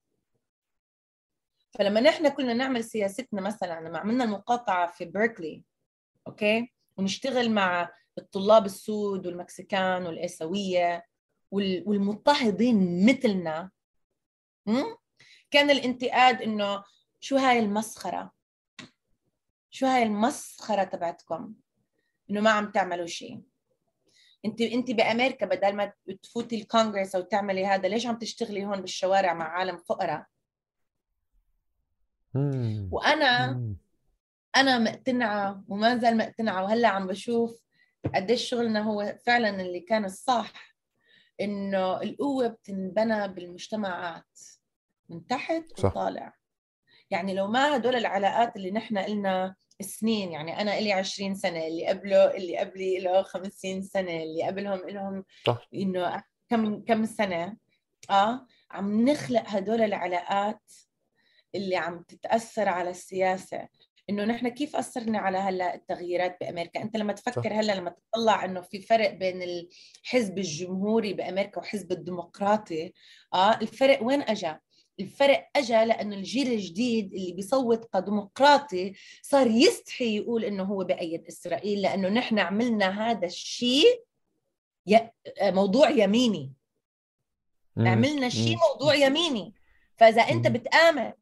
[1.78, 5.64] فلما نحن كنا نعمل سياستنا مثلا لما عملنا المقاطعة في بيركلي
[6.26, 11.04] okay؟ ونشتغل مع الطلاب السود والمكسيكان والاسيويه
[11.50, 13.70] والمضطهدين مثلنا
[15.54, 16.84] كان الانتقاد إنه
[17.20, 18.32] شو هاي المسخرة؟
[19.70, 21.54] شو هاي المسخرة تبعتكم؟
[22.30, 23.42] إنه ما عم تعملوا شيء
[24.44, 29.34] أنت أنت بأمريكا بدل ما تفوتي الكونغرس أو تعملي هذا ليش عم تشتغلي هون بالشوارع
[29.34, 30.26] مع عالم فقراء؟
[32.90, 33.50] وأنا
[34.56, 37.62] أنا مقتنعة وما زال مقتنعة وهلأ عم بشوف
[38.14, 40.76] قديش شغلنا هو فعلا اللي كان الصح
[41.40, 44.40] إنه القوة بتنبنى بالمجتمعات.
[45.08, 45.90] من تحت صح.
[45.90, 46.32] وطالع.
[47.10, 51.86] يعني لو ما هدول العلاقات اللي نحن قلنا سنين يعني أنا لي 20 سنة اللي
[51.86, 55.24] قبله اللي قبلي له 50 سنة اللي قبلهم لهم
[55.74, 57.56] إنه كم كم سنة
[58.10, 60.72] آه عم نخلق هدول العلاقات
[61.54, 63.68] اللي عم تتأثر على السياسة.
[64.10, 68.60] إنه نحن كيف أثرنا على هلأ التغييرات بأمريكا؟ أنت لما تفكر هلأ لما تطلع إنه
[68.60, 72.92] في فرق بين الحزب الجمهوري بأمريكا وحزب الديمقراطي
[73.34, 74.54] آه الفرق وين اجى
[75.00, 81.82] الفرق اجى لأنه الجيل الجديد اللي بيصوت كديمقراطي صار يستحي يقول إنه هو بأيد إسرائيل
[81.82, 84.02] لأنه نحن عملنا هذا الشيء
[85.42, 86.52] موضوع يميني.
[87.78, 89.54] عملنا شيء موضوع يميني.
[89.96, 91.12] فإذا أنت بتآمن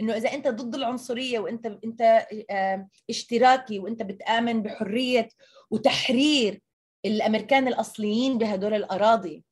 [0.00, 2.26] إنه إذا أنت ضد العنصرية وأنت أنت
[3.10, 5.28] اشتراكي وأنت بتآمن بحرية
[5.70, 6.60] وتحرير
[7.04, 9.44] الأمريكان الأصليين بهدول الأراضي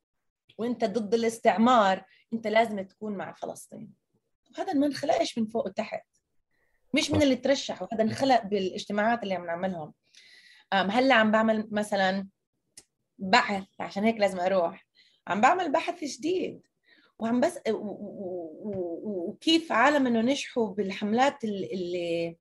[0.59, 2.05] وأنت ضد الاستعمار
[2.35, 3.93] انت لازم تكون مع فلسطين.
[4.51, 6.07] وهذا ما انخلقش من فوق وتحت
[6.95, 9.93] مش من اللي ترشح وهذا انخلق بالاجتماعات اللي عم نعملهم.
[10.73, 12.29] هلا عم بعمل مثلا
[13.19, 14.87] بحث عشان هيك لازم أروح.
[15.27, 16.67] عم بعمل بحث جديد.
[17.19, 17.59] وعم بس
[19.05, 22.37] وكيف عالم إنه نجحوا بالحملات اللي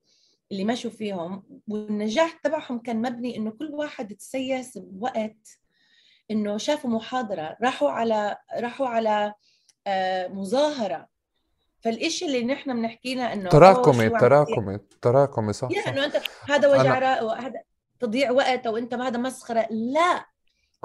[0.51, 1.43] اللي مشوا فيهم.
[1.67, 5.59] والنجاح تبعهم كان مبني إنه كل واحد تسيس بوقت
[6.31, 7.57] إنه شافوا محاضرة.
[7.63, 9.33] راحوا على راحوا على
[10.29, 11.07] مظاهرة.
[11.83, 15.87] فالإشي اللي نحن بنحكينا إنه تراكمي تراكمي تراكمي صح, صح.
[15.87, 17.61] إنه أنت هذا وجع وهذا
[17.99, 20.25] تضييع وقت أو أنت هذا مسخرة لا.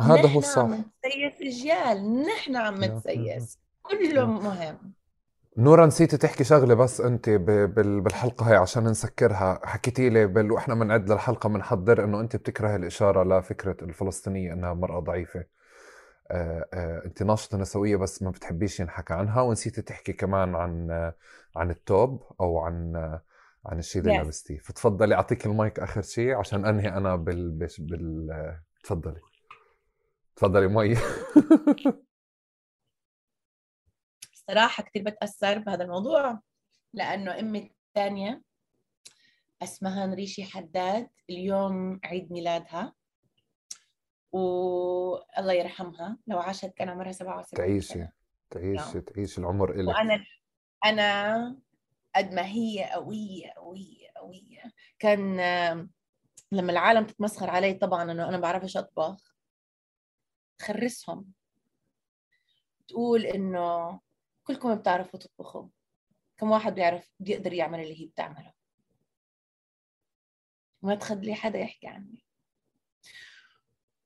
[0.01, 3.59] هذا هو الصح نحن عم نتسيس اجيال نحن عم نتسيس.
[3.83, 4.93] كله مهم.
[5.57, 9.61] نورا نسيتي تحكي شغلة بس أنت بالحلقة هاي عشان نسكرها.
[9.65, 15.01] حكيتي لي بل وإحنا بنعد للحلقة بنحضر إنه أنت بتكره الإشارة لفكرة الفلسطينية إنها مرأة
[15.01, 15.39] ضعيفة.
[15.41, 15.57] آه، آه،
[17.05, 20.91] انت ناشطه نسوية بس ما بتحبيش ينحكى عنها ونسيتي تحكي كمان عن
[21.57, 22.97] عن الثوب أو عن
[23.67, 24.59] عن الشيء اللي لابستيه.
[24.59, 29.21] فتفضلي أعطيك المايك آخر شيء عشان أنهي أنا بال بال تفضلي.
[30.37, 30.97] تفضلي مي.
[34.49, 36.41] صراحة كثير بتأثر بهذا الموضوع
[36.93, 38.43] لأنه أمي الثانية
[39.63, 42.95] اسمها نريشي حداد اليوم عيد ميلادها.
[44.33, 48.13] والله يرحمها لو عاشت كان عمرها 77 تعيشي
[48.51, 49.01] تعيشي نعم.
[49.01, 49.89] تعيشي العمر إلك.
[49.89, 50.25] وأنا
[50.85, 51.57] أنا
[52.17, 54.73] قد ما هي قوية قوية قوية.
[54.99, 55.37] كان
[56.53, 59.35] لما العالم تتمسخر علي طبعا إنه أنا بعرفش أطبخ
[60.63, 61.33] خرسهم.
[62.89, 64.01] تقول إنه
[64.45, 65.69] كلكم بتعرفوا تطبخوا.
[66.37, 68.53] كم واحد بيعرف بيقدر يعمل اللي هي بتعمله.
[70.83, 72.28] ما تخلي حدا يحكي عني.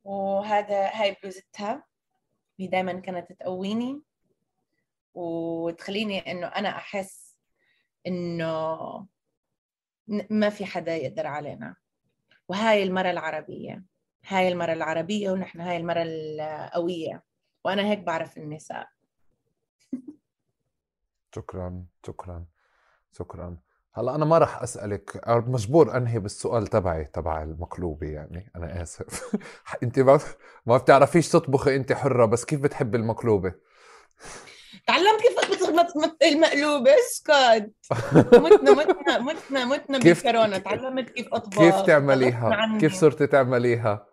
[0.05, 1.85] وهذا هاي بلوزتها
[2.59, 4.03] هي دائما كانت تقويني
[5.15, 7.37] وتخليني إنه أنا أحس
[8.07, 9.07] إنه
[10.31, 11.77] ما في حدا يقدر علينا.
[12.49, 13.85] وهاي المرة العربية.
[14.27, 17.23] هاي المرة العربية ونحن هاي المرة القوية.
[17.65, 18.89] وأنا هيك بعرف النساء.
[21.35, 22.47] شكرا شكرا
[23.13, 23.57] شكرا.
[23.95, 29.37] هلا أنا ما راح أسألك مجبور أنهي بالسؤال تبعي تبع المقلوبة يعني أنا آسف.
[29.83, 30.21] أنت ما
[30.67, 33.55] ما بتعرفيش تطبخي أنت حرة بس كيف بتحبي المقلوبة؟
[34.87, 35.69] تعلمت كيف تطبخ
[36.23, 37.73] المقلوبة اسكت.
[38.45, 41.59] متنا متنا متنا متنا بالكورونا تعلمت كيف أطبخ.
[41.59, 44.07] كيف تعمليها؟ كيف صرتي تعمليها؟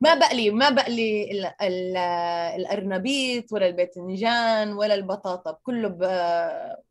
[0.00, 1.30] ما بقلي ما بقلي
[2.56, 5.88] الأرنبيط ولا الباذنجان ولا البطاطا كله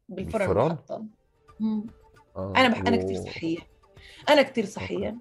[0.09, 1.05] بالفرن آه.
[2.37, 2.79] أنا بح...
[2.79, 3.57] أنا كثير صحية.
[4.29, 5.15] أنا كثير صحية.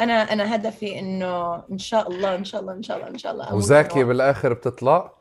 [0.00, 3.32] أنا أنا هدفي إنه إن شاء الله إن شاء الله إن شاء الله إن شاء
[3.32, 5.12] الله وزاكية بالآخر بتطلع؟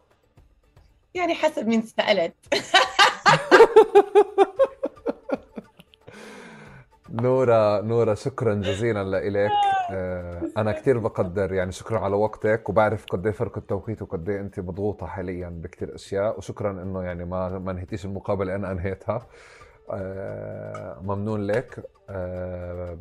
[1.13, 2.33] يعني حسب مين سألت.
[7.11, 9.51] نورا نورا شكرا جزيلا لك
[9.91, 14.39] آه، أنا كثير بقدر يعني شكرا على وقتك وبعرف قد إيه فرق التوقيت وقد إيه
[14.39, 19.15] أنت مضغوطة حاليا بكثير أشياء وشكرا إنه يعني ما ما نهيتيش المقابلة أنا أنهيتها.
[19.15, 19.25] آه،
[21.03, 21.89] ممنون لك.
[22.09, 22.97] آه،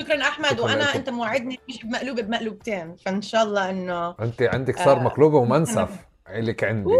[0.00, 0.98] شكرا أحمد شكرا وأنا لكم.
[0.98, 6.64] أنت موعدني مش بمقلوبه بمقلوبتين فإن شاء الله إنه أنت عندك صار مقلوبة ومنسف عليك
[6.64, 6.90] عندي.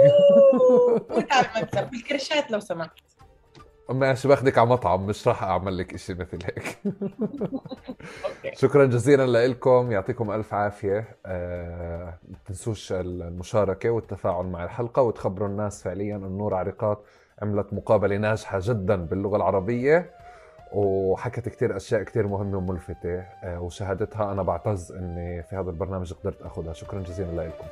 [1.11, 1.91] مو تعال منسف.
[1.91, 2.91] بالكرشات لو سمحت.
[3.91, 6.79] ماشي باخدك على مطعم مش راح أعمل لك شيء مثل هيك.
[8.63, 11.17] شكرا جزيلا لكم يعطيكم ألف عافية.
[11.27, 12.19] أه...
[12.47, 17.05] تنسوش المشاركة والتفاعل مع الحلقة وتخبروا الناس فعليا ان نور عريقات
[17.43, 20.11] عملت مقابلة ناجحة جدا باللغة العربية
[20.73, 26.43] وحكت كثير أشياء كثير مهمة وملفتة أه وشهادتها أنا بعتز إني في هذا البرنامج قدرت
[26.43, 26.73] آخذها.
[26.73, 27.65] شكرا جزيلا لكم.